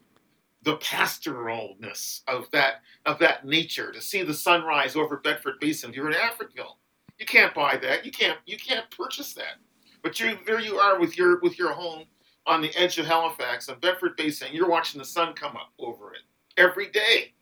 the 0.63 0.77
pastoralness 0.77 2.21
of 2.27 2.49
that 2.51 2.75
of 3.05 3.19
that 3.19 3.45
nature 3.45 3.91
to 3.91 4.01
see 4.01 4.23
the 4.23 4.33
sunrise 4.33 4.95
over 4.95 5.17
Bedford 5.17 5.55
Basin. 5.59 5.93
You're 5.93 6.09
in 6.09 6.15
Africville. 6.15 6.77
You 7.23 7.27
can't 7.27 7.53
buy 7.53 7.77
that. 7.77 8.05
You 8.05 8.11
can't 8.11 8.37
you 8.45 8.57
can't 8.57 8.85
purchase 8.91 9.33
that. 9.35 9.55
But 10.01 10.19
you 10.19 10.37
there 10.45 10.59
you 10.59 10.75
are 10.75 10.99
with 10.99 11.17
your 11.17 11.39
with 11.39 11.57
your 11.57 11.71
home 11.71 12.03
on 12.45 12.61
the 12.61 12.75
edge 12.75 12.97
of 12.97 13.05
Halifax 13.05 13.69
on 13.69 13.79
Bedford 13.79 14.17
Basin. 14.17 14.49
You're 14.51 14.67
watching 14.67 14.99
the 14.99 15.05
sun 15.05 15.33
come 15.33 15.55
up 15.55 15.71
over 15.79 16.13
it 16.13 16.23
every 16.57 16.89
day. 16.89 17.33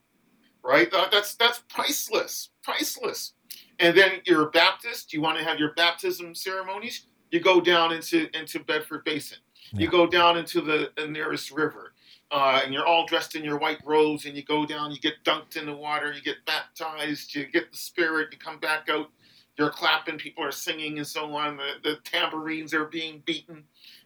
Right? 0.63 0.87
That's 0.91 1.33
that's 1.33 1.63
priceless. 1.67 2.49
Priceless. 2.61 3.33
And 3.79 3.97
then 3.97 4.21
you're 4.25 4.49
a 4.49 4.51
Baptist, 4.51 5.13
you 5.13 5.19
want 5.19 5.39
to 5.39 5.43
have 5.43 5.57
your 5.57 5.73
baptism 5.73 6.35
ceremonies, 6.35 7.07
you 7.31 7.39
go 7.39 7.59
down 7.59 7.91
into 7.91 8.29
into 8.37 8.59
Bedford 8.59 9.03
Basin. 9.03 9.39
Yeah. 9.73 9.79
You 9.79 9.89
go 9.89 10.05
down 10.05 10.37
into 10.37 10.61
the, 10.61 10.91
the 10.95 11.07
nearest 11.07 11.49
river 11.49 11.93
uh, 12.31 12.61
and 12.63 12.73
you're 12.73 12.87
all 12.87 13.05
dressed 13.05 13.35
in 13.35 13.43
your 13.43 13.57
white 13.57 13.79
robes, 13.85 14.25
and 14.25 14.35
you 14.35 14.43
go 14.43 14.65
down, 14.65 14.91
you 14.91 14.99
get 14.99 15.21
dunked 15.25 15.57
in 15.57 15.65
the 15.65 15.75
water, 15.75 16.13
you 16.13 16.21
get 16.21 16.37
baptized, 16.45 17.35
you 17.35 17.45
get 17.45 17.69
the 17.69 17.77
Spirit, 17.77 18.29
you 18.31 18.37
come 18.37 18.57
back 18.57 18.87
out, 18.89 19.09
you're 19.57 19.69
clapping, 19.69 20.17
people 20.17 20.43
are 20.43 20.51
singing, 20.51 20.97
and 20.97 21.07
so 21.07 21.33
on. 21.35 21.57
The, 21.57 21.71
the 21.83 21.95
tambourines 22.03 22.73
are 22.73 22.85
being 22.85 23.21
beaten, 23.25 23.63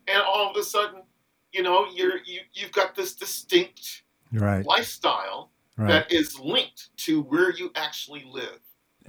and 0.07 0.21
all 0.21 0.49
of 0.49 0.57
a 0.57 0.63
sudden, 0.63 1.01
you 1.51 1.63
know, 1.63 1.85
you're 1.93 2.17
you 2.25 2.41
you've 2.53 2.71
got 2.71 2.95
this 2.95 3.15
distinct 3.15 4.03
right. 4.31 4.65
lifestyle 4.65 5.51
right. 5.77 5.87
that 5.87 6.11
is 6.11 6.39
linked 6.39 6.95
to 6.97 7.21
where 7.23 7.51
you 7.51 7.71
actually 7.75 8.25
live. 8.29 8.59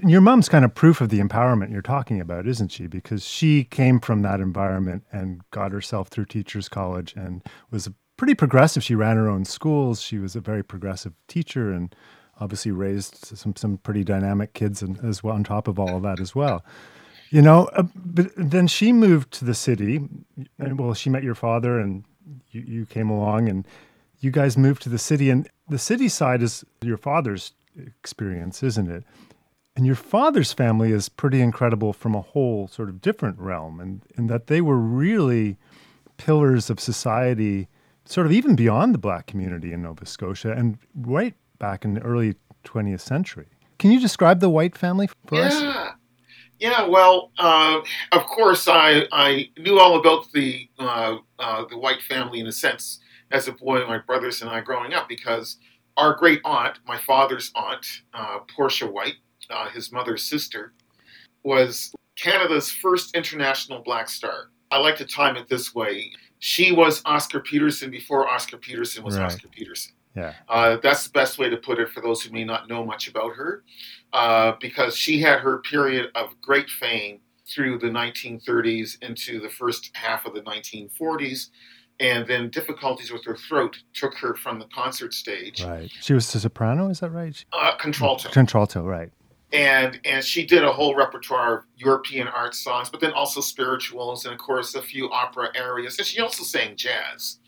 Your 0.07 0.20
mom's 0.20 0.49
kind 0.49 0.64
of 0.64 0.75
proof 0.75 1.01
of 1.01 1.09
the 1.09 1.20
empowerment 1.20 1.72
you're 1.72 1.81
talking 1.81 2.20
about, 2.20 2.46
isn't 2.46 2.70
she? 2.70 2.87
Because 2.87 3.27
she 3.27 3.64
came 3.64 3.99
from 3.99 4.20
that 4.22 4.40
environment 4.40 5.05
and 5.11 5.40
got 5.51 5.72
herself 5.72 6.09
through 6.09 6.27
teachers 6.27 6.68
college 6.68 7.14
and 7.16 7.42
was 7.70 7.88
pretty 8.18 8.35
progressive. 8.35 8.85
She 8.85 8.94
ran 8.94 9.16
her 9.16 9.29
own 9.29 9.46
schools. 9.46 10.03
She 10.03 10.18
was 10.18 10.37
a 10.37 10.40
very 10.40 10.62
progressive 10.62 11.14
teacher 11.29 11.72
and 11.72 11.94
obviously 12.40 12.72
raised 12.72 13.25
some 13.37 13.55
some 13.57 13.79
pretty 13.79 14.05
dynamic 14.05 14.53
kids 14.53 14.83
and, 14.83 15.03
as 15.05 15.22
well 15.22 15.35
on 15.35 15.44
top 15.44 15.68
of 15.68 15.79
all 15.79 15.96
of 15.96 16.03
that 16.03 16.20
as 16.20 16.35
well. 16.35 16.64
You 17.31 17.42
know, 17.42 17.64
uh, 17.72 17.85
but 17.94 18.31
then 18.37 18.66
she 18.68 18.92
moved 18.92 19.33
to 19.33 19.44
the 19.44 19.55
city. 19.55 20.01
And, 20.59 20.79
well, 20.79 20.94
she 20.94 21.11
met 21.11 21.25
your 21.25 21.35
father, 21.35 21.81
and 21.81 22.05
you, 22.51 22.61
you 22.61 22.87
came 22.87 23.11
along, 23.11 23.49
and 23.49 23.66
you 24.20 24.31
guys 24.31 24.57
moved 24.57 24.83
to 24.83 24.88
the 24.88 24.99
city. 24.99 25.31
And 25.31 25.49
the 25.68 25.79
city 25.79 26.09
side 26.09 26.42
is 26.42 26.64
your 26.83 26.96
father's 26.96 27.53
experience, 27.77 28.62
isn't 28.62 28.88
it? 28.88 29.05
And 29.75 29.85
your 29.85 29.96
father's 29.96 30.53
family 30.53 30.92
is 30.92 31.09
pretty 31.09 31.40
incredible 31.40 31.92
from 31.92 32.14
a 32.14 32.22
whole 32.22 32.68
sort 32.68 32.88
of 32.88 33.03
different 33.03 33.38
realm, 33.38 33.81
and 33.81 34.03
in 34.16 34.29
that 34.29 34.46
they 34.46 34.61
were 34.61 34.79
really 34.79 35.59
pillars 36.16 36.70
of 36.70 36.81
society 36.81 37.68
sort 38.07 38.27
of 38.27 38.33
even 38.33 38.57
beyond 38.57 38.94
the 38.94 38.99
black 38.99 39.27
community 39.27 39.72
in 39.72 39.83
Nova 39.83 40.07
Scotia 40.07 40.53
and 40.53 40.79
right 40.94 41.35
back 41.58 41.84
in 41.84 41.94
the 41.94 42.02
early 42.02 42.34
20th 42.64 43.00
century. 43.00 43.46
Can 43.78 43.90
you 43.92 44.00
describe 44.00 44.40
the 44.40 44.50
White 44.50 44.76
family 44.76 45.08
for 45.26 45.36
yeah. 45.36 45.42
us? 45.42 45.62
Yeah, 45.62 45.90
Yeah, 46.58 46.86
well, 46.86 47.30
uh, 47.38 47.80
of 48.12 48.26
course, 48.26 48.68
I, 48.68 49.06
I 49.12 49.50
knew 49.58 49.78
all 49.78 49.98
about 49.98 50.32
the 50.32 50.68
uh, 50.78 51.16
uh, 51.38 51.64
the 51.68 51.78
White 51.78 52.02
family 52.02 52.40
in 52.40 52.46
a 52.46 52.52
sense 52.52 53.00
as 53.30 53.48
a 53.48 53.52
boy, 53.52 53.86
my 53.86 53.98
brothers 53.98 54.40
and 54.40 54.50
I 54.50 54.60
growing 54.60 54.94
up, 54.94 55.08
because 55.08 55.58
our 55.96 56.14
great 56.14 56.40
aunt, 56.44 56.78
my 56.86 56.98
father's 56.98 57.50
aunt, 57.54 57.86
uh, 58.14 58.38
Portia 58.54 58.86
White, 58.86 59.16
uh, 59.50 59.68
his 59.70 59.92
mother's 59.92 60.24
sister, 60.24 60.72
was 61.42 61.92
Canada's 62.16 62.70
first 62.70 63.14
international 63.14 63.82
black 63.82 64.08
star. 64.08 64.50
I 64.70 64.78
like 64.78 64.96
to 64.96 65.06
time 65.06 65.36
it 65.36 65.48
this 65.48 65.74
way 65.74 66.12
she 66.38 66.72
was 66.72 67.02
Oscar 67.04 67.40
Peterson 67.40 67.90
before 67.90 68.28
Oscar 68.28 68.58
Peterson 68.58 69.02
was 69.04 69.16
right. 69.16 69.26
Oscar 69.26 69.48
Peterson. 69.48 69.92
Yeah. 70.16 70.33
Uh, 70.48 70.79
that's 70.83 71.05
the 71.05 71.11
best 71.11 71.38
way 71.38 71.48
to 71.50 71.57
put 71.57 71.79
it 71.79 71.90
for 71.90 72.00
those 72.00 72.22
who 72.22 72.33
may 72.33 72.44
not 72.44 72.68
know 72.68 72.85
much 72.85 73.07
about 73.09 73.37
her, 73.37 73.62
uh, 74.12 74.52
because 74.61 74.96
she 74.96 75.20
had 75.20 75.40
her 75.40 75.59
period 75.59 76.11
of 76.14 76.40
great 76.40 76.70
fame 76.70 77.20
through 77.46 77.79
the 77.79 77.87
1930s 77.87 79.00
into 79.02 79.40
the 79.40 79.50
first 79.50 79.90
half 79.94 80.26
of 80.26 80.35
the 80.35 80.40
1940s. 80.42 81.50
And 81.98 82.26
then 82.26 82.50
difficulties 82.50 83.11
with 83.11 83.24
her 83.24 83.37
throat 83.37 83.79
took 83.94 84.14
her 84.16 84.35
from 84.35 84.59
the 84.59 84.66
concert 84.66 85.14
stage. 85.14 85.64
Right. 85.64 85.90
She 86.00 86.12
was 86.12 86.35
a 86.35 86.40
soprano, 86.40 86.90
is 86.90 87.00
that 87.00 87.11
right? 87.11 87.42
Uh, 87.52 87.74
contralto. 87.76 88.29
Contralto, 88.31 88.83
right 88.83 89.11
and 89.52 90.00
and 90.05 90.24
she 90.24 90.44
did 90.44 90.64
a 90.64 90.72
whole 90.72 90.94
repertoire 90.94 91.59
of 91.59 91.64
European 91.76 92.29
art 92.29 92.55
songs, 92.55 92.90
but 92.90 93.00
then 93.00 93.12
also 93.12 93.40
spirituals 93.40 94.24
and 94.24 94.35
of 94.35 94.40
course 94.40 94.74
a 94.74 94.83
few 94.83 95.11
opera 95.11 95.50
arias. 95.59 95.98
And 95.98 96.07
she 96.07 96.20
also 96.20 96.42
sang 96.42 96.76
jazz. 96.76 97.38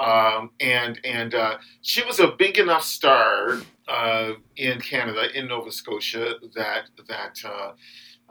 Um, 0.00 0.50
and 0.60 0.98
and 1.04 1.34
uh, 1.34 1.58
she 1.82 2.02
was 2.04 2.20
a 2.20 2.28
big 2.28 2.58
enough 2.58 2.82
star 2.82 3.60
uh, 3.86 4.32
in 4.56 4.80
Canada, 4.80 5.28
in 5.38 5.48
Nova 5.48 5.70
Scotia, 5.70 6.36
that 6.54 6.84
that 7.06 7.38
uh, 7.44 7.72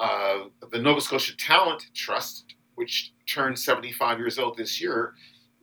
uh 0.02 0.46
the 0.72 0.80
Nova 0.80 1.00
Scotia 1.00 1.38
Talent 1.38 1.86
Trust, 1.94 2.56
which 2.76 3.14
turned 3.28 3.60
75 3.60 4.18
years 4.18 4.40
old 4.40 4.58
this 4.58 4.82
year, 4.82 5.14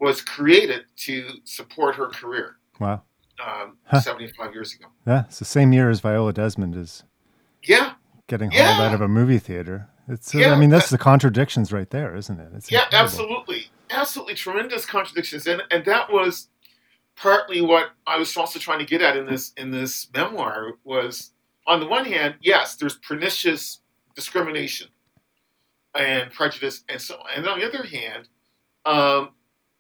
was 0.01 0.21
created 0.21 0.85
to 0.99 1.29
support 1.45 1.97
her 1.97 2.07
career. 2.07 2.57
Wow. 2.79 3.03
Um, 3.45 3.77
huh. 3.85 4.01
75 4.01 4.55
years 4.55 4.75
ago. 4.75 4.87
Yeah, 5.07 5.25
it's 5.27 5.41
the 5.41 5.45
same 5.45 5.73
year 5.73 5.91
as 5.91 6.01
Viola 6.01 6.33
Desmond 6.33 6.77
is 6.77 7.03
yeah. 7.65 7.95
Getting 8.29 8.53
yeah. 8.53 8.75
hauled 8.75 8.89
out 8.89 8.95
of 8.95 9.01
a 9.01 9.09
movie 9.09 9.39
theater. 9.39 9.89
It's. 10.09 10.35
Uh, 10.35 10.39
yeah, 10.39 10.53
I 10.53 10.59
mean, 10.59 10.71
that's 10.71 10.91
the 10.91 10.99
contradictions 10.99 11.73
right 11.73 11.91
there, 11.91 12.15
isn't 12.15 12.39
it? 12.39 12.49
It's 12.55 12.71
yeah, 12.71 12.85
incredible. 12.85 13.05
absolutely, 13.05 13.71
absolutely 13.91 14.35
tremendous 14.35 14.87
contradictions, 14.87 15.47
and 15.47 15.63
and 15.71 15.85
that 15.85 16.13
was 16.13 16.49
partly 17.17 17.61
what 17.61 17.91
I 18.07 18.19
was 18.19 18.37
also 18.37 18.59
trying 18.59 18.79
to 18.79 18.85
get 18.85 19.03
at 19.03 19.17
in 19.17 19.27
this 19.27 19.53
in 19.57 19.71
this 19.71 20.09
memoir 20.15 20.73
was 20.85 21.33
on 21.67 21.81
the 21.81 21.87
one 21.87 22.05
hand, 22.05 22.37
yes, 22.41 22.77
there's 22.77 22.97
pernicious 22.97 23.81
discrimination 24.15 24.89
and 25.95 26.31
prejudice 26.31 26.85
and 26.89 27.01
so 27.01 27.17
on. 27.17 27.27
And 27.37 27.49
on 27.49 27.59
the 27.59 27.67
other 27.67 27.83
hand, 27.85 28.29
um, 28.85 29.31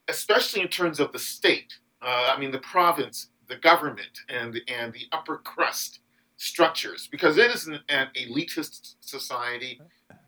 especially 0.08 0.62
in 0.62 0.68
terms 0.68 0.98
of 0.98 1.12
the 1.12 1.18
state, 1.18 1.74
uh, 2.02 2.32
I 2.34 2.38
mean 2.38 2.50
the 2.50 2.58
province, 2.58 3.28
the 3.48 3.56
government, 3.56 4.20
and 4.28 4.60
and 4.68 4.92
the 4.92 5.06
upper 5.12 5.38
crust 5.38 6.00
structures 6.38 7.08
because 7.10 7.38
it 7.38 7.50
is 7.50 7.66
an, 7.66 7.80
an 7.88 8.08
elitist 8.14 8.96
society, 9.00 9.80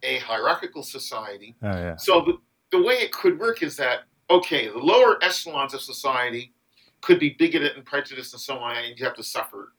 a 0.03 0.19
hierarchical 0.19 0.83
society. 0.83 1.55
Oh, 1.63 1.67
yeah. 1.69 1.97
So 1.97 2.41
the, 2.71 2.83
way 2.83 2.95
it 2.95 3.13
could 3.13 3.39
work 3.39 3.63
is 3.63 3.77
that 3.77 4.01
okay, 4.31 4.69
the 4.69 4.79
lower 4.79 5.23
echelons 5.23 5.75
of 5.75 5.81
society 5.81 6.53
could 7.01 7.19
be 7.19 7.31
bigoted 7.39 7.77
and 7.77 7.85
prejudiced 7.85 8.35
and 8.35 8.41
so 8.41 8.59
on, 8.59 8.77
and 8.77 8.99
you 8.99 9.05
have 9.05 9.15
to 9.17 9.23
suffer. 9.23 9.73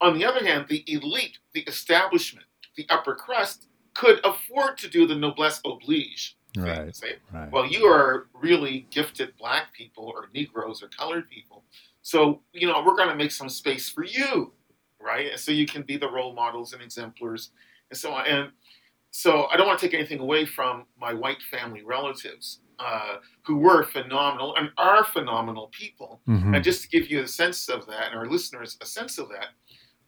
On 0.00 0.18
the 0.18 0.24
other 0.24 0.44
hand, 0.44 0.66
the 0.68 0.84
elite, 0.86 1.38
the 1.54 1.62
establishment, 1.62 2.46
the 2.76 2.86
upper 2.90 3.14
crust 3.14 3.68
could 3.94 4.20
afford 4.24 4.76
to 4.78 4.88
do 4.88 5.06
the 5.06 5.14
noblesse 5.14 5.60
oblige. 5.64 6.36
Right. 6.56 6.94
Say, 6.94 7.16
Right. 7.32 7.50
well, 7.50 7.66
you 7.66 7.86
are 7.86 8.28
really 8.34 8.86
gifted 8.90 9.36
black 9.36 9.72
people 9.72 10.04
or 10.04 10.28
Negroes 10.34 10.82
or 10.82 10.88
colored 10.88 11.28
people. 11.28 11.64
So, 12.02 12.42
you 12.52 12.66
know, 12.66 12.82
we're 12.84 12.96
going 12.96 13.08
to 13.08 13.16
make 13.16 13.32
some 13.32 13.48
space 13.48 13.88
for 13.88 14.04
you, 14.04 14.52
right? 15.00 15.30
And 15.30 15.40
so 15.40 15.52
you 15.52 15.66
can 15.66 15.82
be 15.82 15.96
the 15.96 16.10
role 16.10 16.32
models 16.34 16.72
and 16.72 16.82
exemplars 16.82 17.50
and 17.90 17.98
so 17.98 18.12
on. 18.12 18.26
And 18.26 18.50
so 19.16 19.46
I 19.52 19.56
don't 19.56 19.68
want 19.68 19.78
to 19.78 19.86
take 19.86 19.94
anything 19.94 20.18
away 20.18 20.44
from 20.44 20.86
my 21.00 21.14
white 21.14 21.40
family 21.48 21.82
relatives 21.84 22.58
uh, 22.80 23.18
who 23.42 23.56
were 23.58 23.84
phenomenal 23.84 24.56
and 24.56 24.70
are 24.76 25.04
phenomenal 25.04 25.68
people. 25.68 26.20
Mhm. 26.26 26.56
And 26.56 26.64
just 26.64 26.82
to 26.82 26.88
give 26.88 27.08
you 27.08 27.20
a 27.22 27.28
sense 27.28 27.68
of 27.68 27.86
that, 27.86 28.08
and 28.10 28.18
our 28.18 28.26
listeners 28.26 28.76
a 28.80 28.86
sense 28.86 29.18
of 29.18 29.28
that, 29.28 29.50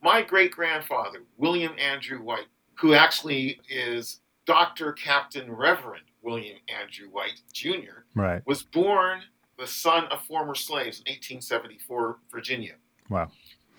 my 0.03 0.23
great 0.23 0.51
grandfather, 0.51 1.23
William 1.37 1.73
Andrew 1.79 2.21
White, 2.21 2.49
who 2.75 2.95
actually 2.95 3.61
is 3.69 4.23
Dr. 4.45 4.93
Captain 4.93 5.53
Reverend 5.53 6.07
William 6.23 6.59
Andrew 6.69 7.07
White 7.09 7.41
Jr., 7.53 8.03
Right. 8.17 8.43
was 8.45 8.65
born 8.65 9.23
the 9.57 9.69
son 9.69 10.07
of 10.07 10.21
former 10.25 10.57
slaves 10.57 10.99
in 11.07 11.13
1874, 11.13 12.19
Virginia. 12.33 12.75
Wow. 13.09 13.31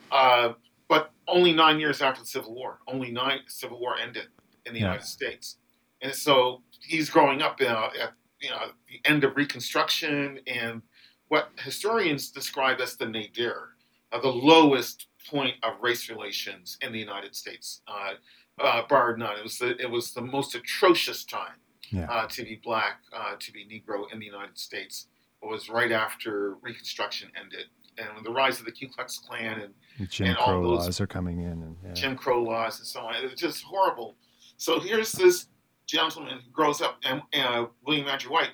Uh, 0.10 0.54
but 0.88 1.12
only 1.28 1.52
nine 1.52 1.82
years 1.82 2.02
after 2.02 2.22
the 2.22 2.28
Civil 2.28 2.56
War, 2.56 2.80
only 2.88 3.12
nine 3.12 3.42
Civil 3.48 3.80
War 3.82 3.98
ended 3.98 4.30
in 4.68 4.74
the 4.74 4.80
Yeah. 4.80 4.88
United 4.88 5.06
States, 5.08 5.58
and 6.02 6.14
so 6.14 6.62
he's 6.82 7.10
growing 7.10 7.42
up 7.42 7.60
uh, 7.62 7.90
at 8.00 8.14
you 8.40 8.50
know 8.50 8.72
the 8.90 9.00
end 9.10 9.24
of 9.24 9.36
Reconstruction 9.36 10.40
and 10.46 10.82
what 11.30 11.50
historians 11.60 12.30
describe 12.30 12.80
as 12.80 12.96
the 12.96 13.06
nadir, 13.06 13.76
uh, 14.12 14.20
the 14.20 14.28
lowest 14.32 15.08
point 15.30 15.56
of 15.64 15.74
race 15.82 16.10
relations 16.10 16.78
in 16.82 16.92
the 16.94 17.00
United 17.00 17.36
States, 17.36 17.82
uh, 17.88 18.14
uh, 18.62 18.82
bar 18.88 19.18
none. 19.18 19.38
It 19.38 19.44
was 19.44 19.58
the 19.60 19.76
it 19.82 19.90
was 19.90 20.14
the 20.14 20.22
most 20.22 20.56
atrocious 20.56 21.26
time 21.26 21.58
Yeah. 21.90 22.10
uh, 22.12 22.28
to 22.28 22.44
be 22.44 22.56
black, 22.64 23.02
uh, 23.14 23.36
to 23.40 23.52
be 23.52 23.66
Negro 23.66 24.12
in 24.12 24.20
the 24.20 24.26
United 24.26 24.58
States. 24.58 25.08
It 25.42 25.48
was 25.48 25.70
right 25.70 25.92
after 25.92 26.56
Reconstruction 26.62 27.32
ended, 27.40 27.66
and 27.98 28.26
the 28.26 28.32
rise 28.32 28.60
of 28.60 28.66
the 28.66 28.72
Ku 28.72 28.88
Klux 28.88 29.18
Klan 29.20 29.60
and 29.62 29.74
And 30.00 30.10
Jim 30.10 30.28
and 30.28 30.38
all 30.38 30.46
Crow 30.48 30.62
those- 30.64 30.86
laws 30.86 31.02
are 31.02 31.08
coming 31.08 31.40
in. 31.42 31.52
And, 31.64 31.76
yeah. 31.84 31.94
Jim 31.94 32.16
Crow 32.16 32.42
laws 32.44 32.80
and 32.80 32.88
so 32.88 33.02
on. 33.02 33.16
It 33.16 33.24
was 33.24 33.40
just 33.40 33.64
horrible. 33.64 34.16
So 34.58 34.80
here's 34.80 35.12
this 35.12 35.48
gentleman 35.86 36.40
who 36.44 36.52
grows 36.52 36.82
up, 36.82 37.00
and 37.04 37.22
uh, 37.34 37.68
William 37.86 38.08
Andrew 38.08 38.32
White, 38.32 38.52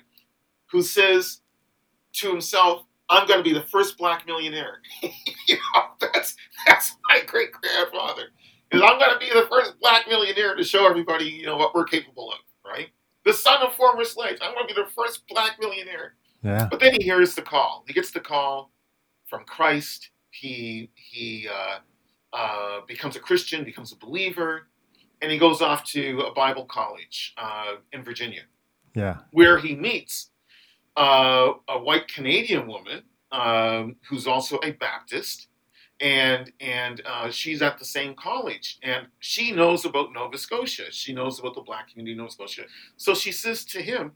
who 0.66 0.82
says 0.82 1.40
to 2.14 2.30
himself, 2.30 2.84
"I'm 3.08 3.26
going 3.26 3.38
to 3.40 3.44
be 3.44 3.54
the 3.54 3.66
first 3.66 3.98
black 3.98 4.26
millionaire." 4.26 4.80
you 5.02 5.56
know, 5.74 5.82
that's 6.00 6.36
that's 6.66 6.96
my 7.08 7.20
great 7.26 7.52
grandfather. 7.52 8.28
Is 8.70 8.82
I'm 8.82 8.98
going 8.98 9.12
to 9.12 9.18
be 9.18 9.30
the 9.32 9.46
first 9.48 9.78
black 9.80 10.06
millionaire 10.08 10.54
to 10.54 10.64
show 10.64 10.86
everybody, 10.86 11.26
you 11.26 11.46
know, 11.46 11.56
what 11.56 11.74
we're 11.74 11.84
capable 11.84 12.30
of, 12.30 12.38
right? 12.64 12.88
The 13.24 13.32
son 13.32 13.62
of 13.62 13.74
former 13.74 14.04
slaves. 14.04 14.40
I'm 14.42 14.52
going 14.54 14.68
to 14.68 14.74
be 14.74 14.80
the 14.80 14.88
first 14.90 15.26
black 15.28 15.56
millionaire. 15.60 16.14
yeah. 16.42 16.68
But 16.70 16.80
then 16.80 16.92
he 16.98 17.04
hears 17.04 17.34
the 17.34 17.42
call. 17.42 17.84
He 17.86 17.94
gets 17.94 18.10
the 18.10 18.20
call 18.20 18.72
from 19.26 19.44
Christ. 19.44 20.10
He 20.30 20.90
he 20.94 21.48
uh, 21.48 21.78
uh, 22.34 22.80
becomes 22.86 23.16
a 23.16 23.20
Christian, 23.20 23.64
becomes 23.64 23.92
a 23.92 23.96
believer, 23.96 24.68
and 25.22 25.30
he 25.32 25.38
goes 25.38 25.60
off 25.62 25.84
to 25.92 26.20
a 26.20 26.32
Bible 26.32 26.64
college 26.66 27.34
uh, 27.38 27.76
in 27.92 28.02
Virginia, 28.02 28.42
Yeah. 28.94 29.18
where 29.30 29.58
he 29.58 29.74
meets 29.74 30.30
uh, 30.96 31.52
a 31.68 31.78
white 31.78 32.08
Canadian 32.08 32.66
woman 32.66 33.02
um, 33.32 33.96
who's 34.08 34.26
also 34.26 34.58
a 34.62 34.70
Baptist, 34.72 35.48
and 36.00 36.52
and 36.60 37.02
uh, 37.06 37.30
she's 37.30 37.62
at 37.62 37.78
the 37.78 37.84
same 37.84 38.14
college, 38.14 38.78
and 38.82 39.06
she 39.20 39.50
knows 39.52 39.84
about 39.84 40.12
Nova 40.12 40.38
Scotia. 40.38 40.90
She 40.90 41.12
knows 41.12 41.38
about 41.40 41.54
the 41.54 41.62
Black 41.62 41.88
community 41.88 42.12
in 42.12 42.18
Nova 42.18 42.30
Scotia. 42.30 42.62
So 42.96 43.14
she 43.14 43.32
says 43.32 43.64
to 43.66 43.82
him, 43.82 44.12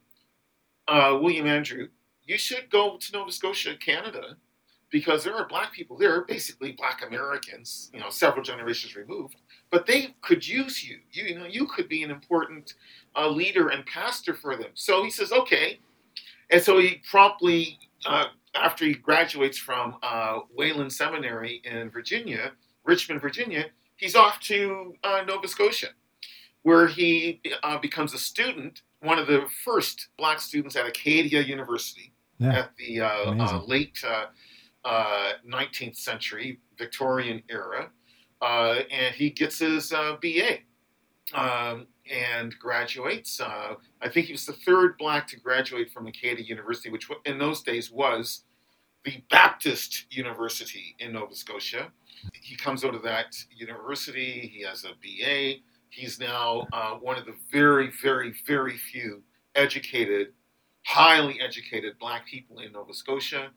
uh, 0.87 1.19
William 1.21 1.47
Andrew, 1.47 1.89
you 2.25 2.39
should 2.39 2.71
go 2.71 2.97
to 2.99 3.13
Nova 3.13 3.33
Scotia, 3.33 3.75
Canada, 3.77 4.37
because 4.91 5.25
there 5.25 5.35
are 5.35 5.47
black 5.49 5.73
people 5.73 5.97
there, 5.97 6.25
basically 6.25 6.73
black 6.73 7.03
Americans, 7.07 7.91
you 7.93 8.01
know, 8.01 8.11
several 8.11 8.43
generations 8.43 8.95
removed, 8.97 9.37
but 9.71 9.87
they 9.87 10.15
could 10.23 10.47
use 10.47 10.83
you. 10.83 10.99
You, 11.13 11.25
you 11.25 11.39
know, 11.39 11.45
you 11.47 11.67
could 11.67 11.89
be 11.89 12.03
an 12.03 12.11
important 12.11 12.75
uh, 13.17 13.29
leader 13.29 13.69
and 13.69 13.85
pastor 13.87 14.35
for 14.35 14.57
them. 14.57 14.71
So 14.75 15.05
he 15.05 15.11
says, 15.11 15.33
okay. 15.33 15.81
And 16.51 16.63
so 16.63 16.79
he 16.79 17.03
promptly, 17.11 17.79
uh, 18.07 18.27
after 18.55 18.85
he 18.87 18.95
graduates 18.95 19.59
from 19.59 19.97
uh, 20.03 20.41
Wayland 20.57 20.93
Seminary 20.93 21.61
in 21.65 21.91
Virginia, 21.91 22.53
Richmond, 22.85 23.21
Virginia, 23.21 23.67
he's 23.97 24.15
off 24.15 24.41
to 24.41 24.95
uh, 25.05 25.23
Nova 25.27 25.47
Scotia, 25.47 25.89
where 26.63 26.87
he 26.87 27.41
uh, 27.63 27.79
becomes 27.79 28.15
a 28.15 28.19
student, 28.19 28.83
one 29.01 29.19
of 29.19 29.27
the 29.27 29.47
first 29.65 30.09
black 30.17 30.41
students 30.41 30.75
at 30.77 30.87
Acadia 30.87 31.43
University 31.43 32.13
Yeah. 32.39 32.61
at 32.61 32.71
the 32.79 33.01
uh, 33.03 33.09
uh, 33.45 33.63
late 33.67 34.03
uh, 34.07 34.27
uh, 34.85 35.33
19th 35.47 35.97
century 35.97 36.61
Victorian 36.79 37.43
era, 37.51 37.91
uh, 38.41 38.81
and 38.91 39.15
he 39.15 39.31
gets 39.31 39.59
his 39.59 39.93
uh, 39.93 40.17
BA 40.21 40.59
um, 41.35 41.87
and 42.11 42.59
graduates. 42.59 43.41
Uh, 43.41 43.75
I 44.01 44.09
think 44.09 44.27
he 44.27 44.33
was 44.33 44.47
the 44.47 44.53
third 44.53 44.97
black 44.99 45.27
to 45.29 45.41
graduate 45.41 45.91
from 45.91 46.07
Acadia 46.07 46.45
University, 46.45 46.91
which 46.91 47.09
in 47.25 47.39
those 47.39 47.63
days 47.63 47.91
was 47.91 48.45
the 49.05 49.23
Baptist 49.31 50.07
University 50.11 50.97
in 50.99 51.13
Nova 51.13 51.35
Scotia. 51.35 51.89
He 52.33 52.57
comes 52.57 52.85
out 52.85 52.95
of 52.95 53.03
that 53.03 53.37
university. 53.55 54.51
He 54.53 54.63
has 54.63 54.85
a 54.85 54.89
BA. 55.03 55.61
He's 55.91 56.19
now 56.19 56.67
uh, 56.73 56.95
one 56.95 57.17
of 57.17 57.25
the 57.25 57.35
very, 57.51 57.91
very, 58.03 58.35
very 58.47 58.77
few 58.77 59.23
educated, 59.55 60.29
highly 60.85 61.41
educated 61.41 61.99
black 61.99 62.27
people 62.27 62.59
in 62.59 62.73
Nova 62.73 62.93
Scotia. 62.93 63.51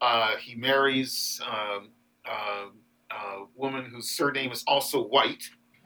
Uh, 0.00 0.36
he 0.36 0.54
marries 0.54 1.40
um, 1.46 1.90
uh, 3.10 3.40
a 3.42 3.46
woman 3.56 3.84
whose 3.86 4.10
surname 4.10 4.52
is 4.52 4.62
also 4.66 5.02
White. 5.04 5.44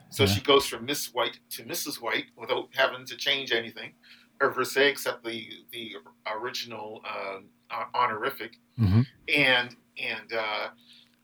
So 0.09 0.23
Yeah. 0.23 0.29
she 0.33 0.41
goes 0.41 0.67
from 0.67 0.85
Miss 0.85 1.13
White 1.13 1.39
to 1.51 1.63
Mrs. 1.63 2.01
White 2.01 2.25
without 2.37 2.69
having 2.73 3.05
to 3.07 3.15
change 3.17 3.51
anything, 3.51 3.93
or 4.41 4.51
per 4.51 4.63
se, 4.63 4.89
except 4.89 5.23
the 5.23 5.49
the 5.71 5.95
original 6.27 7.01
uh, 7.05 7.39
honorific 7.93 8.57
hmm 8.77 9.01
and 9.35 9.75
and 9.97 10.33
uh, 10.33 10.67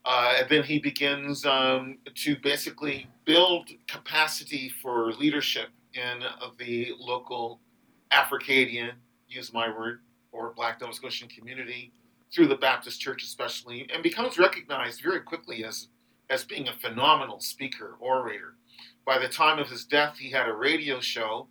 uh, 0.06 0.34
and 0.40 0.50
then 0.50 0.64
he 0.64 0.80
begins 0.80 1.46
um, 1.46 1.98
to 2.16 2.36
basically 2.38 3.08
build 3.26 3.70
capacity 3.88 4.72
for 4.82 5.12
leadership 5.14 5.70
in 5.94 6.24
uh, 6.24 6.48
the 6.58 6.92
local 7.00 7.60
Africadian, 8.12 8.94
use 9.28 9.54
my 9.54 9.70
word, 9.70 10.02
or 10.32 10.54
Black 10.56 10.82
Nova 10.82 10.94
Scotian 10.94 11.30
community 11.30 11.94
through 12.34 12.48
the 12.48 12.56
Baptist 12.56 13.00
Church, 13.00 13.24
especially, 13.24 13.88
and 13.94 14.02
becomes 14.02 14.38
recognized 14.40 15.02
very 15.02 15.20
quickly 15.20 15.64
as 15.64 15.90
as 16.32 16.44
being 16.46 16.68
a 16.70 16.74
phenomenal 16.74 17.40
speaker, 17.42 17.98
orator. 18.00 18.56
By 19.06 19.20
the 19.20 19.28
time 19.28 19.60
of 19.60 19.68
his 19.70 19.84
death, 19.86 20.18
he 20.18 20.32
had 20.32 20.48
a 20.48 20.54
radio 20.54 21.00
show 21.00 21.50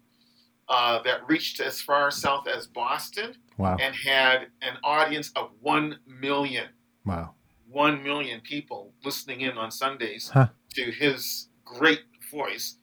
uh, 0.69 1.03
that 1.03 1.27
reached 1.29 1.61
as 1.61 1.81
far 1.81 2.11
south 2.11 2.47
as 2.49 2.67
Boston 2.67 3.35
Wow. 3.59 3.77
and 3.79 3.95
had 3.95 4.47
an 4.63 4.79
audience 4.83 5.31
of 5.37 5.51
1 5.61 5.99
million, 6.07 6.69
Wow. 7.05 7.35
1 7.69 8.03
million 8.03 8.41
people 8.41 8.95
listening 9.05 9.43
in 9.43 9.59
on 9.59 9.71
Sundays 9.71 10.31
Huh. 10.33 10.49
to 10.75 10.91
his 10.91 11.49
great 11.65 12.01
voice. 12.31 12.77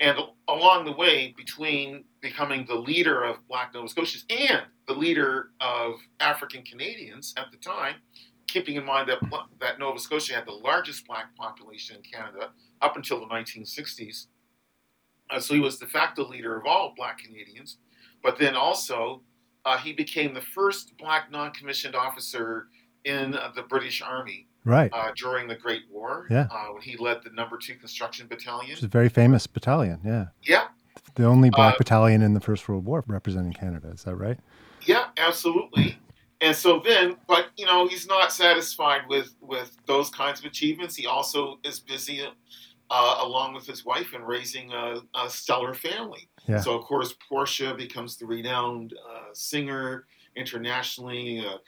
And 0.00 0.18
along 0.48 0.86
the 0.86 0.92
way, 0.92 1.34
between 1.36 2.04
becoming 2.20 2.64
the 2.66 2.74
leader 2.74 3.22
of 3.22 3.46
Black 3.46 3.72
Nova 3.74 3.88
Scotians 3.88 4.24
and 4.28 4.62
the 4.88 4.94
leader 4.94 5.50
of 5.60 6.00
African 6.18 6.62
Canadians 6.64 7.32
at 7.36 7.52
the 7.52 7.58
time, 7.58 7.96
keeping 8.54 8.76
in 8.76 8.84
mind 8.84 9.08
that, 9.08 9.18
that 9.60 9.78
Nova 9.80 9.98
Scotia 9.98 10.34
had 10.34 10.46
the 10.46 10.52
largest 10.52 11.06
black 11.08 11.34
population 11.36 11.96
in 11.96 12.02
Canada 12.02 12.50
up 12.80 12.94
until 12.96 13.18
the 13.20 13.26
1960s. 13.26 14.26
Uh, 15.30 15.40
so 15.40 15.54
he 15.54 15.60
was 15.60 15.78
de 15.78 15.86
facto 15.86 16.26
leader 16.28 16.56
of 16.56 16.64
all 16.64 16.94
black 16.96 17.18
Canadians. 17.18 17.78
But 18.22 18.38
then 18.38 18.54
also, 18.54 19.22
uh, 19.64 19.76
he 19.76 19.92
became 19.92 20.32
the 20.34 20.40
first 20.40 20.96
black 20.98 21.30
non 21.32 21.50
commissioned 21.50 21.96
officer 21.96 22.68
in 23.04 23.34
uh, 23.34 23.50
the 23.54 23.62
British 23.62 24.00
Army 24.00 24.46
Right. 24.64 24.90
uh, 24.94 25.10
during 25.16 25.46
the 25.48 25.56
Great 25.56 25.82
War 25.90 26.26
Yeah. 26.30 26.46
uh, 26.50 26.68
when 26.72 26.82
he 26.82 26.96
led 26.96 27.22
the 27.24 27.30
number 27.30 27.58
two 27.58 27.74
construction 27.74 28.28
Which 28.30 28.38
is 28.40 28.44
battalion. 28.46 28.78
a 28.82 28.86
very 28.88 29.08
famous 29.08 29.46
battalion. 29.46 30.00
Yeah. 30.04 30.26
Yeah, 30.42 30.68
The 31.16 31.24
only 31.26 31.50
black 31.50 31.74
Uh, 31.74 31.78
battalion 31.78 32.22
in 32.22 32.32
the 32.34 32.40
First 32.40 32.66
World 32.68 32.84
War 32.86 33.02
representing 33.08 33.52
Canada. 33.52 33.88
Is 33.88 34.04
that 34.04 34.14
right? 34.14 34.38
yeah, 34.86 35.06
absolutely. 35.18 35.98
And 36.40 36.54
so 36.54 36.80
then, 36.84 37.16
but 37.26 37.48
you 37.56 37.66
know, 37.66 37.86
he's 37.86 38.06
not 38.06 38.32
satisfied 38.32 39.02
with 39.08 39.34
with 39.40 39.76
those 39.86 40.10
kinds 40.10 40.40
of 40.40 40.46
achievements. 40.46 40.96
He 40.96 41.06
also 41.06 41.58
is 41.64 41.80
busy 41.80 42.26
uh, 42.90 43.18
along 43.22 43.54
with 43.54 43.66
his 43.66 43.84
wife 43.84 44.12
and 44.14 44.26
raising 44.26 44.72
a, 44.72 45.00
a 45.14 45.30
stellar 45.30 45.74
family. 45.74 46.28
Yeah. 46.46 46.60
So, 46.60 46.78
of 46.78 46.84
course, 46.84 47.14
Portia 47.28 47.74
becomes 47.74 48.16
the 48.16 48.26
renowned 48.26 48.94
uh, 49.10 49.32
singer 49.32 50.06
internationally. 50.36 51.44
Uh, 51.46 51.58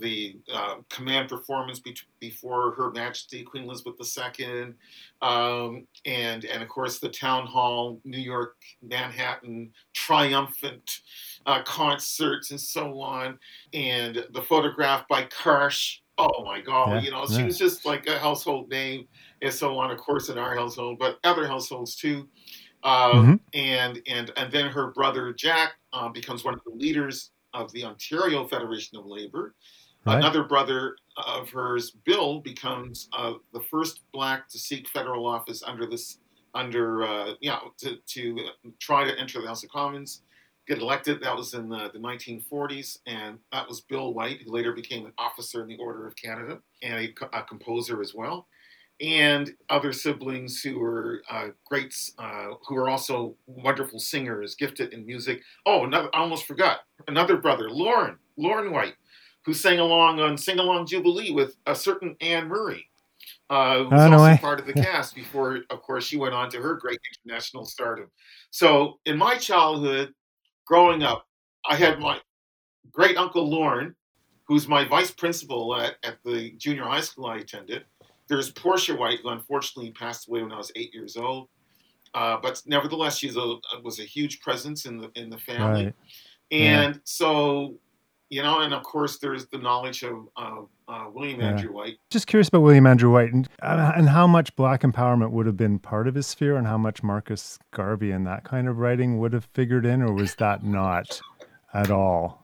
the 0.00 0.36
uh, 0.52 0.76
command 0.90 1.28
performance 1.28 1.78
be- 1.78 1.96
before 2.18 2.72
Her 2.72 2.90
Majesty 2.90 3.42
Queen 3.44 3.64
Elizabeth 3.64 3.94
II, 4.40 4.74
um, 5.22 5.86
and 6.04 6.44
and 6.44 6.62
of 6.62 6.68
course 6.68 6.98
the 6.98 7.08
town 7.08 7.46
hall, 7.46 8.00
New 8.04 8.18
York, 8.18 8.56
Manhattan, 8.82 9.70
triumphant 9.92 11.00
uh, 11.46 11.62
concerts 11.62 12.50
and 12.50 12.60
so 12.60 13.00
on, 13.00 13.38
and 13.72 14.24
the 14.32 14.42
photograph 14.42 15.06
by 15.08 15.24
Karsh. 15.24 15.98
Oh 16.16 16.44
my 16.44 16.60
God! 16.60 16.90
Yeah, 16.90 17.00
You 17.00 17.10
know, 17.10 17.26
she 17.26 17.38
yeah. 17.38 17.46
was 17.46 17.58
just 17.58 17.84
like 17.84 18.06
a 18.06 18.18
household 18.18 18.70
name, 18.70 19.08
and 19.42 19.52
so 19.52 19.76
on. 19.78 19.90
Of 19.90 19.98
course, 19.98 20.28
in 20.28 20.38
our 20.38 20.54
household, 20.54 20.98
but 20.98 21.18
other 21.24 21.46
households 21.46 21.96
too. 21.96 22.28
Um, 22.84 23.40
And 23.54 24.00
and 24.06 24.30
and 24.36 24.52
then 24.52 24.66
her 24.70 24.92
brother 24.92 25.32
Jack 25.32 25.72
uh, 25.92 26.08
becomes 26.08 26.44
one 26.44 26.54
of 26.54 26.60
the 26.64 26.74
leaders 26.74 27.30
of 27.54 27.72
the 27.72 27.84
Ontario 27.84 28.46
Federation 28.46 28.98
of 28.98 29.06
Labor. 29.06 29.54
Right. 30.04 30.18
Another 30.18 30.44
brother 30.44 30.96
of 31.16 31.48
hers, 31.48 31.92
Bill, 32.04 32.40
becomes 32.40 33.08
uh, 33.16 33.34
the 33.54 33.60
first 33.60 34.00
black 34.12 34.48
to 34.50 34.58
seek 34.58 34.86
federal 34.88 35.26
office 35.26 35.62
under 35.62 35.86
this, 35.86 36.18
under 36.54 37.04
uh, 37.04 37.34
you 37.40 37.48
know, 37.50 37.72
to, 37.78 37.96
to 37.96 38.48
try 38.80 39.04
to 39.04 39.18
enter 39.18 39.40
the 39.40 39.46
House 39.46 39.64
of 39.64 39.70
Commons, 39.70 40.22
get 40.66 40.78
elected. 40.78 41.20
That 41.22 41.36
was 41.36 41.54
in 41.54 41.68
the, 41.68 41.90
the 41.92 41.98
1940s, 41.98 42.98
and 43.06 43.38
that 43.52 43.68
was 43.68 43.80
Bill 43.82 44.14
White, 44.14 44.42
who 44.42 44.52
later 44.52 44.72
became 44.72 45.06
an 45.06 45.12
officer 45.18 45.62
in 45.62 45.68
the 45.68 45.76
Order 45.78 46.06
of 46.06 46.16
Canada 46.16 46.60
and 46.82 46.94
a, 47.00 47.38
a 47.38 47.42
composer 47.42 48.00
as 48.00 48.14
well. 48.14 48.46
And 49.00 49.56
other 49.70 49.92
siblings 49.92 50.62
who 50.62 50.78
were 50.78 51.22
uh, 51.28 51.48
greats, 51.66 52.12
uh, 52.18 52.50
who 52.66 52.76
were 52.76 52.88
also 52.88 53.36
wonderful 53.46 53.98
singers, 53.98 54.54
gifted 54.54 54.92
in 54.92 55.04
music. 55.04 55.42
Oh, 55.66 55.84
another, 55.84 56.08
I 56.14 56.20
almost 56.20 56.46
forgot. 56.46 56.80
Another 57.08 57.36
brother, 57.36 57.68
Lorne, 57.70 58.18
Lorne 58.36 58.70
White, 58.70 58.94
who 59.44 59.52
sang 59.52 59.80
along 59.80 60.20
on 60.20 60.38
Sing 60.38 60.60
Along 60.60 60.86
Jubilee 60.86 61.32
with 61.32 61.56
a 61.66 61.74
certain 61.74 62.16
Anne 62.20 62.46
Murray, 62.48 62.88
uh, 63.50 63.84
who 63.84 63.90
was 63.90 64.06
Oh, 64.06 64.08
no 64.08 64.18
also 64.18 64.24
way. 64.24 64.38
part 64.40 64.60
of 64.60 64.66
the 64.66 64.74
cast 64.74 65.14
before, 65.14 65.60
of 65.70 65.82
course, 65.82 66.06
she 66.06 66.16
went 66.16 66.34
on 66.34 66.50
to 66.50 66.60
her 66.60 66.74
great 66.76 67.00
international 67.24 67.64
stardom. 67.64 68.10
So, 68.50 69.00
in 69.06 69.18
my 69.18 69.36
childhood, 69.36 70.14
growing 70.64 71.02
up, 71.02 71.26
I 71.68 71.76
had 71.76 71.98
my 71.98 72.20
great 72.90 73.16
uncle 73.16 73.48
Lorne, 73.48 73.94
who's 74.46 74.68
my 74.68 74.84
vice 74.84 75.10
principal 75.10 75.74
at, 75.76 75.96
at 76.04 76.18
the 76.24 76.52
junior 76.52 76.84
high 76.84 77.00
school 77.00 77.26
I 77.26 77.38
attended. 77.38 77.84
There's 78.28 78.50
Portia 78.50 78.94
White, 78.94 79.20
who 79.22 79.30
unfortunately 79.30 79.92
passed 79.92 80.28
away 80.28 80.42
when 80.42 80.52
I 80.52 80.56
was 80.56 80.72
eight 80.76 80.94
years 80.94 81.16
old. 81.16 81.48
Uh, 82.14 82.38
but 82.40 82.62
nevertheless, 82.66 83.18
she 83.18 83.30
was 83.82 83.98
a 83.98 84.04
huge 84.04 84.40
presence 84.40 84.86
in 84.86 84.98
the 84.98 85.10
in 85.16 85.28
the 85.30 85.38
family. 85.38 85.86
Right. 85.86 85.94
Yeah. 86.50 86.82
And 86.82 87.00
so, 87.04 87.74
you 88.30 88.42
know, 88.42 88.60
and 88.60 88.72
of 88.72 88.82
course, 88.84 89.18
there's 89.18 89.46
the 89.48 89.58
knowledge 89.58 90.04
of 90.04 90.28
uh, 90.36 90.62
uh, 90.88 91.06
William 91.12 91.40
Yeah. 91.40 91.50
Andrew 91.50 91.72
White. 91.72 91.98
Just 92.10 92.26
curious 92.26 92.48
about 92.48 92.60
William 92.60 92.86
Andrew 92.86 93.12
White 93.12 93.32
and, 93.32 93.48
uh, 93.62 93.92
and 93.96 94.08
how 94.08 94.26
much 94.26 94.54
Black 94.56 94.82
empowerment 94.82 95.30
would 95.30 95.46
have 95.46 95.56
been 95.56 95.78
part 95.78 96.08
of 96.08 96.14
his 96.14 96.26
sphere 96.26 96.56
and 96.56 96.66
how 96.66 96.78
much 96.78 97.02
Marcus 97.02 97.58
Garvey 97.72 98.10
and 98.10 98.26
that 98.26 98.44
kind 98.44 98.68
of 98.68 98.78
writing 98.78 99.18
would 99.18 99.32
have 99.32 99.46
figured 99.54 99.86
in, 99.86 100.02
or 100.02 100.12
was 100.12 100.34
that 100.36 100.64
not 100.64 101.20
at 101.72 101.90
all? 101.90 102.42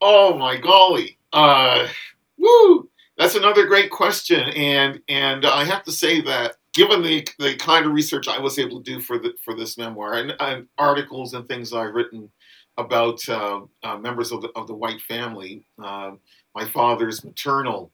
Oh 0.00 0.36
my 0.38 0.56
golly! 0.56 1.18
Uh, 1.32 1.88
woo! 2.36 2.88
That's 3.16 3.34
another 3.34 3.66
great 3.66 3.90
question, 3.90 4.40
and 4.50 5.00
and 5.08 5.44
I 5.44 5.64
have 5.64 5.82
to 5.84 5.92
say 5.92 6.20
that 6.20 6.54
given 6.72 7.02
the 7.02 7.26
the 7.38 7.56
kind 7.56 7.84
of 7.84 7.92
research 7.92 8.28
I 8.28 8.38
was 8.38 8.58
able 8.58 8.80
to 8.80 8.92
do 8.92 9.00
for 9.00 9.18
the 9.18 9.34
for 9.44 9.56
this 9.56 9.76
memoir 9.76 10.14
and, 10.14 10.34
and 10.38 10.68
articles 10.78 11.34
and 11.34 11.48
things 11.48 11.72
I've 11.72 11.94
written 11.94 12.30
about 12.76 13.28
uh, 13.28 13.62
uh, 13.82 13.98
members 13.98 14.30
of 14.30 14.42
the 14.42 14.50
of 14.54 14.68
the 14.68 14.74
White 14.74 15.00
family, 15.00 15.66
uh, 15.82 16.12
my 16.58 16.68
father's 16.68 17.24
maternal 17.24 17.90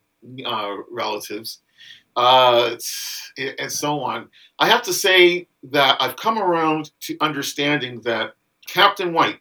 uh, 0.46 0.76
relatives, 0.90 1.60
uh, 2.16 2.76
and 3.58 3.70
so 3.70 4.00
on, 4.00 4.28
I 4.58 4.68
have 4.68 4.82
to 4.82 4.92
say 4.92 5.46
that 5.64 5.96
I've 6.00 6.16
come 6.16 6.38
around 6.38 6.92
to 7.00 7.16
understanding 7.20 8.00
that 8.02 8.34
Captain 8.66 9.12
White, 9.12 9.40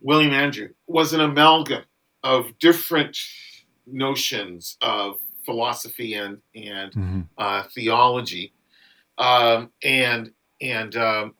William 0.00 0.32
Andrew, 0.32 0.68
was 0.86 1.12
an 1.12 1.20
amalgam 1.20 1.82
of 2.22 2.56
different 2.60 3.18
notions 3.86 4.76
of 4.80 5.18
philosophy 5.44 6.14
and 6.14 6.38
and 6.54 6.92
Mhm. 6.92 7.28
uh, 7.38 7.62
theology, 7.74 8.52
um, 9.18 9.70
and 9.82 10.32
and 10.60 10.96
um, 10.96 11.34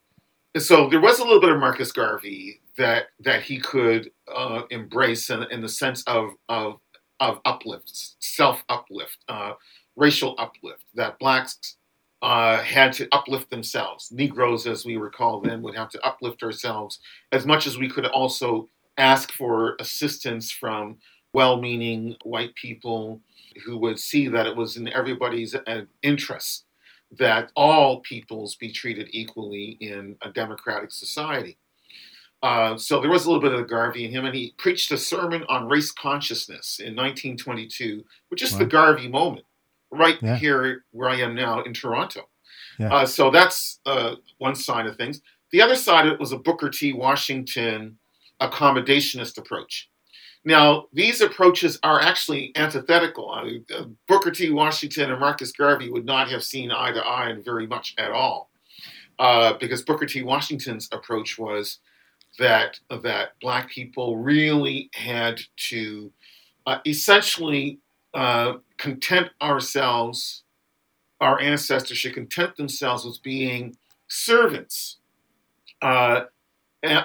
so 0.58 0.88
there 0.90 1.00
was 1.00 1.20
a 1.20 1.24
little 1.24 1.40
bit 1.40 1.50
of 1.50 1.58
Marcus 1.60 1.92
Garvey 1.92 2.60
that 2.78 3.06
that 3.20 3.42
he 3.42 3.58
could 3.58 4.10
uh, 4.34 4.62
embrace 4.70 5.30
in, 5.30 5.44
in 5.50 5.60
the 5.60 5.68
sense 5.68 6.02
of 6.06 6.30
of 6.48 6.80
of 7.20 7.40
uplift, 7.44 8.16
self 8.20 8.64
uplift, 8.68 9.18
uh, 9.28 9.52
racial 9.96 10.34
uplift. 10.38 10.84
That 10.94 11.18
blacks 11.18 11.76
uh, 12.22 12.58
had 12.62 12.92
to 12.94 13.08
uplift 13.12 13.50
themselves. 13.50 14.10
Negroes, 14.10 14.66
as 14.66 14.84
we 14.84 14.96
recall 14.96 15.40
then, 15.40 15.62
would 15.62 15.76
have 15.76 15.90
to 15.90 16.04
uplift 16.04 16.42
ourselves 16.42 16.98
as 17.32 17.46
much 17.46 17.66
as 17.66 17.78
we 17.78 17.88
could 17.88 18.06
also 18.06 18.68
ask 18.96 19.32
for 19.32 19.76
assistance 19.80 20.50
from 20.50 20.96
well-meaning 21.32 22.16
white 22.22 22.54
people 22.54 23.20
who 23.64 23.76
would 23.76 23.98
see 23.98 24.28
that 24.28 24.46
it 24.46 24.56
was 24.56 24.76
in 24.76 24.88
everybody's 24.88 25.54
uh, 25.54 25.82
interest 26.02 26.64
that 27.10 27.50
all 27.54 28.00
peoples 28.00 28.56
be 28.56 28.72
treated 28.72 29.08
equally 29.10 29.76
in 29.80 30.16
a 30.22 30.30
democratic 30.30 30.90
society. 30.90 31.58
Uh, 32.44 32.76
so 32.76 33.00
there 33.00 33.10
was 33.10 33.24
a 33.24 33.28
little 33.30 33.40
bit 33.40 33.52
of 33.52 33.58
the 33.58 33.64
Garvey 33.64 34.04
in 34.04 34.10
him, 34.10 34.26
and 34.26 34.34
he 34.34 34.52
preached 34.58 34.92
a 34.92 34.98
sermon 34.98 35.42
on 35.48 35.66
race 35.66 35.90
consciousness 35.90 36.78
in 36.78 36.94
1922, 36.94 38.04
which 38.28 38.42
is 38.42 38.56
the 38.58 38.66
Garvey 38.66 39.08
moment, 39.08 39.46
right 39.90 40.18
Yeah. 40.22 40.36
here 40.36 40.84
where 40.90 41.08
I 41.08 41.16
am 41.20 41.34
now 41.34 41.62
in 41.62 41.72
Toronto. 41.72 42.28
Yeah. 42.78 42.94
Uh, 42.94 43.06
so 43.06 43.30
that's 43.30 43.80
uh, 43.86 44.16
one 44.36 44.54
side 44.54 44.84
of 44.86 44.96
things. 44.98 45.22
The 45.52 45.62
other 45.62 45.74
side 45.74 46.04
of 46.06 46.12
it 46.12 46.20
was 46.20 46.32
a 46.32 46.36
Booker 46.38 46.68
T. 46.68 46.92
Washington 46.92 47.96
accommodationist 48.42 49.38
approach. 49.38 49.88
Now, 50.44 50.88
these 50.92 51.22
approaches 51.22 51.78
are 51.82 52.02
actually 52.02 52.52
antithetical. 52.56 53.30
I, 53.30 53.60
uh, 53.74 53.84
Booker 54.06 54.30
T. 54.30 54.50
Washington 54.50 55.10
and 55.10 55.18
Marcus 55.18 55.50
Garvey 55.52 55.88
would 55.88 56.04
not 56.04 56.28
have 56.28 56.44
seen 56.44 56.70
eye 56.70 56.92
to 56.92 57.00
eye 57.00 57.30
in 57.30 57.42
very 57.42 57.66
much 57.66 57.94
at 57.96 58.10
all, 58.10 58.50
uh, 59.18 59.54
because 59.54 59.80
Booker 59.80 60.04
T. 60.04 60.22
Washington's 60.22 60.90
approach 60.92 61.38
was 61.38 61.78
that 62.38 62.80
that 63.02 63.30
black 63.40 63.70
people 63.70 64.16
really 64.16 64.90
had 64.94 65.40
to 65.56 66.10
uh, 66.66 66.78
essentially 66.86 67.78
uh, 68.14 68.54
content 68.78 69.28
ourselves, 69.42 70.44
our 71.20 71.40
ancestors 71.40 71.98
should 71.98 72.14
content 72.14 72.56
themselves 72.56 73.04
with 73.04 73.22
being 73.22 73.76
servants 74.08 74.98
uh, 75.82 76.22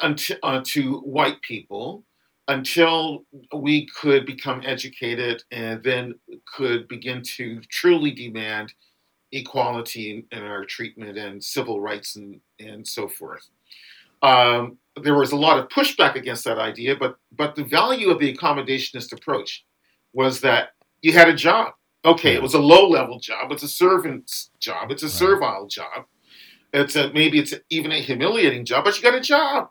unto, 0.02 0.36
uh, 0.44 0.62
to 0.64 1.00
white 1.00 1.42
people 1.42 2.04
until 2.48 3.26
we 3.56 3.88
could 3.88 4.26
become 4.26 4.62
educated 4.66 5.44
and 5.52 5.84
then 5.84 6.16
could 6.46 6.88
begin 6.88 7.22
to 7.22 7.62
truly 7.70 8.12
demand 8.12 8.74
equality 9.32 10.12
in, 10.32 10.38
in 10.38 10.44
our 10.44 10.66
treatment 10.66 11.18
and 11.18 11.44
civil 11.44 11.80
rights 11.80 12.16
and, 12.16 12.42
and 12.60 12.88
so 12.88 13.08
forth. 13.08 13.48
Um, 14.22 14.78
there 15.02 15.16
was 15.16 15.32
a 15.32 15.38
lot 15.38 15.60
of 15.60 15.70
pushback 15.70 16.16
against 16.16 16.44
that 16.44 16.58
idea, 16.58 16.96
but 16.96 17.18
but 17.36 17.56
the 17.56 17.64
value 17.64 18.10
of 18.10 18.20
the 18.20 18.36
accommodationist 18.36 19.14
approach 19.14 19.66
was 20.14 20.42
that 20.42 20.70
you 21.02 21.14
had 21.14 21.30
a 21.30 21.36
job. 21.36 21.74
Okay, 22.06 22.34
it 22.34 22.42
was 22.42 22.54
a 22.54 22.60
low 22.60 22.88
level 22.88 23.20
job. 23.20 23.52
It's 23.52 23.64
a 23.64 23.68
servant's 23.68 24.52
job. 24.60 24.92
It's 24.92 25.04
a 25.04 25.10
servile 25.10 25.68
job. 25.68 26.06
It's 26.74 26.96
a 26.96 27.12
maybe 27.14 27.40
it's 27.40 27.54
even 27.70 27.92
a 27.92 28.00
humiliating 28.00 28.66
job, 28.66 28.86
but 28.86 28.96
you 28.96 29.04
got 29.04 29.16
a 29.16 29.22
job. 29.22 29.70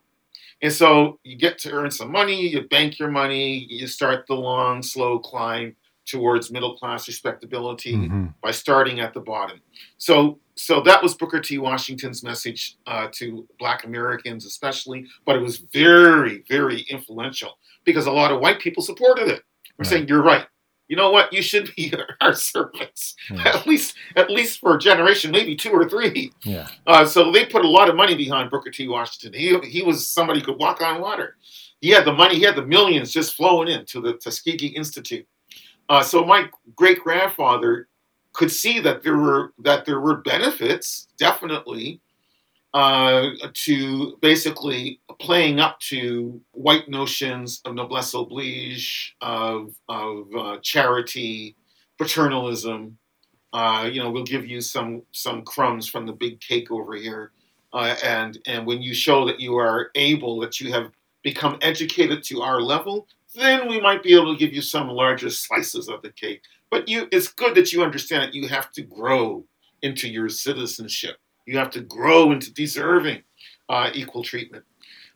And 0.60 0.72
so 0.72 1.20
you 1.22 1.36
get 1.36 1.58
to 1.58 1.70
earn 1.70 1.90
some 1.90 2.10
money, 2.10 2.48
you 2.48 2.62
bank 2.62 2.98
your 2.98 3.10
money, 3.10 3.66
you 3.70 3.86
start 3.86 4.26
the 4.26 4.34
long, 4.34 4.82
slow 4.82 5.18
climb 5.18 5.76
towards 6.08 6.50
middle 6.50 6.76
class 6.76 7.06
respectability 7.06 7.92
Mhm. 7.94 8.34
by 8.42 8.50
starting 8.50 8.98
at 9.00 9.12
the 9.14 9.20
bottom. 9.20 9.60
So, 9.98 10.40
so 10.56 10.80
that 10.82 11.02
was 11.02 11.14
Booker 11.14 11.40
T. 11.40 11.58
Washington's 11.58 12.22
message 12.24 12.76
uh, 12.86 13.08
to 13.12 13.46
Black 13.58 13.84
Americans, 13.84 14.46
especially. 14.46 15.06
But 15.26 15.36
it 15.36 15.42
was 15.42 15.58
very, 15.58 16.42
very 16.48 16.80
influential 16.90 17.58
because 17.84 18.06
a 18.06 18.12
lot 18.12 18.32
of 18.32 18.40
white 18.40 18.58
people 18.58 18.82
supported 18.82 19.28
it. 19.28 19.42
We're 19.78 19.84
Right. 19.84 19.86
saying 19.90 20.08
you're 20.08 20.22
right. 20.22 20.46
You 20.88 20.96
know 20.96 21.10
what? 21.10 21.30
You 21.34 21.42
should 21.42 21.70
be 21.76 21.92
our 22.22 22.32
servants, 22.32 23.14
Yeah. 23.30 23.46
at 23.48 23.66
least, 23.66 23.94
at 24.16 24.30
least 24.30 24.58
for 24.58 24.74
a 24.74 24.78
generation, 24.78 25.30
maybe 25.30 25.54
two 25.54 25.70
or 25.70 25.86
three. 25.86 26.32
Yeah. 26.44 26.66
Uh, 26.86 27.04
so 27.04 27.30
they 27.30 27.44
put 27.44 27.64
a 27.64 27.68
lot 27.68 27.90
of 27.90 27.94
money 27.94 28.14
behind 28.16 28.50
Booker 28.50 28.70
T. 28.70 28.88
Washington. 28.88 29.38
He, 29.38 29.58
he 29.68 29.82
was 29.82 30.08
somebody 30.08 30.40
who 30.40 30.46
could 30.46 30.58
walk 30.58 30.80
on 30.80 31.02
water. 31.02 31.36
He 31.82 31.90
had 31.90 32.06
the 32.06 32.12
money, 32.14 32.36
he 32.36 32.42
had 32.42 32.56
the 32.56 32.64
millions 32.66 33.12
just 33.12 33.36
flowing 33.36 33.68
into 33.68 34.00
the 34.00 34.14
Tuskegee 34.14 34.68
Institute. 34.68 35.26
Uh, 35.88 36.02
so 36.02 36.24
my 36.24 36.48
great 36.76 37.00
grandfather 37.00 37.88
could 38.32 38.50
see 38.50 38.78
that 38.80 39.02
there 39.02 39.16
were 39.16 39.52
that 39.58 39.84
there 39.84 40.00
were 40.00 40.16
benefits 40.16 41.08
definitely 41.18 42.00
uh, 42.74 43.30
to 43.54 44.16
basically 44.20 45.00
playing 45.18 45.60
up 45.60 45.80
to 45.80 46.40
white 46.52 46.88
notions 46.88 47.60
of 47.64 47.74
noblesse 47.74 48.14
oblige, 48.14 49.16
of, 49.20 49.74
of 49.88 50.26
uh, 50.36 50.58
charity, 50.62 51.56
paternalism. 51.98 52.96
Uh, 53.52 53.88
you 53.90 54.02
know, 54.02 54.10
we'll 54.10 54.24
give 54.24 54.46
you 54.46 54.60
some 54.60 55.02
some 55.12 55.42
crumbs 55.42 55.88
from 55.88 56.04
the 56.04 56.12
big 56.12 56.38
cake 56.40 56.70
over 56.70 56.94
here, 56.94 57.32
uh, 57.72 57.96
and 58.04 58.38
and 58.46 58.66
when 58.66 58.82
you 58.82 58.92
show 58.92 59.24
that 59.24 59.40
you 59.40 59.56
are 59.56 59.90
able, 59.94 60.38
that 60.38 60.60
you 60.60 60.70
have 60.70 60.90
become 61.22 61.58
educated 61.62 62.22
to 62.22 62.42
our 62.42 62.60
level, 62.60 63.08
then 63.34 63.68
we 63.68 63.80
might 63.80 64.02
be 64.02 64.14
able 64.14 64.32
to 64.32 64.38
give 64.38 64.52
you 64.52 64.62
some 64.62 64.88
larger 64.88 65.30
slices 65.30 65.88
of 65.88 66.02
the 66.02 66.12
cake. 66.12 66.42
But 66.70 66.88
you, 66.88 67.08
it's 67.12 67.28
good 67.28 67.54
that 67.54 67.72
you 67.72 67.82
understand 67.82 68.22
that 68.22 68.34
you 68.34 68.48
have 68.48 68.72
to 68.72 68.82
grow 68.82 69.44
into 69.82 70.08
your 70.08 70.28
citizenship. 70.28 71.16
You 71.46 71.58
have 71.58 71.70
to 71.70 71.80
grow 71.80 72.32
into 72.32 72.52
deserving 72.52 73.22
uh, 73.68 73.90
equal 73.94 74.22
treatment. 74.22 74.64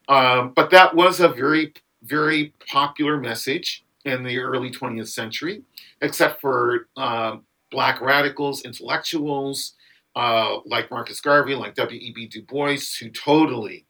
Um, 0.08 0.52
but 0.54 0.70
that 0.70 0.94
was 0.94 1.20
a 1.20 1.28
very, 1.28 1.74
very 2.02 2.52
popular 2.70 3.18
message 3.18 3.84
in 4.04 4.22
the 4.22 4.38
early 4.38 4.70
20th 4.70 5.08
century, 5.08 5.62
except 6.00 6.40
for 6.40 6.88
uh, 6.96 7.36
black 7.70 8.00
radicals, 8.00 8.62
intellectuals 8.62 9.74
uh, 10.16 10.58
like 10.66 10.90
Marcus 10.90 11.20
Garvey, 11.20 11.54
like 11.54 11.74
W.E.B. 11.74 12.28
Du 12.28 12.42
Bois, 12.42 12.76
who 13.00 13.08
totally 13.10 13.86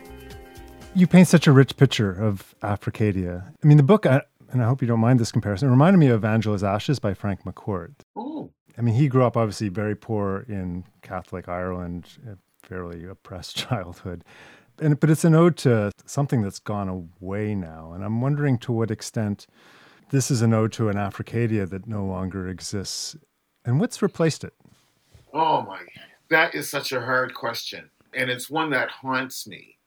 You 0.93 1.07
paint 1.07 1.27
such 1.27 1.47
a 1.47 1.51
rich 1.51 1.75
picture 1.77 2.11
of 2.11 2.53
Africadia. 2.61 3.43
I 3.63 3.67
mean, 3.67 3.77
the 3.77 3.83
book, 3.83 4.05
and 4.05 4.21
I 4.51 4.65
hope 4.65 4.81
you 4.81 4.87
don't 4.87 4.99
mind 4.99 5.19
this 5.19 5.31
comparison, 5.31 5.69
reminded 5.69 5.99
me 5.99 6.07
of 6.07 6.25
Angela's 6.25 6.63
Ashes 6.63 6.99
by 6.99 7.13
Frank 7.13 7.43
McCourt. 7.43 7.93
Oh. 8.15 8.51
I 8.77 8.81
mean, 8.81 8.95
he 8.95 9.07
grew 9.07 9.23
up 9.23 9.37
obviously 9.37 9.69
very 9.69 9.95
poor 9.95 10.45
in 10.49 10.83
Catholic 11.01 11.47
Ireland, 11.47 12.09
a 12.27 12.37
fairly 12.67 13.05
oppressed 13.05 13.55
childhood 13.69 14.23
and 14.79 14.99
but 14.99 15.09
it's 15.09 15.25
an 15.25 15.35
ode 15.35 15.57
to 15.57 15.91
something 16.05 16.41
that's 16.41 16.59
gone 16.59 16.89
away 17.21 17.55
now, 17.55 17.93
and 17.93 18.03
I'm 18.03 18.21
wondering 18.21 18.57
to 18.59 18.71
what 18.71 18.91
extent 18.91 19.47
this 20.09 20.29
is 20.29 20.41
an 20.41 20.53
ode 20.53 20.71
to 20.73 20.89
an 20.89 20.95
Africadia 20.95 21.69
that 21.69 21.87
no 21.87 22.05
longer 22.05 22.47
exists, 22.47 23.15
and 23.65 23.79
what's 23.79 24.01
replaced 24.01 24.43
it. 24.43 24.53
Oh 25.33 25.61
my, 25.61 25.81
that 26.29 26.55
is 26.55 26.69
such 26.69 26.91
a 26.91 27.01
hard 27.01 27.33
question, 27.33 27.89
and 28.13 28.29
it's 28.29 28.49
one 28.49 28.69
that 28.71 28.89
haunts 28.89 29.47
me 29.47 29.77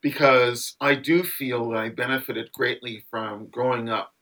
because 0.00 0.76
I 0.80 0.96
do 0.96 1.22
feel 1.22 1.70
that 1.70 1.78
I 1.78 1.88
benefited 1.88 2.52
greatly 2.52 3.04
from 3.10 3.46
growing 3.46 3.88
up 3.88 4.12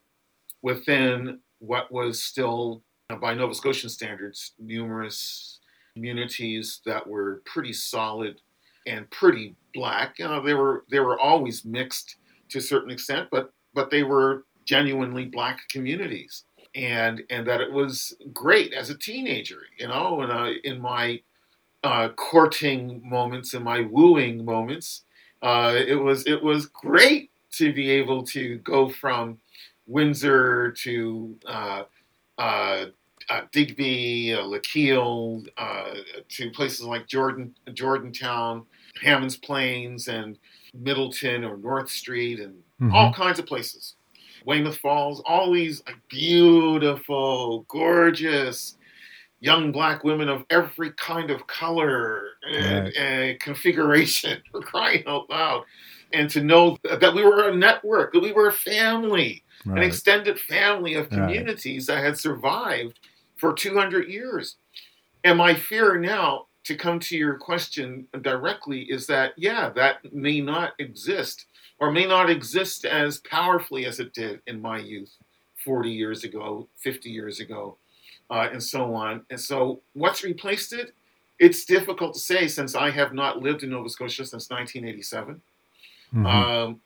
within 0.62 1.40
what 1.58 1.90
was 1.90 2.22
still, 2.22 2.82
uh, 3.10 3.16
by 3.16 3.34
Nova 3.34 3.54
Scotian 3.54 3.90
standards, 3.90 4.52
numerous 4.60 5.58
communities 5.94 6.80
that 6.86 7.06
were 7.06 7.42
pretty 7.44 7.72
solid 7.72 8.40
and 8.86 9.10
pretty 9.10 9.54
black. 9.74 10.18
You 10.18 10.28
know, 10.28 10.42
they 10.42 10.54
were 10.54 10.84
they 10.90 11.00
were 11.00 11.18
always 11.18 11.64
mixed 11.64 12.16
to 12.50 12.58
a 12.58 12.62
certain 12.62 12.90
extent, 12.90 13.28
but 13.30 13.52
but 13.74 13.90
they 13.90 14.02
were 14.02 14.44
genuinely 14.64 15.24
black 15.24 15.60
communities, 15.68 16.44
and 16.74 17.22
and 17.30 17.46
that 17.46 17.60
it 17.60 17.72
was 17.72 18.14
great 18.32 18.72
as 18.72 18.90
a 18.90 18.98
teenager. 18.98 19.60
You 19.78 19.88
know, 19.88 20.20
and 20.22 20.32
uh, 20.32 20.50
in 20.64 20.80
my 20.80 21.20
uh, 21.82 22.10
courting 22.10 23.02
moments, 23.04 23.54
in 23.54 23.62
my 23.62 23.80
wooing 23.80 24.44
moments, 24.44 25.02
uh, 25.42 25.74
it 25.76 25.96
was 25.96 26.26
it 26.26 26.42
was 26.42 26.66
great 26.66 27.30
to 27.52 27.72
be 27.72 27.90
able 27.90 28.24
to 28.24 28.58
go 28.58 28.88
from 28.88 29.38
Windsor 29.86 30.72
to 30.72 31.36
uh, 31.46 31.82
uh, 33.30 33.42
Digby, 33.52 34.34
uh, 34.34 34.42
Lakeele, 34.42 35.46
uh, 35.56 35.94
to 36.28 36.50
places 36.50 36.84
like 36.84 37.06
Jordan, 37.06 37.54
Jordantown, 37.68 38.64
Hammonds 39.02 39.36
Plains, 39.36 40.08
and 40.08 40.38
Middleton 40.74 41.44
or 41.44 41.56
North 41.56 41.90
Street, 41.90 42.40
and 42.40 42.54
mm-hmm. 42.80 42.94
all 42.94 43.12
kinds 43.12 43.38
of 43.38 43.46
places. 43.46 43.96
Weymouth 44.44 44.78
Falls, 44.78 45.20
all 45.24 45.52
these 45.52 45.82
beautiful, 46.08 47.64
gorgeous 47.68 48.76
young 49.40 49.72
black 49.72 50.04
women 50.04 50.28
of 50.28 50.44
every 50.50 50.92
kind 50.92 51.30
of 51.30 51.46
color 51.46 52.22
and, 52.48 52.84
right. 52.84 52.96
and 52.96 53.40
configuration. 53.40 54.40
For 54.50 54.60
crying 54.60 55.04
out 55.06 55.28
loud, 55.30 55.64
and 56.12 56.28
to 56.30 56.42
know 56.42 56.78
that 56.84 57.14
we 57.14 57.24
were 57.24 57.48
a 57.48 57.54
network, 57.54 58.12
that 58.12 58.22
we 58.22 58.32
were 58.32 58.48
a 58.48 58.52
family, 58.52 59.42
right. 59.64 59.78
an 59.78 59.84
extended 59.84 60.38
family 60.38 60.94
of 60.94 61.08
communities 61.08 61.88
right. 61.88 61.96
that 61.96 62.04
had 62.04 62.18
survived 62.18 63.00
for 63.42 63.52
200 63.52 64.08
years. 64.08 64.54
And 65.24 65.36
my 65.36 65.52
fear 65.52 65.98
now, 65.98 66.46
to 66.62 66.76
come 66.76 67.00
to 67.00 67.16
your 67.16 67.34
question 67.34 68.06
directly, 68.20 68.82
is 68.82 69.08
that, 69.08 69.32
yeah, 69.36 69.68
that 69.70 70.14
may 70.14 70.40
not 70.40 70.74
exist 70.78 71.46
or 71.80 71.90
may 71.90 72.06
not 72.06 72.30
exist 72.30 72.84
as 72.84 73.18
powerfully 73.18 73.84
as 73.84 73.98
it 73.98 74.14
did 74.14 74.40
in 74.46 74.62
my 74.62 74.78
youth 74.78 75.12
40 75.64 75.90
years 75.90 76.22
ago, 76.22 76.68
50 76.76 77.10
years 77.10 77.40
ago, 77.40 77.78
uh, 78.30 78.48
and 78.52 78.62
so 78.62 78.94
on. 78.94 79.24
And 79.28 79.40
so, 79.40 79.80
what's 79.94 80.22
replaced 80.22 80.72
it? 80.72 80.94
It's 81.40 81.64
difficult 81.64 82.14
to 82.14 82.20
say 82.20 82.46
since 82.46 82.76
I 82.76 82.90
have 82.90 83.12
not 83.12 83.42
lived 83.42 83.64
in 83.64 83.70
Nova 83.70 83.88
Scotia 83.88 84.24
since 84.24 84.50
1987. 84.50 85.42
Mm-hmm. 86.14 86.26
Um, 86.26 86.80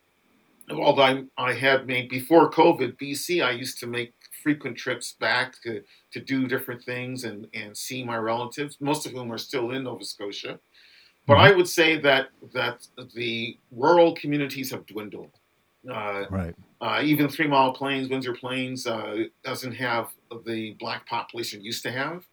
although 0.71 1.03
I, 1.03 1.25
I 1.37 1.53
had 1.53 1.87
made 1.87 2.09
before 2.09 2.51
COVID, 2.51 2.97
BC, 2.97 3.45
I 3.45 3.51
used 3.51 3.79
to 3.81 3.87
make 3.87 4.16
frequent 4.47 4.77
trips 4.79 5.17
back 5.19 5.61
to, 5.61 5.83
to 6.13 6.21
do 6.21 6.47
different 6.47 6.81
things 6.85 7.25
and, 7.25 7.49
and 7.53 7.77
see 7.77 8.05
my 8.05 8.17
relatives, 8.17 8.77
most 8.79 9.05
of 9.05 9.11
whom 9.11 9.33
are 9.33 9.39
still 9.39 9.73
in 9.73 9.83
Nova 9.83 10.05
Scotia. 10.05 10.61
But 11.27 11.35
mm-hmm. 11.35 11.47
I 11.47 11.51
would 11.57 11.69
say 11.69 11.99
that 11.99 12.29
that 12.55 12.87
the 13.13 13.59
rural 13.73 14.15
communities 14.15 14.71
have 14.71 14.87
dwindled. 14.87 15.33
Uh, 15.93 16.27
right. 16.31 16.55
Uh, 16.81 17.01
even 17.03 17.29
Three 17.29 17.49
Mile 17.49 17.73
Plains, 17.73 18.09
Windsor 18.09 18.35
Plains, 18.35 18.87
uh, 18.87 19.25
doesn't 19.43 19.73
have 19.73 20.11
the 20.45 20.77
black 20.79 21.05
population 21.09 21.61
used 21.61 21.83
to 21.83 21.91
have. 21.91 22.25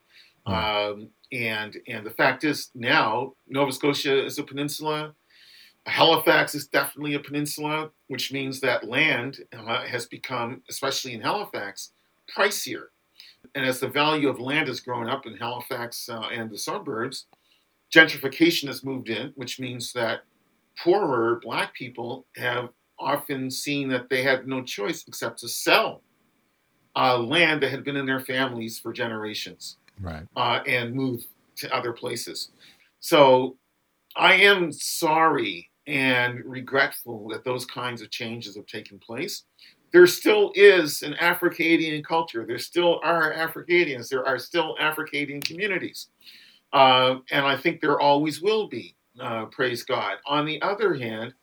Um, 0.46 1.10
and 1.32 1.78
and 1.88 2.06
the 2.06 2.12
fact 2.12 2.44
is 2.44 2.70
now 2.76 3.34
Nova 3.48 3.72
Scotia 3.72 4.24
is 4.24 4.38
a 4.38 4.44
peninsula. 4.44 5.16
Halifax 5.88 6.54
is 6.54 6.68
definitely 6.68 7.16
a 7.16 7.20
peninsula, 7.20 7.90
which 8.08 8.32
means 8.32 8.60
that 8.60 8.88
land 8.88 9.40
uh, 9.52 9.82
has 9.84 10.06
become, 10.06 10.62
especially 10.70 11.14
in 11.14 11.22
Halifax, 11.22 11.93
pricier. 12.36 12.88
And 13.56 13.66
as 13.66 13.80
the 13.80 13.88
value 13.88 14.30
of 14.30 14.40
land 14.40 14.68
has 14.68 14.80
grown 14.80 15.08
up 15.08 15.26
in 15.26 15.36
Halifax 15.36 16.10
uh, 16.10 16.30
and 16.34 16.50
the 16.50 16.58
suburbs, 16.58 17.28
gentrification 17.94 18.68
has 18.68 18.84
moved 18.84 19.10
in, 19.10 19.32
which 19.36 19.60
means 19.60 19.94
that 19.94 20.22
poorer 20.82 21.40
black 21.44 21.74
people 21.74 22.26
have 22.38 22.70
often 23.00 23.52
seen 23.52 23.90
that 23.90 24.10
they 24.10 24.24
had 24.24 24.48
no 24.48 24.64
choice 24.64 25.04
except 25.08 25.40
to 25.40 25.48
sell 25.48 26.02
uh, 26.96 27.18
land 27.18 27.62
that 27.62 27.72
had 27.72 27.84
been 27.84 27.96
in 27.96 28.06
their 28.06 28.20
families 28.20 28.80
for 28.80 28.94
generations 28.94 29.78
right. 30.02 30.24
uh, 30.36 30.60
and 30.68 30.94
move 30.94 31.26
to 31.56 31.74
other 31.76 31.92
places. 31.92 32.52
So 33.00 33.58
I 34.16 34.36
am 34.36 34.72
sorry 34.72 35.70
and 35.88 36.44
regretful 36.46 37.28
that 37.30 37.44
those 37.44 37.66
kinds 37.66 38.02
of 38.02 38.10
changes 38.10 38.56
have 38.56 38.68
taken 38.68 39.00
place. 39.00 39.44
There 39.94 40.08
still 40.08 40.52
is 40.56 41.04
an 41.04 41.14
Africadian 41.14 42.04
culture. 42.04 42.46
There 42.46 42.58
still 42.58 43.00
are 43.04 43.32
Africadians. 43.32 44.10
There 44.10 44.26
are 44.28 44.40
still 44.40 44.76
Africadian 44.82 45.46
communities. 45.46 46.08
Uh, 46.74 47.18
and 47.32 47.46
I 47.46 47.56
think 47.56 47.80
there 47.80 48.00
always 48.00 48.42
will 48.42 48.68
be, 48.68 48.96
uh, 49.20 49.46
praise 49.46 49.84
God. 49.84 50.18
On 50.26 50.46
the 50.46 50.60
other 50.64 50.96
hand, 50.96 51.36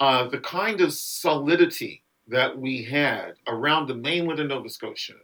uh, 0.00 0.28
the 0.28 0.38
kind 0.40 0.82
of 0.82 0.92
solidity 0.92 2.04
that 2.28 2.56
we 2.56 2.82
had 2.82 3.32
around 3.46 3.86
the 3.86 3.94
mainland 3.94 4.40
of 4.40 4.48
Nova 4.48 4.68
Scotia 4.68 5.14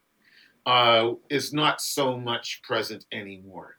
uh, 0.64 1.12
is 1.28 1.52
not 1.52 1.82
so 1.82 2.18
much 2.18 2.62
present 2.62 3.04
anymore. 3.12 3.76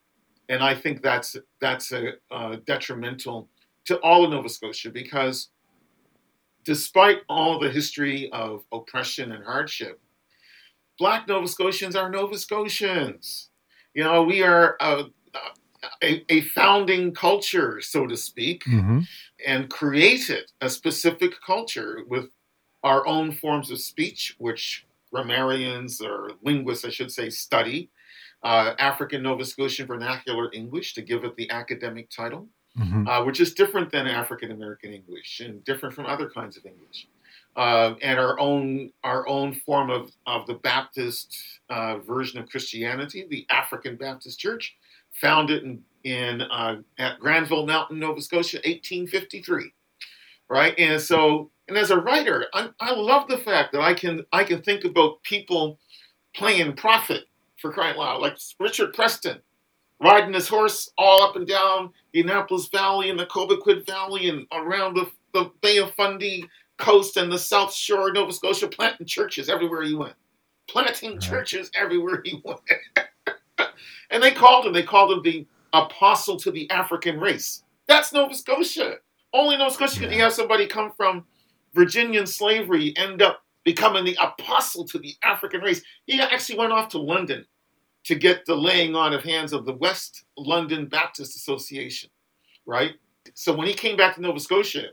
And 0.50 0.64
I 0.64 0.76
think 0.76 1.02
that's 1.02 1.36
that's 1.60 1.92
a, 1.92 2.14
uh, 2.30 2.58
detrimental 2.68 3.50
to 3.86 4.00
all 4.02 4.24
of 4.24 4.30
Nova 4.30 4.48
Scotia 4.48 4.92
because 4.92 5.50
despite 6.66 7.20
all 7.30 7.60
the 7.60 7.70
history 7.70 8.30
of 8.32 8.64
oppression 8.72 9.32
and 9.32 9.44
hardship, 9.44 10.00
Black 10.98 11.28
Nova 11.28 11.48
Scotians 11.48 11.96
are 11.96 12.10
Nova 12.10 12.38
Scotians. 12.38 13.50
You 13.94 14.04
know, 14.04 14.24
we 14.24 14.44
are 14.44 14.76
a, 14.80 15.06
a, 16.04 16.26
a 16.30 16.42
founding 16.42 17.14
culture, 17.14 17.82
so 17.82 18.08
to 18.08 18.18
speak, 18.18 18.64
mm-hmm. 18.66 19.02
and 19.46 19.70
created 19.70 20.52
a 20.62 20.70
specific 20.70 21.34
culture 21.46 22.00
with 22.08 22.30
our 22.84 23.06
own 23.08 23.32
forms 23.32 23.72
of 23.72 23.80
speech, 23.80 24.36
which 24.38 24.86
grammarians 25.12 26.02
or 26.02 26.32
linguists, 26.44 26.86
I 26.86 26.90
should 26.90 27.12
say, 27.12 27.30
study. 27.30 27.90
Uh, 28.44 28.76
African 28.78 29.24
Nova 29.24 29.44
Scotian 29.44 29.88
Vernacular 29.88 30.52
English 30.54 30.94
to 30.94 31.02
give 31.02 31.24
it 31.24 31.36
the 31.36 31.50
academic 31.50 32.10
title, 32.12 32.48
mm-hmm. 32.78 33.08
uh, 33.08 33.24
which 33.24 33.40
is 33.40 33.54
different 33.54 33.92
than 33.92 34.08
African 34.08 34.52
American 34.52 34.94
English 34.94 35.40
and 35.40 35.64
different 35.64 35.96
from 35.96 36.06
other 36.06 36.30
kinds 36.30 36.58
of 36.58 36.66
English. 36.66 37.08
Uh, 37.56 37.96
and 38.02 38.20
our 38.20 38.38
own 38.40 38.92
our 39.04 39.28
own 39.28 39.54
form 39.66 39.90
of, 39.90 40.12
of 40.28 40.46
the 40.46 40.56
Baptist 40.56 41.38
uh, 41.70 41.98
version 42.00 42.40
of 42.40 42.50
Christianity, 42.50 43.26
the 43.30 43.46
African 43.50 43.96
Baptist 43.96 44.40
Church, 44.40 44.76
founded 45.22 45.64
in, 45.64 45.82
in 46.04 46.42
uh, 46.42 46.82
at 47.00 47.20
Granville 47.20 47.66
Mountain, 47.66 48.00
Nova 48.00 48.22
Scotia, 48.22 48.58
1853. 48.58 49.72
Right, 50.48 50.78
and 50.78 51.02
so 51.02 51.50
and 51.68 51.78
as 51.78 51.92
a 51.92 51.98
writer, 51.98 52.46
I, 52.54 52.70
I 52.80 52.94
love 52.94 53.28
the 53.28 53.38
fact 53.38 53.72
that 53.72 53.82
I 53.82 53.94
can 53.94 54.26
I 54.32 54.44
can 54.44 54.62
think 54.62 54.84
about 54.84 55.24
people 55.24 55.80
playing 56.36 56.74
prophet 56.74 57.24
for 57.58 57.72
crying 57.72 57.98
loud, 57.98 58.22
like 58.22 58.38
Richard 58.60 58.94
Preston 58.94 59.40
riding 60.02 60.34
his 60.34 60.48
horse 60.48 60.92
all 60.98 61.24
up 61.24 61.36
and 61.36 61.48
down 61.48 61.92
the 62.14 62.22
Annapolis 62.22 62.68
Valley 62.68 63.10
and 63.10 63.20
the 63.20 63.26
Cobequid 63.26 63.86
Valley 63.86 64.30
and 64.30 64.46
around 64.52 64.96
the, 64.96 65.10
the 65.34 65.52
Bay 65.62 65.78
of 65.78 65.94
Fundy 65.94 66.46
coast 66.78 67.18
and 67.18 67.32
the 67.32 67.40
South 67.40 67.74
Shore 67.74 68.10
of 68.10 68.16
Nova 68.16 68.34
Scotia, 68.34 68.68
planting 68.68 69.08
churches 69.08 69.50
everywhere 69.50 69.84
he 69.84 69.96
went. 69.96 70.16
Planting 70.68 71.12
right. 71.12 71.22
churches 71.22 71.72
everywhere 71.76 72.22
he 72.26 72.42
went. 72.44 72.60
and 74.10 74.22
they 74.22 74.32
called 74.32 74.66
him, 74.66 74.74
they 74.74 74.84
called 74.84 75.12
him 75.12 75.22
the 75.24 75.46
apostle 75.74 76.38
to 76.38 76.52
the 76.52 76.70
African 76.70 77.20
race. 77.20 77.64
That's 77.88 78.12
Nova 78.12 78.34
Scotia. 78.34 78.98
Only 79.34 79.58
Nova 79.58 79.74
Scotia 79.74 79.96
yeah. 79.96 80.08
could 80.08 80.16
you 80.16 80.22
have 80.24 80.34
somebody 80.34 80.68
come 80.68 80.92
from 80.98 81.26
Virginian 81.74 82.26
slavery 82.26 82.96
end 82.98 83.22
up 83.22 83.44
becoming 83.64 84.06
the 84.06 84.18
apostle 84.22 84.86
to 84.86 85.00
the 85.00 85.14
African 85.24 85.62
race. 85.62 85.82
He 86.06 86.22
actually 86.22 86.58
went 86.58 86.72
off 86.72 86.90
to 86.90 87.00
London 87.00 87.46
to 88.06 88.16
get 88.16 88.46
the 88.46 88.56
laying 88.56 88.96
on 88.96 89.14
of 89.14 89.24
hands 89.24 89.52
of 89.54 89.66
the 89.66 89.74
West 89.74 90.26
London 90.38 90.86
Baptist 90.88 91.36
Association, 91.36 92.10
right? 92.66 92.94
So 93.34 93.54
when 93.54 93.68
he 93.68 93.74
came 93.74 93.98
back 93.98 94.16
to 94.16 94.22
Nova 94.22 94.40
Scotia, 94.40 94.90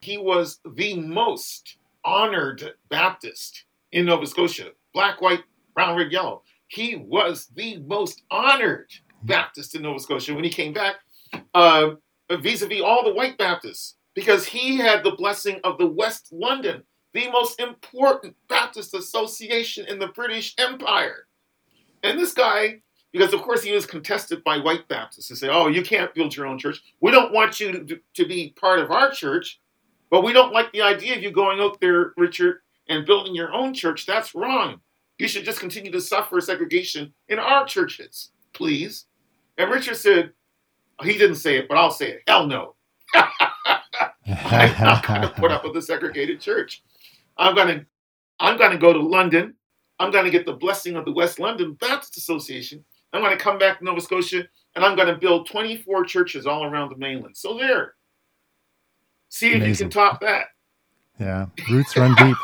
he 0.00 0.16
was 0.16 0.60
the 0.74 0.94
most 0.94 1.78
honored 2.04 2.74
Baptist 2.88 3.64
in 3.92 4.06
Nova 4.06 4.26
Scotia 4.26 4.70
black, 4.94 5.20
white, 5.20 5.42
brown, 5.74 5.96
red, 5.96 6.10
yellow. 6.12 6.42
He 6.68 6.96
was 6.96 7.48
the 7.54 7.78
most 7.80 8.22
honored 8.30 8.90
Baptist 9.24 9.74
in 9.74 9.82
Nova 9.82 10.00
Scotia 10.00 10.34
when 10.34 10.44
he 10.44 10.50
came 10.50 10.72
back, 10.72 10.96
vis 11.34 12.62
a 12.62 12.66
vis 12.66 12.82
all 12.82 13.04
the 13.04 13.12
white 13.12 13.36
Baptists 13.38 13.96
because 14.14 14.46
he 14.46 14.76
had 14.76 15.04
the 15.04 15.16
blessing 15.16 15.60
of 15.64 15.78
the 15.78 15.86
West 15.86 16.28
London, 16.32 16.82
the 17.12 17.30
most 17.30 17.60
important 17.60 18.34
Baptist 18.48 18.94
association 18.94 19.86
in 19.86 19.98
the 19.98 20.08
British 20.08 20.54
Empire. 20.58 21.25
And 22.02 22.18
this 22.18 22.32
guy, 22.32 22.80
because 23.12 23.32
of 23.32 23.42
course 23.42 23.62
he 23.62 23.72
was 23.72 23.86
contested 23.86 24.44
by 24.44 24.58
white 24.58 24.86
Baptists 24.88 25.28
to 25.28 25.36
say, 25.36 25.48
oh, 25.48 25.68
you 25.68 25.82
can't 25.82 26.14
build 26.14 26.36
your 26.36 26.46
own 26.46 26.58
church. 26.58 26.82
We 27.00 27.10
don't 27.10 27.32
want 27.32 27.60
you 27.60 27.84
to, 27.84 28.00
to 28.14 28.26
be 28.26 28.54
part 28.60 28.78
of 28.78 28.90
our 28.90 29.10
church, 29.10 29.60
but 30.10 30.22
we 30.22 30.32
don't 30.32 30.52
like 30.52 30.72
the 30.72 30.82
idea 30.82 31.16
of 31.16 31.22
you 31.22 31.30
going 31.30 31.60
out 31.60 31.80
there, 31.80 32.12
Richard, 32.16 32.60
and 32.88 33.06
building 33.06 33.34
your 33.34 33.52
own 33.52 33.74
church. 33.74 34.06
That's 34.06 34.34
wrong. 34.34 34.80
You 35.18 35.28
should 35.28 35.44
just 35.44 35.60
continue 35.60 35.90
to 35.92 36.00
suffer 36.00 36.40
segregation 36.40 37.12
in 37.28 37.38
our 37.38 37.64
churches, 37.64 38.30
please. 38.52 39.06
And 39.56 39.70
Richard 39.70 39.96
said, 39.96 40.32
he 41.02 41.12
didn't 41.12 41.36
say 41.36 41.56
it, 41.56 41.68
but 41.68 41.78
I'll 41.78 41.90
say 41.90 42.12
it. 42.12 42.22
Hell 42.26 42.46
no. 42.46 42.74
I'm 43.14 44.82
not 44.82 45.06
going 45.06 45.22
to 45.22 45.32
put 45.36 45.50
up 45.50 45.64
with 45.64 45.76
a 45.76 45.82
segregated 45.82 46.40
church. 46.40 46.82
I'm 47.36 47.54
going 47.54 47.68
to, 47.68 47.86
I'm 48.40 48.58
going 48.58 48.72
to 48.72 48.78
go 48.78 48.92
to 48.92 49.00
London. 49.00 49.54
I'm 49.98 50.10
going 50.10 50.24
to 50.24 50.30
get 50.30 50.46
the 50.46 50.52
blessing 50.52 50.96
of 50.96 51.04
the 51.04 51.12
West 51.12 51.38
London 51.38 51.74
Baptist 51.74 52.16
Association. 52.16 52.84
I'm 53.12 53.22
going 53.22 53.36
to 53.36 53.42
come 53.42 53.58
back 53.58 53.78
to 53.78 53.84
Nova 53.84 54.00
Scotia 54.00 54.44
and 54.74 54.84
I'm 54.84 54.94
going 54.94 55.08
to 55.08 55.16
build 55.16 55.48
24 55.48 56.04
churches 56.04 56.46
all 56.46 56.64
around 56.64 56.90
the 56.90 56.96
mainland. 56.96 57.36
So 57.36 57.56
there. 57.56 57.94
See 59.28 59.52
if 59.52 59.66
you 59.66 59.74
can 59.74 59.90
top 59.90 60.20
that. 60.20 60.46
Yeah, 61.18 61.46
roots 61.70 61.96
run 61.96 62.14
deep. 62.14 62.36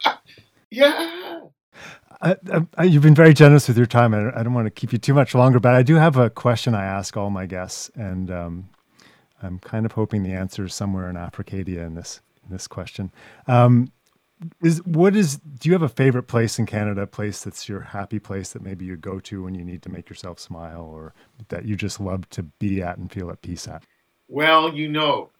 yeah. 0.70 1.40
I, 2.20 2.36
I, 2.76 2.84
you've 2.84 3.02
been 3.02 3.14
very 3.14 3.34
generous 3.34 3.66
with 3.66 3.76
your 3.76 3.86
time. 3.86 4.14
I, 4.14 4.38
I, 4.38 4.42
don't 4.42 4.54
want 4.54 4.66
to 4.66 4.70
keep 4.70 4.92
you 4.92 4.98
too 4.98 5.14
much 5.14 5.34
longer, 5.34 5.58
but 5.58 5.74
I 5.74 5.82
do 5.82 5.96
have 5.96 6.16
a 6.16 6.30
question 6.30 6.74
I 6.74 6.84
ask 6.84 7.16
all 7.16 7.30
my 7.30 7.46
guests, 7.46 7.90
and 7.96 8.30
um, 8.30 8.68
I'm 9.42 9.58
kind 9.58 9.84
of 9.84 9.92
hoping 9.92 10.22
the 10.22 10.32
answer 10.32 10.64
is 10.64 10.74
somewhere 10.74 11.10
in 11.10 11.16
Africadia 11.16 11.84
in 11.84 11.94
this 11.94 12.20
in 12.44 12.52
this 12.52 12.68
question. 12.68 13.10
Um, 13.48 13.90
is 14.62 14.84
what 14.84 15.16
is 15.16 15.36
do 15.36 15.68
you 15.68 15.72
have 15.72 15.82
a 15.82 15.88
favorite 15.88 16.24
place 16.24 16.58
in 16.58 16.66
Canada, 16.66 17.02
a 17.02 17.06
place 17.06 17.42
that's 17.42 17.68
your 17.68 17.80
happy 17.80 18.18
place 18.18 18.52
that 18.52 18.62
maybe 18.62 18.84
you 18.84 18.96
go 18.96 19.20
to 19.20 19.42
when 19.42 19.54
you 19.54 19.64
need 19.64 19.82
to 19.82 19.88
make 19.88 20.08
yourself 20.08 20.38
smile 20.38 20.82
or 20.82 21.14
that 21.48 21.64
you 21.64 21.76
just 21.76 22.00
love 22.00 22.28
to 22.30 22.42
be 22.42 22.82
at 22.82 22.98
and 22.98 23.10
feel 23.10 23.30
at 23.30 23.42
peace 23.42 23.68
at? 23.68 23.82
Well, 24.28 24.72
you 24.74 24.88
know 24.88 25.30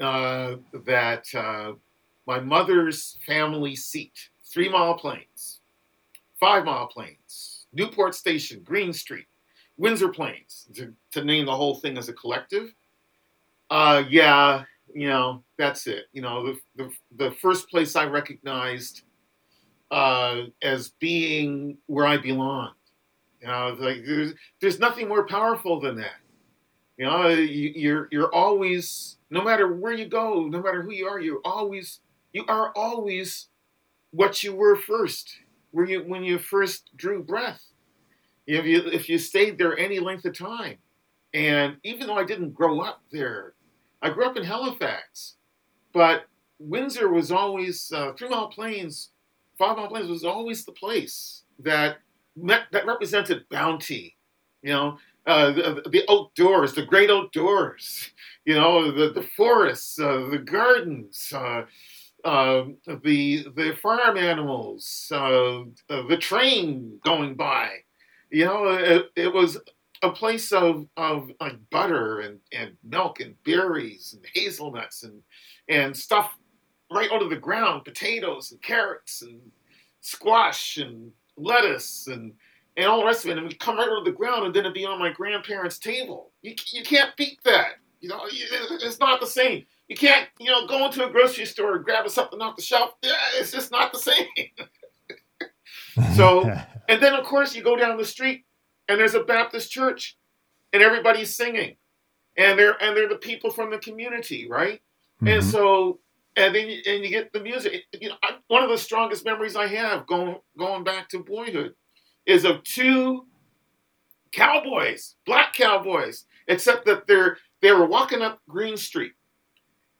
uh, 0.00 0.56
that 0.86 1.24
uh, 1.34 1.72
my 2.26 2.40
mother's 2.40 3.18
family 3.26 3.76
seat, 3.76 4.30
Three 4.44 4.68
Mile 4.68 4.94
Plains, 4.94 5.60
Five 6.38 6.64
Mile 6.64 6.86
Plains, 6.86 7.66
Newport 7.72 8.14
Station, 8.14 8.62
Green 8.64 8.92
Street, 8.92 9.26
Windsor 9.76 10.08
Plains, 10.08 10.68
to, 10.74 10.94
to 11.12 11.24
name 11.24 11.46
the 11.46 11.56
whole 11.56 11.76
thing 11.76 11.98
as 11.98 12.08
a 12.08 12.12
collective, 12.12 12.72
uh, 13.70 14.02
yeah, 14.08 14.64
you 14.94 15.08
know, 15.08 15.42
that's 15.56 15.86
it. 15.86 16.04
You 16.12 16.22
know, 16.22 16.46
the, 16.46 16.58
the, 16.76 16.90
the 17.16 17.30
first 17.36 17.68
place 17.70 17.96
I 17.96 18.06
recognized 18.06 19.02
uh, 19.90 20.42
as 20.62 20.90
being 20.98 21.78
where 21.86 22.06
I 22.06 22.16
belonged. 22.16 22.74
You 23.40 23.48
know, 23.48 23.76
like 23.78 23.98
there's, 24.04 24.34
there's 24.60 24.80
nothing 24.80 25.08
more 25.08 25.26
powerful 25.26 25.80
than 25.80 25.96
that. 25.96 26.16
You 26.96 27.04
know, 27.06 27.28
you, 27.28 27.72
you're 27.76 28.08
you're 28.10 28.34
always, 28.34 29.18
no 29.30 29.42
matter 29.42 29.72
where 29.72 29.92
you 29.92 30.06
go, 30.06 30.48
no 30.48 30.60
matter 30.60 30.82
who 30.82 30.92
you 30.92 31.06
are, 31.06 31.20
you're 31.20 31.40
always 31.44 32.00
you 32.32 32.44
are 32.48 32.72
always 32.74 33.46
what 34.10 34.42
you 34.42 34.52
were 34.52 34.74
first. 34.74 35.30
Where 35.70 35.86
you 35.86 36.00
when 36.00 36.24
you 36.24 36.38
first 36.38 36.90
drew 36.96 37.22
breath. 37.22 37.62
If 38.48 38.64
you 38.64 38.82
if 38.86 39.08
you 39.08 39.16
stayed 39.18 39.58
there 39.58 39.78
any 39.78 40.00
length 40.00 40.24
of 40.24 40.36
time, 40.36 40.78
and 41.34 41.76
even 41.84 42.08
though 42.08 42.18
I 42.18 42.24
didn't 42.24 42.54
grow 42.54 42.80
up 42.80 43.00
there, 43.12 43.54
I 44.02 44.10
grew 44.10 44.26
up 44.26 44.36
in 44.36 44.44
Halifax, 44.44 45.34
but 45.92 46.24
Windsor 46.58 47.08
was 47.08 47.30
always 47.30 47.90
uh, 47.92 48.12
Three 48.12 48.28
Mile 48.28 48.48
Plains, 48.48 49.10
Five 49.58 49.76
Mile 49.76 49.88
Plains 49.88 50.08
was 50.08 50.24
always 50.24 50.64
the 50.64 50.72
place 50.72 51.42
that 51.58 51.98
met, 52.36 52.62
that 52.72 52.86
represented 52.86 53.48
bounty. 53.50 54.16
You 54.62 54.72
know, 54.72 54.98
uh, 55.26 55.52
the, 55.52 55.82
the, 55.90 56.04
outdoors, 56.10 56.74
the 56.74 56.84
great 56.84 57.10
outdoors. 57.10 58.10
You 58.44 58.54
know, 58.54 58.90
the 58.90 59.12
the 59.12 59.26
forests, 59.36 59.98
uh, 59.98 60.28
the 60.30 60.38
gardens. 60.38 61.32
Uh, 61.34 61.64
uh, 62.24 62.64
the 63.04 63.46
the 63.54 63.78
farm 63.80 64.16
animals, 64.16 65.10
uh, 65.14 65.62
the 65.88 66.16
train 66.18 66.98
going 67.04 67.34
by, 67.34 67.70
you 68.30 68.44
know, 68.44 68.66
it, 68.70 69.06
it 69.14 69.32
was 69.32 69.58
a 70.02 70.10
place 70.10 70.52
of 70.52 70.86
of 70.96 71.30
like 71.40 71.56
butter 71.70 72.20
and, 72.20 72.38
and 72.52 72.76
milk 72.84 73.20
and 73.20 73.34
berries 73.44 74.14
and 74.14 74.24
hazelnuts 74.34 75.02
and 75.02 75.22
and 75.68 75.96
stuff 75.96 76.36
right 76.92 77.10
out 77.12 77.22
of 77.22 77.30
the 77.30 77.36
ground, 77.36 77.84
potatoes 77.84 78.52
and 78.52 78.62
carrots 78.62 79.22
and 79.22 79.40
squash 80.00 80.78
and 80.78 81.12
lettuce 81.36 82.06
and 82.06 82.32
and 82.76 82.86
all 82.86 83.00
the 83.00 83.06
rest 83.06 83.24
of 83.24 83.32
it, 83.32 83.38
and 83.38 83.48
we 83.48 83.54
come 83.54 83.76
right 83.76 83.88
out 83.88 83.98
of 83.98 84.04
the 84.04 84.12
ground, 84.12 84.46
and 84.46 84.54
then 84.54 84.64
it'd 84.64 84.72
be 84.72 84.86
on 84.86 85.00
my 85.00 85.10
grandparents' 85.10 85.80
table. 85.80 86.30
You, 86.42 86.54
you 86.72 86.84
can't 86.84 87.16
beat 87.16 87.42
that. 87.42 87.72
You 88.00 88.08
know, 88.08 88.20
it's 88.30 89.00
not 89.00 89.20
the 89.20 89.26
same. 89.26 89.66
You 89.88 89.96
can't, 89.96 90.28
you 90.38 90.48
know, 90.48 90.64
go 90.68 90.86
into 90.86 91.04
a 91.04 91.10
grocery 91.10 91.44
store 91.44 91.74
and 91.74 91.84
grab 91.84 92.08
something 92.08 92.40
off 92.40 92.54
the 92.54 92.62
shelf. 92.62 92.94
It's 93.34 93.50
just 93.50 93.72
not 93.72 93.92
the 93.92 93.98
same. 93.98 94.26
so, 96.16 96.48
and 96.88 97.02
then 97.02 97.14
of 97.14 97.24
course 97.24 97.56
you 97.56 97.64
go 97.64 97.74
down 97.74 97.96
the 97.96 98.04
street 98.04 98.44
and 98.88 98.98
there's 98.98 99.14
a 99.14 99.22
Baptist 99.22 99.70
church, 99.70 100.16
and 100.72 100.82
everybody's 100.82 101.36
singing, 101.36 101.76
and 102.36 102.58
they're 102.58 102.82
and 102.82 102.96
they're 102.96 103.08
the 103.08 103.16
people 103.16 103.50
from 103.50 103.70
the 103.70 103.78
community, 103.78 104.48
right? 104.48 104.80
Mm-hmm. 105.16 105.28
And 105.28 105.44
so, 105.44 106.00
and 106.36 106.54
then 106.54 106.68
you, 106.68 106.80
and 106.86 107.04
you 107.04 107.10
get 107.10 107.32
the 107.32 107.40
music. 107.40 107.82
You 108.00 108.10
know, 108.10 108.16
I, 108.22 108.36
one 108.48 108.62
of 108.62 108.70
the 108.70 108.78
strongest 108.78 109.24
memories 109.24 109.56
I 109.56 109.66
have 109.66 110.06
going 110.06 110.36
going 110.56 110.84
back 110.84 111.08
to 111.10 111.22
boyhood 111.22 111.74
is 112.26 112.44
of 112.44 112.62
two 112.62 113.26
cowboys, 114.32 115.16
black 115.26 115.54
cowboys, 115.54 116.24
except 116.46 116.86
that 116.86 117.06
they're 117.06 117.38
they 117.60 117.72
were 117.72 117.86
walking 117.86 118.22
up 118.22 118.40
Green 118.48 118.76
Street, 118.76 119.12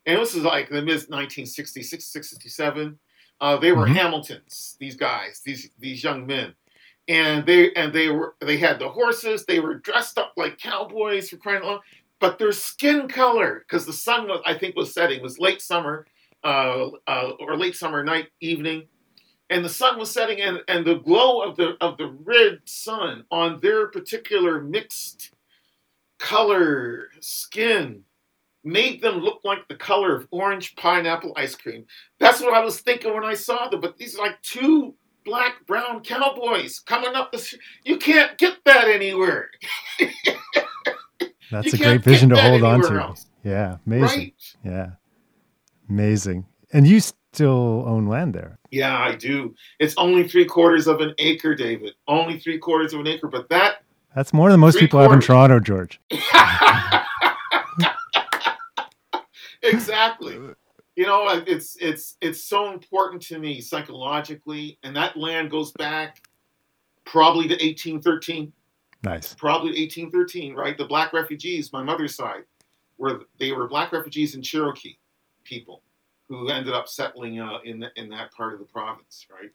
and 0.06 0.18
this 0.18 0.34
is 0.34 0.42
like 0.42 0.68
the 0.68 0.82
mid 0.82 1.08
1966, 1.08 2.04
67. 2.04 2.98
Uh, 3.40 3.56
they 3.56 3.72
were 3.72 3.84
mm-hmm. 3.84 3.94
Hamiltons. 3.94 4.76
These 4.78 4.96
guys, 4.96 5.42
these 5.44 5.70
these 5.78 6.02
young 6.02 6.26
men, 6.26 6.54
and 7.08 7.46
they 7.46 7.72
and 7.74 7.92
they 7.92 8.08
were 8.10 8.34
they 8.40 8.58
had 8.58 8.78
the 8.78 8.88
horses. 8.88 9.44
They 9.44 9.60
were 9.60 9.74
dressed 9.76 10.18
up 10.18 10.34
like 10.36 10.58
cowboys 10.58 11.30
for 11.30 11.38
crying 11.38 11.62
out 11.62 11.64
loud. 11.64 11.80
But 12.20 12.38
their 12.38 12.52
skin 12.52 13.08
color, 13.08 13.64
because 13.66 13.86
the 13.86 13.92
sun 13.92 14.28
was 14.28 14.40
I 14.44 14.56
think 14.58 14.76
was 14.76 14.92
setting, 14.92 15.22
was 15.22 15.38
late 15.38 15.62
summer, 15.62 16.06
uh, 16.44 16.88
uh, 17.06 17.30
or 17.40 17.56
late 17.56 17.76
summer 17.76 18.04
night 18.04 18.28
evening, 18.40 18.86
and 19.50 19.64
the 19.64 19.68
sun 19.68 19.98
was 19.98 20.10
setting, 20.10 20.40
and, 20.40 20.60
and 20.68 20.84
the 20.84 20.96
glow 20.96 21.42
of 21.42 21.56
the 21.56 21.76
of 21.80 21.96
the 21.96 22.16
red 22.24 22.60
sun 22.64 23.24
on 23.30 23.60
their 23.60 23.88
particular 23.88 24.60
mixed 24.60 25.32
color 26.18 27.08
skin 27.20 28.02
made 28.64 29.00
them 29.00 29.20
look 29.20 29.40
like 29.44 29.66
the 29.68 29.76
color 29.76 30.14
of 30.14 30.26
orange 30.30 30.76
pineapple 30.76 31.32
ice 31.36 31.54
cream. 31.54 31.86
That's 32.18 32.40
what 32.40 32.54
I 32.54 32.60
was 32.60 32.80
thinking 32.80 33.14
when 33.14 33.24
I 33.24 33.34
saw 33.34 33.68
them. 33.68 33.80
But 33.80 33.96
these 33.96 34.18
are 34.18 34.22
like 34.22 34.42
two 34.42 34.94
black 35.28 35.66
brown 35.66 36.00
cowboys 36.02 36.80
coming 36.80 37.14
up 37.14 37.32
the 37.32 37.38
street. 37.38 37.60
You 37.84 37.98
can't 37.98 38.36
get 38.38 38.58
that 38.64 38.88
anywhere. 38.88 39.50
That's 41.50 41.72
you 41.72 41.72
a 41.74 41.76
great 41.78 42.02
vision 42.02 42.30
to 42.30 42.40
hold 42.40 42.62
on 42.62 42.82
to. 42.82 43.00
Else. 43.00 43.26
Yeah, 43.44 43.76
amazing. 43.86 44.18
Right? 44.20 44.34
Yeah, 44.64 44.90
amazing. 45.88 46.46
And 46.72 46.86
you 46.86 47.00
still 47.00 47.84
own 47.86 48.06
land 48.06 48.34
there. 48.34 48.58
Yeah, 48.70 48.98
I 48.98 49.14
do. 49.14 49.54
It's 49.78 49.94
only 49.96 50.28
three 50.28 50.44
quarters 50.44 50.86
of 50.86 51.00
an 51.00 51.14
acre, 51.18 51.54
David. 51.54 51.94
Only 52.06 52.38
three 52.38 52.58
quarters 52.58 52.92
of 52.92 53.00
an 53.00 53.06
acre, 53.06 53.28
but 53.28 53.48
that. 53.48 53.84
That's 54.14 54.32
more 54.32 54.50
than 54.50 54.60
most 54.60 54.78
people 54.78 54.98
quarters. 54.98 55.26
have 55.26 55.38
in 55.38 55.48
Toronto, 55.48 55.60
George. 55.60 56.00
exactly. 59.62 60.38
You 60.98 61.06
know, 61.06 61.28
it's 61.46 61.76
it's 61.80 62.16
it's 62.20 62.42
so 62.42 62.72
important 62.72 63.22
to 63.22 63.38
me 63.38 63.60
psychologically, 63.60 64.80
and 64.82 64.96
that 64.96 65.16
land 65.16 65.48
goes 65.48 65.70
back 65.70 66.26
probably 67.04 67.44
to 67.44 67.54
1813. 67.54 68.52
Nice. 69.04 69.32
Probably 69.32 69.80
1813, 69.80 70.56
right? 70.56 70.76
The 70.76 70.86
black 70.86 71.12
refugees, 71.12 71.72
my 71.72 71.84
mother's 71.84 72.16
side, 72.16 72.42
were 72.96 73.20
they 73.38 73.52
were 73.52 73.68
black 73.68 73.92
refugees 73.92 74.34
and 74.34 74.42
Cherokee 74.42 74.98
people 75.44 75.84
who 76.28 76.48
ended 76.48 76.74
up 76.74 76.88
settling 76.88 77.38
uh, 77.38 77.58
in 77.64 77.78
the, 77.78 77.90
in 77.94 78.08
that 78.08 78.32
part 78.32 78.54
of 78.54 78.58
the 78.58 78.66
province, 78.66 79.24
right? 79.30 79.52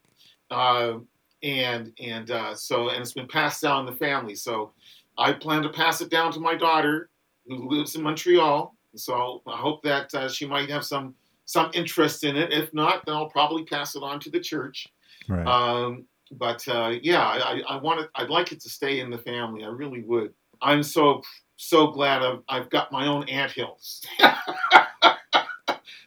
Uh, 0.50 1.00
and 1.42 1.92
and 2.00 2.30
uh, 2.30 2.54
so 2.54 2.88
and 2.88 3.02
it's 3.02 3.12
been 3.12 3.28
passed 3.28 3.60
down 3.60 3.80
in 3.80 3.92
the 3.92 3.98
family. 3.98 4.34
So 4.34 4.72
I 5.18 5.34
plan 5.34 5.62
to 5.64 5.68
pass 5.68 6.00
it 6.00 6.08
down 6.08 6.32
to 6.32 6.40
my 6.40 6.54
daughter 6.54 7.10
who 7.46 7.68
lives 7.68 7.96
in 7.96 8.02
Montreal. 8.02 8.74
So 8.96 9.42
I 9.46 9.58
hope 9.58 9.82
that 9.82 10.14
uh, 10.14 10.30
she 10.30 10.46
might 10.46 10.70
have 10.70 10.86
some 10.86 11.14
some 11.46 11.70
interest 11.74 12.24
in 12.24 12.36
it. 12.36 12.52
If 12.52 12.72
not, 12.72 13.04
then 13.06 13.14
I'll 13.14 13.30
probably 13.30 13.64
pass 13.64 13.96
it 13.96 14.02
on 14.02 14.20
to 14.20 14.30
the 14.30 14.40
church. 14.40 14.88
Right. 15.28 15.46
Um, 15.46 16.06
but 16.32 16.66
uh, 16.68 16.94
yeah, 17.02 17.24
I, 17.24 17.62
I 17.68 17.76
want 17.76 18.00
it. 18.00 18.10
I'd 18.14 18.30
like 18.30 18.52
it 18.52 18.60
to 18.60 18.68
stay 18.68 19.00
in 19.00 19.10
the 19.10 19.18
family. 19.18 19.64
I 19.64 19.68
really 19.68 20.02
would. 20.02 20.32
I'm 20.62 20.82
so 20.82 21.22
so 21.56 21.88
glad 21.88 22.22
I've, 22.22 22.40
I've 22.48 22.70
got 22.70 22.90
my 22.90 23.06
own 23.06 23.28
ant 23.28 23.52
hills. 23.52 24.04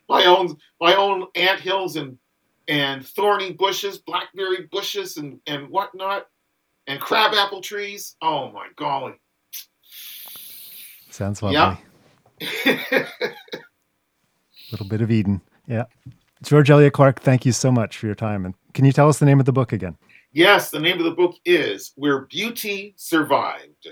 my 0.09 0.25
own 0.25 0.57
my 0.81 0.95
own 0.95 1.27
ant 1.35 1.59
hills 1.59 1.95
and 1.95 2.17
and 2.67 3.05
thorny 3.05 3.53
bushes, 3.53 3.99
blackberry 3.99 4.67
bushes, 4.71 5.17
and 5.17 5.39
and 5.47 5.69
whatnot, 5.69 6.27
and 6.87 6.99
crabapple 6.99 7.61
trees. 7.61 8.15
Oh 8.21 8.51
my 8.51 8.67
golly! 8.75 9.13
Sounds 11.09 11.41
lovely. 11.41 11.83
A 12.39 13.07
little 14.71 14.87
bit 14.87 15.01
of 15.01 15.11
Eden. 15.11 15.41
Yeah. 15.67 15.85
George 16.43 16.69
Elliott 16.69 16.93
Clarke, 16.93 17.19
thank 17.19 17.45
you 17.45 17.51
so 17.51 17.71
much 17.71 17.97
for 17.97 18.05
your 18.05 18.15
time. 18.15 18.45
And 18.45 18.53
can 18.73 18.85
you 18.85 18.91
tell 18.91 19.09
us 19.09 19.19
the 19.19 19.25
name 19.25 19.39
of 19.39 19.45
the 19.45 19.53
book 19.53 19.73
again? 19.73 19.97
Yes, 20.33 20.69
the 20.69 20.79
name 20.79 20.99
of 20.99 21.05
the 21.05 21.11
book 21.11 21.35
is 21.45 21.93
Where 21.95 22.21
Beauty 22.25 22.93
Survived, 22.95 23.87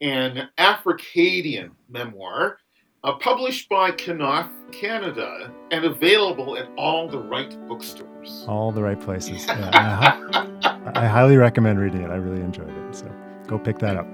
an 0.00 0.48
Africadian 0.58 1.70
memoir 1.90 2.58
uh, 3.04 3.12
published 3.14 3.68
by 3.68 3.90
Knopf 3.90 4.48
Canada 4.70 5.52
and 5.70 5.84
available 5.84 6.56
at 6.56 6.68
all 6.76 7.08
the 7.08 7.18
right 7.18 7.50
bookstores. 7.68 8.44
All 8.48 8.72
the 8.72 8.82
right 8.82 9.00
places. 9.00 9.44
Yeah, 9.46 9.70
I, 9.74 10.92
I 10.94 11.06
highly 11.06 11.36
recommend 11.36 11.78
reading 11.78 12.02
it. 12.02 12.10
I 12.10 12.16
really 12.16 12.40
enjoyed 12.40 12.70
it. 12.70 12.94
So 12.94 13.12
go 13.46 13.58
pick 13.58 13.78
that 13.80 13.96
up. 13.96 14.06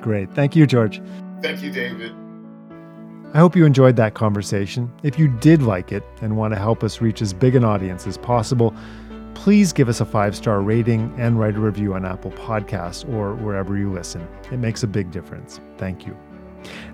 Great. 0.00 0.32
Thank 0.32 0.56
you, 0.56 0.66
George. 0.66 1.00
Thank 1.42 1.62
you, 1.62 1.70
David. 1.70 2.14
I 3.34 3.38
hope 3.38 3.56
you 3.56 3.66
enjoyed 3.66 3.96
that 3.96 4.14
conversation. 4.14 4.92
If 5.02 5.18
you 5.18 5.26
did 5.26 5.60
like 5.60 5.90
it 5.90 6.04
and 6.22 6.36
want 6.36 6.54
to 6.54 6.58
help 6.58 6.84
us 6.84 7.00
reach 7.00 7.20
as 7.20 7.32
big 7.32 7.56
an 7.56 7.64
audience 7.64 8.06
as 8.06 8.16
possible, 8.16 8.72
please 9.34 9.72
give 9.72 9.88
us 9.88 10.00
a 10.00 10.04
five 10.04 10.36
star 10.36 10.62
rating 10.62 11.12
and 11.18 11.38
write 11.38 11.56
a 11.56 11.60
review 11.60 11.94
on 11.94 12.06
Apple 12.06 12.30
Podcasts 12.30 13.06
or 13.12 13.34
wherever 13.34 13.76
you 13.76 13.92
listen. 13.92 14.26
It 14.52 14.58
makes 14.58 14.84
a 14.84 14.86
big 14.86 15.10
difference. 15.10 15.60
Thank 15.78 16.06
you. 16.06 16.16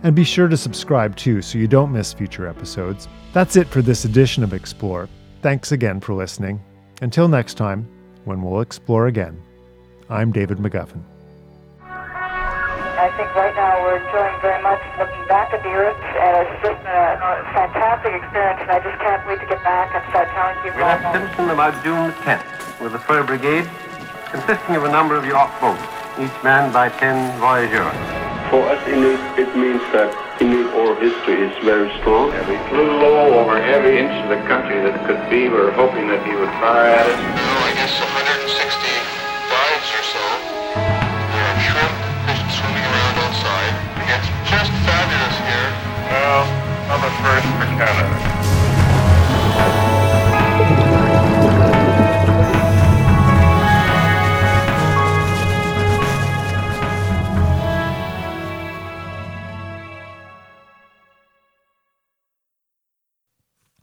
And 0.02 0.16
be 0.16 0.24
sure 0.24 0.48
to 0.48 0.56
subscribe 0.56 1.14
too 1.14 1.42
so 1.42 1.58
you 1.58 1.68
don't 1.68 1.92
miss 1.92 2.14
future 2.14 2.46
episodes. 2.46 3.06
That's 3.34 3.56
it 3.56 3.68
for 3.68 3.82
this 3.82 4.06
edition 4.06 4.42
of 4.42 4.54
Explore. 4.54 5.10
Thanks 5.42 5.72
again 5.72 6.00
for 6.00 6.14
listening. 6.14 6.58
Until 7.02 7.28
next 7.28 7.54
time, 7.54 7.86
when 8.24 8.40
we'll 8.40 8.62
explore 8.62 9.08
again, 9.08 9.42
I'm 10.08 10.32
David 10.32 10.56
McGuffin. 10.56 11.02
I 13.20 13.24
think 13.24 13.36
right 13.36 13.52
now 13.52 13.76
we're 13.84 14.00
enjoying 14.00 14.40
very 14.40 14.62
much 14.64 14.80
looking 14.96 15.20
back 15.28 15.52
at 15.52 15.60
the 15.60 15.68
Earth, 15.68 16.00
and 16.00 16.40
it's 16.40 16.56
just 16.64 16.80
a, 16.88 17.20
a 17.20 17.44
fantastic 17.52 18.16
experience, 18.16 18.64
and 18.64 18.72
I 18.72 18.80
just 18.80 18.96
can't 18.96 19.20
wait 19.28 19.44
to 19.44 19.46
get 19.46 19.60
back 19.60 19.92
and 19.92 20.00
start 20.08 20.32
telling 20.32 20.56
people. 20.64 20.80
We 20.80 20.88
left 20.88 21.04
Simpson 21.12 21.52
about 21.52 21.76
June 21.84 22.16
10th 22.24 22.80
with 22.80 22.96
the 22.96 22.98
Fur 23.04 23.20
Brigade, 23.20 23.68
consisting 24.32 24.72
of 24.72 24.88
a 24.88 24.92
number 24.92 25.20
of 25.20 25.28
York 25.28 25.52
boats, 25.60 25.84
each 26.16 26.32
manned 26.40 26.72
by 26.72 26.88
10 26.96 27.36
voyageurs. 27.36 27.92
For 28.48 28.64
us 28.72 28.80
Inuit, 28.88 29.20
it 29.36 29.52
means 29.52 29.84
that 29.92 30.08
Inuit 30.40 30.72
oral 30.72 30.96
history 30.96 31.44
is 31.44 31.52
very 31.60 31.92
strong. 32.00 32.32
And 32.32 32.48
we 32.48 32.56
flew 32.72 32.88
low 33.04 33.36
over 33.36 33.60
every 33.60 34.00
inch 34.00 34.16
of 34.24 34.32
the 34.32 34.40
country 34.48 34.80
that 34.80 34.96
could 35.04 35.20
be. 35.28 35.52
We 35.52 35.60
were 35.60 35.76
hoping 35.76 36.08
that 36.08 36.24
he 36.24 36.32
would 36.32 36.48
fire 36.56 36.88
at 36.88 37.04
oh, 37.04 38.16
us. 38.16 38.19
the 47.00 47.08
first 47.08 47.46
for 47.46 47.64
Canada. 47.78 48.29